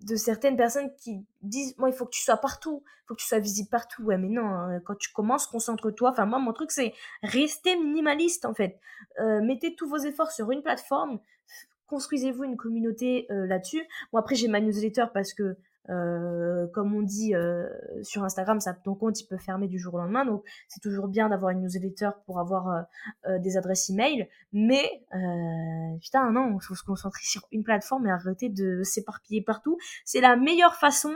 de 0.00 0.16
certaines 0.16 0.56
personnes 0.56 0.94
qui 0.96 1.24
disent 1.42 1.76
Moi, 1.78 1.90
il 1.90 1.94
faut 1.94 2.04
que 2.04 2.10
tu 2.10 2.22
sois 2.22 2.36
partout. 2.36 2.82
Il 2.86 3.06
faut 3.08 3.14
que 3.14 3.20
tu 3.20 3.26
sois 3.26 3.38
visible 3.38 3.68
partout. 3.68 4.02
Ouais, 4.04 4.18
mais 4.18 4.28
non, 4.28 4.46
hein, 4.46 4.80
quand 4.80 4.96
tu 4.96 5.12
commences, 5.12 5.46
concentre-toi. 5.46 6.10
Enfin, 6.10 6.26
moi, 6.26 6.38
mon 6.38 6.52
truc, 6.52 6.70
c'est 6.70 6.92
rester 7.22 7.76
minimaliste, 7.76 8.44
en 8.44 8.54
fait. 8.54 8.78
Euh, 9.20 9.40
mettez 9.42 9.74
tous 9.74 9.88
vos 9.88 9.98
efforts 9.98 10.30
sur 10.32 10.50
une 10.50 10.62
plateforme. 10.62 11.20
Construisez-vous 11.86 12.44
une 12.44 12.56
communauté 12.56 13.26
euh, 13.30 13.46
là-dessus. 13.46 13.86
Bon, 14.12 14.18
après, 14.18 14.34
j'ai 14.34 14.48
ma 14.48 14.60
newsletter 14.60 15.06
parce 15.12 15.34
que 15.34 15.56
euh, 15.90 16.66
comme 16.68 16.94
on 16.94 17.02
dit 17.02 17.34
euh, 17.34 17.68
sur 18.02 18.24
Instagram, 18.24 18.60
ça, 18.60 18.72
ton 18.72 18.94
compte 18.94 19.20
il 19.20 19.26
peut 19.26 19.36
fermer 19.36 19.68
du 19.68 19.78
jour 19.78 19.94
au 19.94 19.98
lendemain, 19.98 20.24
donc 20.24 20.42
c'est 20.68 20.80
toujours 20.80 21.08
bien 21.08 21.28
d'avoir 21.28 21.50
une 21.50 21.60
newsletter 21.60 22.10
pour 22.26 22.40
avoir 22.40 22.86
euh, 23.26 23.38
des 23.38 23.56
adresses 23.56 23.90
email. 23.90 24.28
Mais 24.52 25.04
putain 26.00 26.30
non, 26.30 26.58
il 26.60 26.64
faut 26.64 26.74
se 26.74 26.82
concentrer 26.84 27.22
sur 27.22 27.42
une 27.52 27.64
plateforme 27.64 28.06
et 28.06 28.10
arrêter 28.10 28.48
de 28.48 28.82
s'éparpiller 28.82 29.42
partout. 29.42 29.78
C'est 30.04 30.20
la 30.20 30.36
meilleure 30.36 30.76
façon 30.76 31.14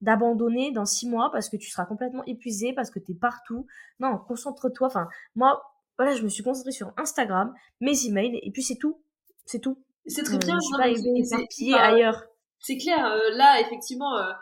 d'abandonner 0.00 0.70
dans 0.70 0.84
six 0.84 1.08
mois 1.08 1.30
parce 1.32 1.48
que 1.48 1.56
tu 1.56 1.70
seras 1.70 1.86
complètement 1.86 2.24
épuisé 2.26 2.72
parce 2.72 2.90
que 2.90 2.98
t'es 2.98 3.14
partout. 3.14 3.66
Non, 4.00 4.18
concentre-toi. 4.18 4.88
Enfin, 4.88 5.08
moi, 5.34 5.62
voilà, 5.96 6.14
je 6.14 6.22
me 6.22 6.28
suis 6.28 6.42
concentrée 6.42 6.72
sur 6.72 6.92
Instagram, 6.96 7.54
mes 7.80 8.06
emails 8.06 8.38
et 8.42 8.50
puis 8.50 8.62
c'est 8.62 8.76
tout, 8.76 9.00
c'est 9.46 9.60
tout. 9.60 9.78
C'est 10.06 10.22
très 10.22 10.36
bien. 10.36 10.58
Je 10.60 10.66
suis 10.66 10.76
pas 10.76 11.38
éparpillée 11.38 11.74
ailleurs 11.74 12.26
c'est 12.64 12.78
clair, 12.78 13.04
euh, 13.06 13.30
là, 13.36 13.60
effectivement, 13.60 14.16
euh, 14.16 14.32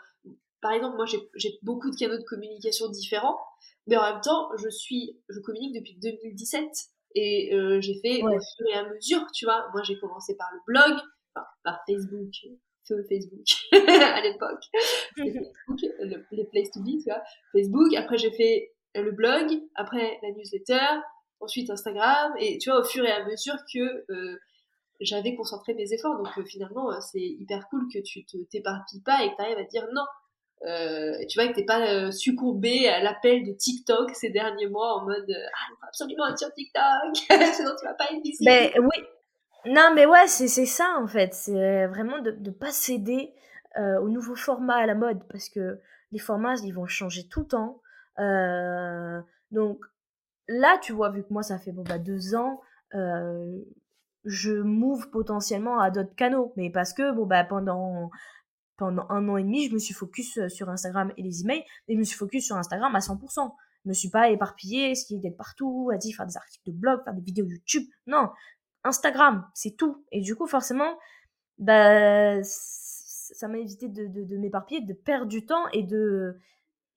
par 0.61 0.71
exemple, 0.71 0.95
moi, 0.95 1.05
j'ai 1.05 1.59
beaucoup 1.61 1.91
de 1.91 1.95
canaux 1.95 2.17
de 2.17 2.23
communication 2.23 2.89
différents, 2.89 3.37
mais 3.85 3.97
en 3.97 4.03
même 4.03 4.21
temps, 4.21 4.49
je 4.57 4.69
suis, 4.69 5.19
je 5.27 5.39
communique 5.41 5.75
depuis 5.75 5.97
2017 6.01 6.63
et 7.15 7.53
euh, 7.53 7.81
j'ai 7.81 7.99
fait 8.01 8.23
au 8.23 8.29
fur 8.29 8.67
et 8.69 8.75
à 8.75 8.87
mesure, 8.89 9.27
tu 9.33 9.45
vois. 9.45 9.67
Moi, 9.73 9.83
j'ai 9.83 9.99
commencé 9.99 10.37
par 10.37 10.47
le 10.53 10.59
blog, 10.65 11.01
par 11.63 11.79
Facebook, 11.85 12.31
feu 12.87 13.05
Facebook 13.09 13.45
à 13.89 14.21
l'époque, 14.21 14.63
les 16.31 16.45
place 16.45 16.71
to 16.71 16.79
be, 16.79 16.97
tu 17.03 17.09
vois, 17.09 17.21
Facebook. 17.51 17.93
Après, 17.95 18.17
j'ai 18.17 18.31
fait 18.31 18.71
le 18.95 19.11
blog, 19.11 19.51
après 19.75 20.17
la 20.21 20.31
newsletter, 20.31 21.01
ensuite 21.41 21.69
Instagram, 21.69 22.33
et 22.39 22.57
tu 22.57 22.69
vois, 22.69 22.79
au 22.79 22.85
fur 22.85 23.03
et 23.03 23.11
à 23.11 23.25
mesure 23.25 23.57
que 23.73 24.05
j'avais 24.99 25.35
concentré 25.35 25.73
mes 25.73 25.93
efforts. 25.93 26.17
Donc 26.17 26.37
euh, 26.37 26.45
finalement, 26.45 26.91
euh, 26.91 26.99
c'est 27.01 27.19
hyper 27.19 27.67
cool 27.69 27.87
que 27.93 27.99
tu 27.99 28.25
te 28.25 28.37
t'éparpilles 28.49 29.01
pas 29.01 29.23
et 29.23 29.31
que 29.31 29.35
tu 29.35 29.41
arrives 29.41 29.57
à 29.57 29.63
dire 29.63 29.87
non. 29.93 30.05
Euh, 30.65 31.17
tu 31.27 31.37
vois 31.37 31.49
que 31.49 31.55
t'es 31.55 31.65
pas 31.65 32.09
succombé 32.11 32.87
à 32.87 33.01
l'appel 33.01 33.45
de 33.45 33.51
TikTok 33.51 34.11
ces 34.15 34.29
derniers 34.29 34.69
mois 34.69 34.93
en 34.93 35.03
mode 35.03 35.29
ah 35.29 35.73
faut 35.77 35.87
absolument 35.87 36.25
être 36.29 36.39
sur 36.39 36.53
TikTok 36.53 37.15
sinon 37.53 37.71
tu 37.77 37.85
vas 37.85 37.93
pas 37.95 38.05
être 38.05 38.23
visible. 38.23 38.45
Ben 38.45 38.71
oui, 38.77 39.03
non 39.65 39.91
mais 39.93 40.05
ouais 40.05 40.25
c'est 40.27 40.47
ça 40.47 40.95
en 40.97 41.07
fait, 41.07 41.33
c'est 41.33 41.85
vraiment 41.87 42.19
de 42.19 42.31
ne 42.31 42.49
pas 42.49 42.71
céder 42.71 43.33
au 43.77 44.07
nouveau 44.07 44.35
format 44.35 44.75
à 44.75 44.85
la 44.85 44.95
mode 44.95 45.27
parce 45.29 45.49
que 45.49 45.81
les 46.13 46.19
formats 46.19 46.55
ils 46.63 46.73
vont 46.73 46.85
changer 46.85 47.27
tout 47.27 47.41
le 47.41 47.47
temps. 47.47 47.81
donc 49.51 49.83
là 50.47 50.77
tu 50.77 50.93
vois 50.93 51.09
vu 51.09 51.23
que 51.23 51.33
moi 51.33 51.43
ça 51.43 51.59
fait 51.59 51.73
bon 51.73 51.83
bah 51.83 51.97
deux 51.97 52.35
ans 52.35 52.61
je 54.25 54.53
m'ouvre 54.53 55.09
potentiellement 55.09 55.79
à 55.79 55.91
d'autres 55.91 56.15
canaux. 56.15 56.53
Mais 56.55 56.69
parce 56.69 56.93
que, 56.93 57.11
bon, 57.13 57.25
bah, 57.25 57.43
pendant, 57.43 58.09
pendant 58.77 59.05
un 59.09 59.27
an 59.29 59.37
et 59.37 59.43
demi, 59.43 59.67
je 59.67 59.73
me 59.73 59.79
suis 59.79 59.93
focus 59.93 60.37
euh, 60.37 60.49
sur 60.49 60.69
Instagram 60.69 61.11
et 61.17 61.23
les 61.23 61.41
emails, 61.41 61.63
et 61.87 61.93
je 61.93 61.99
me 61.99 62.03
suis 62.03 62.17
focus 62.17 62.45
sur 62.45 62.55
Instagram 62.55 62.95
à 62.95 62.99
100%. 62.99 63.51
Je 63.83 63.89
me 63.89 63.93
suis 63.93 64.09
pas 64.09 64.29
éparpillée, 64.29 64.95
ce 64.95 65.05
qui 65.05 65.15
est 65.15 65.19
d'être 65.19 65.37
partout, 65.37 65.89
à 65.93 65.97
dire 65.97 66.15
faire 66.15 66.25
des 66.25 66.37
articles 66.37 66.71
de 66.71 66.77
blog, 66.77 67.03
faire 67.03 67.13
des 67.13 67.21
vidéos 67.21 67.45
YouTube. 67.45 67.83
Non, 68.07 68.29
Instagram, 68.83 69.45
c'est 69.53 69.75
tout. 69.75 70.05
Et 70.11 70.21
du 70.21 70.35
coup, 70.35 70.47
forcément, 70.47 70.97
bah, 71.57 72.41
ça 72.43 73.47
m'a 73.47 73.57
évité 73.57 73.89
de 73.89 74.37
m'éparpiller, 74.37 74.81
de 74.81 74.93
perdre 74.93 75.27
du 75.27 75.45
temps 75.45 75.67
et 75.73 75.83
de, 75.83 76.39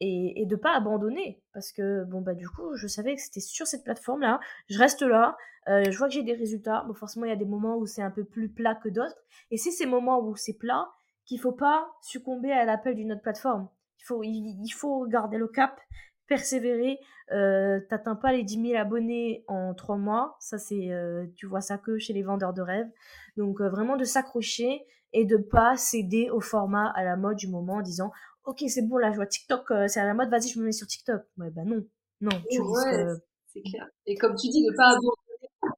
et, 0.00 0.42
et 0.42 0.46
de 0.46 0.56
pas 0.56 0.74
abandonner 0.74 1.42
parce 1.52 1.72
que 1.72 2.04
bon 2.04 2.20
bah 2.20 2.34
du 2.34 2.48
coup 2.48 2.76
je 2.76 2.86
savais 2.86 3.14
que 3.14 3.20
c'était 3.22 3.40
sur 3.40 3.66
cette 3.66 3.84
plateforme 3.84 4.20
là 4.20 4.40
je 4.68 4.78
reste 4.78 5.02
là 5.02 5.36
euh, 5.68 5.90
je 5.90 5.98
vois 5.98 6.06
que 6.06 6.14
j'ai 6.14 6.22
des 6.22 6.34
résultats. 6.34 6.84
Bon 6.86 6.94
forcément 6.94 7.26
il 7.26 7.30
y 7.30 7.32
a 7.32 7.36
des 7.36 7.44
moments 7.44 7.76
où 7.76 7.86
c'est 7.86 8.02
un 8.02 8.10
peu 8.10 8.24
plus 8.24 8.48
plat 8.48 8.74
que 8.74 8.88
d'autres 8.88 9.16
et 9.50 9.56
c'est 9.56 9.70
ces 9.70 9.86
moments 9.86 10.20
où 10.20 10.36
c'est 10.36 10.56
plat 10.56 10.88
qu'il 11.24 11.40
faut 11.40 11.52
pas 11.52 11.90
succomber 12.02 12.52
à 12.52 12.64
l'appel 12.64 12.94
d'une 12.94 13.12
autre 13.12 13.22
plateforme. 13.22 13.68
Il 13.98 14.04
faut 14.04 14.22
il, 14.22 14.70
faut 14.70 15.06
garder 15.06 15.38
le 15.38 15.48
cap 15.48 15.80
persévérer 16.28 16.98
euh, 17.32 17.80
t'atteins 17.88 18.14
pas 18.14 18.32
les 18.32 18.44
10 18.44 18.68
000 18.68 18.80
abonnés 18.80 19.44
en 19.48 19.74
trois 19.74 19.96
mois 19.96 20.36
ça 20.38 20.58
c'est 20.58 20.92
euh, 20.92 21.26
tu 21.34 21.46
vois 21.46 21.60
ça 21.60 21.78
que 21.78 21.98
chez 21.98 22.12
les 22.12 22.22
vendeurs 22.22 22.52
de 22.52 22.62
rêves. 22.62 22.90
Donc 23.36 23.60
vraiment 23.60 23.96
de 23.96 24.04
s'accrocher 24.04 24.86
et 25.12 25.24
de 25.24 25.36
pas 25.36 25.76
céder 25.76 26.30
au 26.30 26.40
format 26.40 26.90
à 26.90 27.02
la 27.02 27.16
mode 27.16 27.36
du 27.36 27.48
moment 27.48 27.74
en 27.74 27.82
disant 27.82 28.12
ok, 28.46 28.64
c'est 28.68 28.82
bon, 28.82 28.96
là, 28.96 29.10
je 29.10 29.16
vois 29.16 29.26
TikTok, 29.26 29.70
euh, 29.70 29.88
c'est 29.88 30.00
à 30.00 30.06
la 30.06 30.14
mode, 30.14 30.30
vas-y, 30.30 30.48
je 30.48 30.58
me 30.58 30.66
mets 30.66 30.72
sur 30.72 30.86
TikTok. 30.86 31.22
Ouais, 31.38 31.50
bah 31.50 31.64
non, 31.64 31.84
non, 32.20 32.30
tu 32.50 32.60
ouais, 32.60 33.04
C'est 33.46 33.62
clair. 33.62 33.88
Et 34.06 34.16
comme 34.16 34.34
tu 34.36 34.48
dis, 34.48 34.62
ne 34.62 34.74
pas 34.76 34.90
abandonner, 34.90 35.76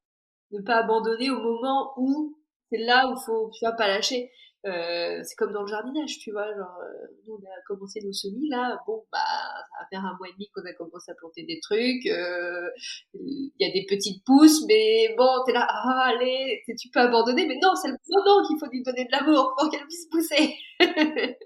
ne 0.51 0.61
pas 0.61 0.77
abandonner 0.77 1.29
au 1.31 1.41
moment 1.41 1.93
où 1.97 2.37
c'est 2.71 2.77
là 2.77 3.11
où 3.11 3.17
faut, 3.19 3.49
tu 3.51 3.65
vas 3.65 3.73
pas 3.73 3.87
lâcher. 3.87 4.31
Euh, 4.65 5.21
c'est 5.23 5.35
comme 5.35 5.53
dans 5.53 5.61
le 5.61 5.67
jardinage, 5.67 6.19
tu 6.19 6.31
vois. 6.31 6.47
Genre, 6.53 6.79
euh, 6.83 7.07
nous, 7.25 7.35
on 7.35 7.45
a 7.45 7.61
commencé 7.67 8.01
nos 8.03 8.11
semis 8.11 8.49
là. 8.49 8.77
Bon, 8.85 9.05
bah, 9.11 9.19
ça 9.19 9.79
va 9.79 9.87
faire 9.89 10.05
un 10.05 10.17
mois 10.17 10.27
et 10.27 10.33
demi 10.33 10.49
qu'on 10.53 10.65
a 10.65 10.73
commencé 10.73 11.11
à 11.11 11.15
planter 11.15 11.43
des 11.43 11.59
trucs. 11.61 12.05
Euh, 12.07 12.69
il 13.13 13.53
y 13.59 13.65
a 13.65 13.71
des 13.71 13.85
petites 13.87 14.23
pousses, 14.25 14.65
mais 14.67 15.15
bon, 15.17 15.43
t'es 15.45 15.53
là, 15.53 15.65
ah, 15.69 16.11
allez, 16.13 16.61
tu 16.77 16.89
peux 16.89 16.99
abandonner. 16.99 17.47
Mais 17.47 17.57
non, 17.61 17.73
c'est 17.75 17.87
le 17.87 17.97
moment 18.09 18.47
qu'il 18.47 18.59
faut 18.59 18.69
lui 18.69 18.83
donner 18.83 19.05
de 19.05 19.11
l'amour 19.11 19.55
pour 19.57 19.69
qu'elle 19.69 19.85
puisse 19.85 20.07
pousser. 20.07 20.55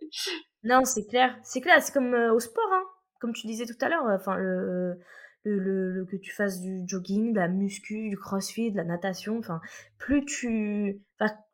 non, 0.63 0.83
c'est 0.83 1.05
clair. 1.05 1.37
C'est 1.43 1.61
clair, 1.61 1.81
c'est 1.81 1.93
comme 1.93 2.13
au 2.13 2.39
sport, 2.39 2.71
hein. 2.71 2.83
Comme 3.19 3.33
tu 3.33 3.47
disais 3.47 3.65
tout 3.65 3.77
à 3.79 3.87
l'heure, 3.87 4.03
enfin, 4.07 4.35
le, 4.35 4.97
le, 5.43 6.05
que 6.09 6.15
tu 6.17 6.31
fasses 6.31 6.59
du 6.61 6.83
jogging, 6.87 7.33
de 7.33 7.39
la 7.39 7.47
muscu, 7.47 8.09
du 8.09 8.17
crossfit, 8.17 8.71
de 8.71 8.77
la 8.77 8.83
natation, 8.83 9.39
enfin, 9.39 9.61
plus 9.97 10.25
tu, 10.25 11.01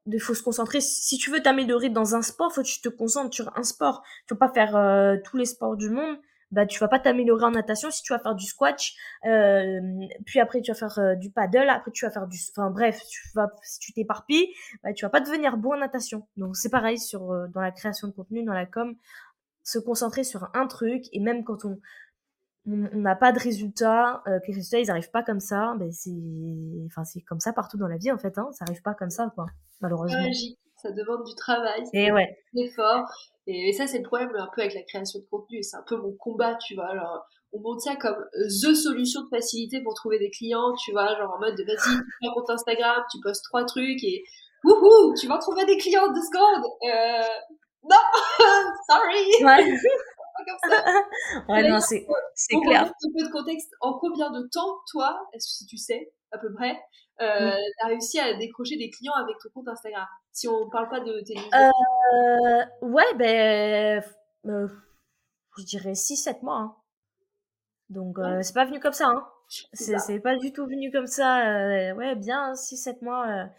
il 0.06 0.20
faut 0.20 0.34
se 0.34 0.44
concentrer. 0.44 0.82
Si 0.82 1.18
tu 1.18 1.30
veux 1.32 1.42
t'améliorer 1.42 1.90
dans 1.90 2.16
un 2.16 2.22
sport, 2.22 2.54
faut 2.54 2.62
que 2.62 2.68
tu 2.68 2.82
te 2.82 2.90
concentres 2.90 3.34
sur 3.34 3.56
un 3.58 3.64
sport. 3.64 4.04
Tu 4.28 4.34
vas 4.34 4.48
pas 4.48 4.54
faire 4.54 4.76
euh, 4.76 5.18
tous 5.24 5.38
les 5.38 5.46
sports 5.46 5.76
du 5.76 5.90
monde. 5.90 6.18
Bah, 6.52 6.66
tu 6.66 6.80
vas 6.80 6.88
pas 6.88 6.98
t'améliorer 6.98 7.46
en 7.46 7.52
natation 7.52 7.92
si 7.92 8.02
tu 8.02 8.12
vas 8.12 8.18
faire 8.18 8.34
du 8.34 8.48
squash, 8.48 8.96
euh, 9.28 9.80
puis 10.26 10.40
après 10.40 10.62
tu 10.62 10.72
vas 10.72 10.76
faire 10.76 10.98
euh, 10.98 11.14
du 11.14 11.30
paddle, 11.30 11.70
après 11.70 11.92
tu 11.92 12.06
vas 12.06 12.12
faire 12.12 12.26
du, 12.26 12.40
enfin 12.50 12.72
bref, 12.72 13.00
tu 13.08 13.22
vas, 13.36 13.52
si 13.62 13.78
tu 13.78 13.94
t'éparpilles, 13.94 14.52
bah, 14.84 14.92
tu 14.92 15.06
vas 15.06 15.10
pas 15.10 15.20
devenir 15.20 15.58
bon 15.58 15.76
en 15.76 15.78
natation. 15.78 16.28
Donc 16.38 16.58
c'est 16.58 16.72
pareil 16.72 16.98
sur 16.98 17.28
dans 17.50 17.62
la 17.62 17.70
création 17.70 18.08
de 18.08 18.14
contenu, 18.14 18.44
dans 18.44 18.54
la 18.54 18.66
com, 18.66 18.96
se 19.64 19.78
concentrer 19.78 20.24
sur 20.24 20.50
un 20.56 20.66
truc 20.66 21.04
et 21.14 21.20
même 21.20 21.44
quand 21.44 21.66
on 21.66 21.80
on 22.68 22.98
n'a 22.98 23.16
pas 23.16 23.32
de 23.32 23.40
résultats, 23.40 24.22
que 24.26 24.48
les 24.48 24.54
résultats 24.54 24.80
ils 24.80 24.88
n'arrivent 24.88 25.12
pas 25.12 25.24
comme 25.24 25.40
ça, 25.40 25.76
ben 25.80 25.92
c'est, 25.92 26.12
enfin 26.86 27.04
c'est 27.04 27.22
comme 27.22 27.40
ça 27.40 27.54
partout 27.54 27.78
dans 27.78 27.88
la 27.88 27.98
vie 27.98 28.12
en 28.12 28.18
fait, 28.18 28.38
hein, 28.38 28.50
ça 28.52 28.66
arrive 28.68 28.82
pas 28.82 28.94
comme 28.94 29.10
ça 29.10 29.32
quoi 29.34 29.48
malheureusement. 29.82 30.30
Ça 30.82 30.92
demande 30.92 31.26
du 31.26 31.36
travail, 31.36 31.84
et 31.92 32.10
ouais. 32.10 32.38
effort. 32.56 33.04
Et, 33.48 33.74
ça, 33.74 33.86
c'est 33.86 33.98
le 33.98 34.04
problème 34.04 34.32
un 34.38 34.48
peu 34.56 34.62
avec 34.62 34.74
la 34.74 34.84
création 34.84 35.20
de 35.20 35.26
contenu. 35.26 35.62
C'est 35.62 35.76
un 35.76 35.84
peu 35.86 35.98
mon 35.98 36.14
combat, 36.14 36.56
tu 36.56 36.76
vois. 36.76 36.88
Alors, 36.88 37.26
on 37.52 37.60
monte 37.60 37.82
ça 37.82 37.98
comme 37.98 38.16
euh, 38.16 38.48
the 38.48 38.74
solution 38.74 39.24
de 39.24 39.28
facilité 39.28 39.82
pour 39.82 39.94
trouver 39.94 40.20
des 40.20 40.30
clients, 40.30 40.74
tu 40.86 40.92
vois. 40.94 41.18
Genre 41.18 41.34
en 41.36 41.40
mode, 41.40 41.60
vas-y, 41.60 41.76
tu 41.76 42.12
fais 42.22 42.28
un 42.30 42.34
compte 42.34 42.50
Instagram, 42.50 43.04
tu 43.12 43.20
postes 43.22 43.44
trois 43.44 43.66
trucs 43.66 44.04
et 44.04 44.24
wouhou, 44.64 45.14
tu 45.20 45.28
vas 45.28 45.38
trouver 45.40 45.66
des 45.66 45.78
clients 45.78 46.04
en 46.04 46.14
deux 46.14 46.22
secondes. 46.22 46.66
Euh, 46.84 47.28
non, 47.84 47.98
sorry. 48.90 49.44
Ouais. 49.44 49.78
comme 50.46 50.70
ça. 50.70 50.84
ouais, 51.50 51.70
non, 51.70 51.80
c'est, 51.80 52.06
clair. 52.64 52.84
Un 52.84 52.88
peu 52.88 53.26
de 53.26 53.32
contexte. 53.32 53.72
En 53.82 53.98
combien 54.00 54.32
de 54.32 54.48
temps, 54.52 54.78
toi, 54.92 55.20
si 55.38 55.66
tu 55.66 55.78
sais, 55.78 56.12
à 56.32 56.38
peu 56.38 56.54
près, 56.54 56.80
euh, 57.22 57.52
tu 57.56 57.86
as 57.86 57.88
réussi 57.88 58.20
à 58.20 58.34
décrocher 58.38 58.78
des 58.78 58.90
clients 58.90 59.14
avec 59.22 59.36
ton 59.42 59.50
compte 59.54 59.68
Instagram? 59.68 60.06
Si 60.32 60.48
on 60.48 60.70
parle 60.70 60.90
pas 60.90 61.00
de 61.02 61.22
tes 61.22 61.38
euh, 61.38 62.88
Ouais, 62.88 63.14
ben, 63.16 64.02
euh, 64.46 64.68
je 65.58 65.64
dirais 65.64 65.94
6-7 65.94 66.44
mois. 66.44 66.58
Hein. 66.58 66.76
Donc, 67.90 68.20
euh, 68.20 68.42
c'est 68.42 68.54
pas 68.54 68.66
venu 68.66 68.80
comme 68.80 68.94
ça. 68.94 69.08
Hein. 69.08 69.28
C'est, 69.74 70.20
pas 70.20 70.38
du 70.38 70.54
tout 70.54 70.66
venu 70.66 70.92
comme 70.92 71.08
ça. 71.08 71.46
Euh, 71.48 71.94
ouais, 71.96 72.16
bien 72.16 72.54
6-7 72.54 73.04
mois 73.04 73.50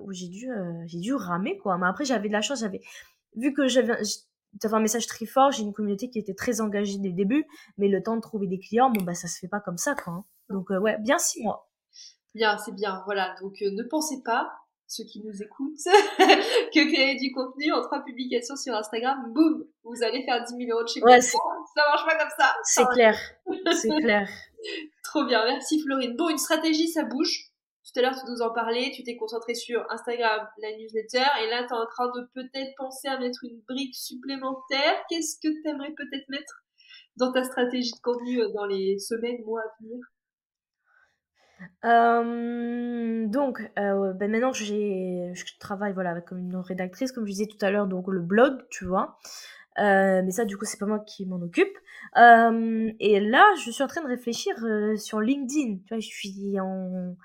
où 0.00 0.12
j'ai 0.12 0.28
dû, 0.28 0.50
j'ai 0.86 0.98
dû 0.98 1.14
ramer, 1.14 1.58
quoi. 1.58 1.78
Mais 1.78 1.86
après, 1.86 2.04
j'avais 2.04 2.28
de 2.28 2.32
la 2.32 2.40
chance. 2.40 2.60
J'avais 2.60 2.80
vu 3.36 3.52
que 3.52 3.68
j'avais 3.68 3.94
un 4.62 4.80
message 4.80 5.06
très 5.06 5.26
fort, 5.26 5.52
j'ai 5.52 5.62
une 5.62 5.72
communauté 5.72 6.10
qui 6.10 6.18
était 6.18 6.34
très 6.34 6.60
engagée 6.60 6.98
dès 6.98 7.08
le 7.08 7.14
début, 7.14 7.46
mais 7.78 7.88
le 7.88 8.02
temps 8.02 8.16
de 8.16 8.20
trouver 8.20 8.46
des 8.46 8.58
clients, 8.58 8.90
bon 8.90 9.02
bah 9.04 9.14
ça 9.14 9.28
se 9.28 9.38
fait 9.38 9.48
pas 9.48 9.60
comme 9.60 9.78
ça 9.78 9.94
quoi. 9.94 10.12
Hein. 10.12 10.24
Donc 10.48 10.70
ouais, 10.70 10.96
bien 11.00 11.18
six 11.18 11.42
mois. 11.42 11.68
Bien, 12.34 12.58
c'est 12.58 12.74
bien. 12.74 13.02
Voilà. 13.04 13.34
Donc, 13.40 13.54
euh, 13.62 13.70
ne 13.70 13.84
pensez 13.84 14.22
pas, 14.24 14.50
ceux 14.88 15.04
qui 15.04 15.22
nous 15.24 15.42
écoutent, 15.42 15.78
que 16.18 16.92
créer 16.92 17.16
du 17.16 17.32
contenu 17.32 17.72
en 17.72 17.80
trois 17.82 18.04
publications 18.04 18.56
sur 18.56 18.74
Instagram, 18.74 19.32
boum, 19.32 19.64
vous 19.84 20.02
allez 20.02 20.24
faire 20.24 20.42
10 20.42 20.56
000 20.66 20.70
euros 20.72 20.82
de 20.82 20.88
chez 20.88 21.02
ouais, 21.02 21.20
Ça 21.20 21.38
marche 21.76 22.04
pas 22.04 22.18
comme 22.18 22.32
ça. 22.36 22.52
C'est 22.64 22.86
clair. 22.92 23.16
c'est 23.80 23.88
clair. 23.88 24.28
Trop 25.04 25.24
bien. 25.24 25.44
Merci 25.44 25.80
Florine. 25.80 26.16
Bon, 26.16 26.28
une 26.28 26.38
stratégie, 26.38 26.88
ça 26.88 27.04
bouge. 27.04 27.52
Tout 27.84 27.98
à 27.98 28.02
l'heure, 28.02 28.14
tu 28.14 28.30
nous 28.30 28.40
en 28.40 28.52
parlais, 28.52 28.90
tu 28.94 29.02
t'es 29.02 29.16
concentré 29.16 29.54
sur 29.54 29.84
Instagram, 29.90 30.46
la 30.58 30.70
newsletter, 30.78 31.26
et 31.42 31.50
là, 31.50 31.64
tu 31.66 31.74
es 31.74 31.76
en 31.76 31.86
train 31.86 32.06
de 32.06 32.26
peut-être 32.34 32.74
penser 32.78 33.08
à 33.08 33.18
mettre 33.18 33.44
une 33.44 33.60
brique 33.68 33.94
supplémentaire. 33.94 34.94
Qu'est-ce 35.10 35.36
que 35.36 35.52
tu 35.52 35.68
aimerais 35.68 35.92
peut-être 35.92 36.28
mettre 36.28 36.64
dans 37.16 37.30
ta 37.32 37.44
stratégie 37.44 37.92
de 37.92 38.00
contenu 38.02 38.40
euh, 38.40 38.48
dans 38.54 38.64
les 38.66 38.98
semaines, 38.98 39.44
mois 39.44 39.60
à 39.60 39.82
venir? 39.82 40.00
Donc, 43.30 43.60
euh, 43.78 44.12
ben 44.14 44.30
maintenant 44.30 44.52
je 44.52 45.58
travaille, 45.58 45.92
voilà, 45.92 46.10
avec 46.10 46.30
une 46.30 46.56
rédactrice, 46.56 47.12
comme 47.12 47.26
je 47.26 47.32
disais 47.32 47.46
tout 47.46 47.58
à 47.64 47.70
l'heure, 47.70 47.86
donc 47.86 48.08
le 48.08 48.20
blog, 48.20 48.62
tu 48.70 48.84
vois? 48.84 49.18
Euh, 49.78 50.22
mais 50.24 50.30
ça, 50.30 50.44
du 50.44 50.56
coup, 50.56 50.64
c'est 50.64 50.78
pas 50.78 50.86
moi 50.86 51.00
qui 51.00 51.26
m'en 51.26 51.40
occupe. 51.42 51.76
et 52.16 53.20
là, 53.20 53.44
je 53.64 53.70
suis 53.70 53.82
en 53.82 53.86
train 53.88 54.02
de 54.02 54.08
réfléchir, 54.08 54.54
euh, 54.64 54.96
sur 54.96 55.20
LinkedIn. 55.20 55.78
Tu 55.78 55.88
vois? 55.88 55.98
Je 55.98 56.06
suis 56.06 56.60
en 56.60 57.16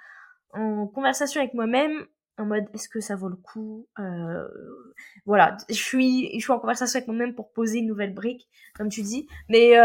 en 0.54 0.88
conversation 0.88 1.42
avec 1.42 1.54
moi-même, 1.54 2.06
en 2.38 2.46
mode: 2.46 2.66
«Est-ce 2.74 2.90
que 2.90 3.00
ça 3.00 3.16
vaut 3.16 3.30
le 3.30 3.36
coup?» 3.36 3.88
voilà, 5.26 5.58
je 5.70 5.74
suis 5.76 6.32
je 6.40 6.44
suis 6.44 6.52
en 6.52 6.60
conversation 6.60 6.98
avec 6.98 7.08
moi-même 7.08 7.36
pour 7.36 7.52
poser 7.52 7.80
une 7.80 7.88
nouvelle 7.88 8.14
brique, 8.14 8.48
comme 8.76 8.90
tu 8.90 9.02
dis. 9.02 9.28
Mais 9.50 9.76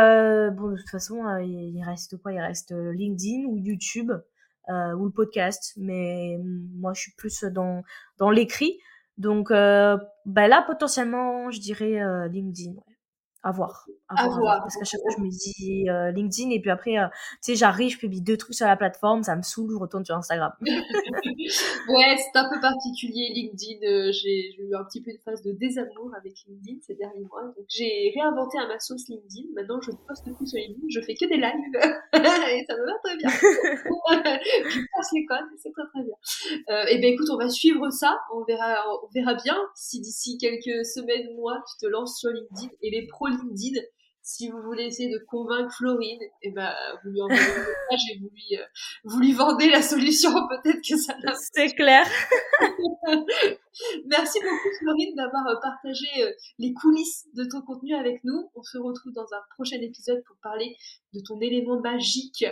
bon, 0.50 0.70
de 0.70 0.76
toute 0.76 0.90
façon, 0.90 1.24
il 1.38 1.82
reste 1.84 2.16
quoi? 2.22 2.32
Il 2.32 2.40
reste, 2.40 2.72
LinkedIn 2.72 3.44
ou 3.46 3.56
YouTube 3.58 4.12
euh, 4.70 4.94
ou 4.94 5.04
le 5.06 5.10
podcast. 5.10 5.74
Mais 5.76 6.38
moi, 6.42 6.92
je 6.94 7.02
suis 7.02 7.12
plus 7.12 7.44
dans, 7.44 7.82
dans 8.18 8.30
l'écrit. 8.30 8.78
Donc, 9.18 9.50
euh, 9.50 9.96
bah 10.26 10.48
là, 10.48 10.62
potentiellement, 10.66 11.50
je 11.50 11.60
dirais 11.60 12.00
euh, 12.02 12.28
LinkedIn. 12.28 12.72
Ouais. 12.72 12.93
À 13.44 13.50
voir. 13.50 13.86
À, 14.08 14.26
voir, 14.28 14.60
Parce 14.60 14.74
qu'à 14.74 14.84
chaque 14.84 15.02
fois, 15.02 15.10
je 15.18 15.22
me 15.22 15.28
dis 15.28 15.84
euh, 15.90 16.10
LinkedIn 16.12 16.50
et 16.50 16.60
puis 16.60 16.70
après, 16.70 16.96
euh, 16.96 17.08
tu 17.42 17.52
sais, 17.52 17.56
j'arrive, 17.56 17.92
je 17.92 17.98
publie 17.98 18.22
deux 18.22 18.38
trucs 18.38 18.54
sur 18.54 18.66
la 18.66 18.74
plateforme, 18.74 19.22
ça 19.22 19.36
me 19.36 19.42
saoule, 19.42 19.70
je 19.70 19.76
retourne 19.76 20.02
sur 20.02 20.16
Instagram. 20.16 20.52
ouais, 20.62 22.16
c'est 22.16 22.38
un 22.38 22.48
peu 22.48 22.58
particulier 22.58 23.32
LinkedIn. 23.34 23.86
Euh, 23.86 24.12
j'ai 24.12 24.56
eu 24.56 24.74
un 24.74 24.84
petit 24.84 25.02
peu 25.02 25.10
une 25.10 25.18
phase 25.26 25.42
de 25.42 25.52
désamour 25.52 26.10
avec 26.16 26.32
LinkedIn 26.48 26.78
ces 26.86 26.94
derniers 26.94 27.20
mois. 27.20 27.42
Donc 27.44 27.66
j'ai 27.68 28.12
réinventé 28.16 28.56
à 28.58 28.66
ma 28.66 28.78
sauce 28.78 29.08
LinkedIn. 29.08 29.48
Maintenant, 29.54 29.78
je 29.82 29.90
poste 29.90 30.24
plus 30.24 30.46
sur 30.46 30.58
LinkedIn, 30.58 30.86
je 30.88 31.00
fais 31.02 31.14
que 31.14 31.26
des 31.26 31.36
lives 31.36 31.44
et 32.14 32.64
ça 32.64 32.76
me 32.76 32.86
va 32.86 32.96
très 33.04 33.16
bien. 33.18 33.28
je 34.70 34.80
passe 34.96 35.10
les 35.12 35.26
codes 35.26 35.52
et 35.52 35.58
c'est 35.58 35.72
très 35.72 35.86
très 35.92 36.02
bien. 36.02 36.16
Et 36.88 36.98
ben 36.98 37.12
écoute, 37.12 37.28
on 37.30 37.36
va 37.36 37.50
suivre 37.50 37.90
ça. 37.90 38.16
On 38.32 38.42
verra, 38.44 38.84
on 39.02 39.08
verra 39.14 39.34
bien 39.34 39.58
si 39.74 40.00
d'ici 40.00 40.38
quelques 40.38 40.86
semaines, 40.86 41.34
mois, 41.36 41.62
tu 41.68 41.86
te 41.86 41.90
lances 41.90 42.18
sur 42.18 42.30
LinkedIn 42.30 42.72
et 42.80 42.90
les 42.90 43.06
pros 43.06 43.33
LinkedIn. 43.34 43.80
Si 44.26 44.48
vous 44.48 44.62
voulez 44.62 44.84
essayer 44.84 45.10
de 45.10 45.22
convaincre 45.28 45.74
Florine, 45.76 46.22
et 46.22 46.30
eh 46.44 46.50
ben, 46.50 46.72
vous 47.02 47.10
lui 47.10 47.20
envoyez 47.20 47.42
un 47.42 47.58
message 47.58 48.10
et 48.10 48.18
vous 48.18 48.30
lui, 48.32 48.56
euh, 48.58 48.64
vous 49.04 49.20
lui 49.20 49.32
vendez 49.34 49.68
la 49.68 49.82
solution. 49.82 50.30
Peut-être 50.48 50.80
que 50.80 50.96
ça 50.96 51.14
C'est 51.52 51.74
clair. 51.74 52.06
Merci 54.06 54.38
beaucoup 54.40 54.74
Florine 54.80 55.14
d'avoir 55.14 55.46
euh, 55.48 55.60
partagé 55.60 56.06
euh, 56.22 56.30
les 56.58 56.72
coulisses 56.72 57.26
de 57.34 57.44
ton 57.44 57.60
contenu 57.60 57.94
avec 57.94 58.24
nous. 58.24 58.50
On 58.54 58.62
se 58.62 58.78
retrouve 58.78 59.12
dans 59.12 59.30
un 59.30 59.42
prochain 59.54 59.78
épisode 59.82 60.22
pour 60.26 60.36
parler 60.42 60.74
de 61.12 61.20
ton 61.20 61.38
élément 61.40 61.78
magique, 61.80 62.46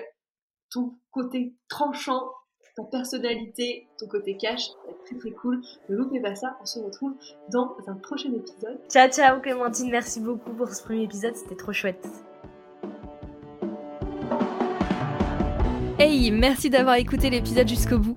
ton 0.70 0.98
côté 1.10 1.54
tranchant 1.70 2.32
ta 2.76 2.84
personnalité, 2.84 3.86
ton 3.98 4.06
côté 4.06 4.36
cash, 4.36 4.68
ça 4.68 4.74
va 4.84 4.92
être 4.92 5.04
très 5.04 5.16
très 5.16 5.30
cool. 5.30 5.60
Ne 5.88 5.96
loupez 5.96 6.20
pas 6.20 6.34
ça, 6.34 6.56
on 6.62 6.66
se 6.66 6.78
retrouve 6.78 7.14
dans 7.50 7.76
un 7.86 7.94
prochain 7.94 8.32
épisode. 8.32 8.78
Ciao 8.88 9.08
ciao 9.10 9.40
Clémentine, 9.40 9.90
merci 9.90 10.20
beaucoup 10.20 10.52
pour 10.52 10.68
ce 10.68 10.82
premier 10.82 11.02
épisode, 11.02 11.34
c'était 11.36 11.56
trop 11.56 11.72
chouette. 11.72 12.06
Hey, 15.98 16.30
merci 16.30 16.70
d'avoir 16.70 16.96
écouté 16.96 17.30
l'épisode 17.30 17.68
jusqu'au 17.68 17.98
bout. 17.98 18.16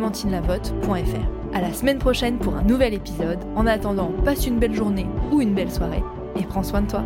hello@clémentinelavote.fr. 0.00 1.54
À 1.54 1.60
la 1.60 1.72
semaine 1.72 1.98
prochaine 1.98 2.38
pour 2.38 2.54
un 2.56 2.62
nouvel 2.62 2.94
épisode. 2.94 3.38
En 3.56 3.66
attendant, 3.66 4.12
passe 4.24 4.46
une 4.46 4.58
belle 4.58 4.74
journée 4.74 5.06
ou 5.30 5.40
une 5.40 5.54
belle 5.54 5.70
soirée 5.70 6.02
et 6.36 6.44
prends 6.44 6.62
soin 6.62 6.82
de 6.82 6.90
toi. 6.90 7.04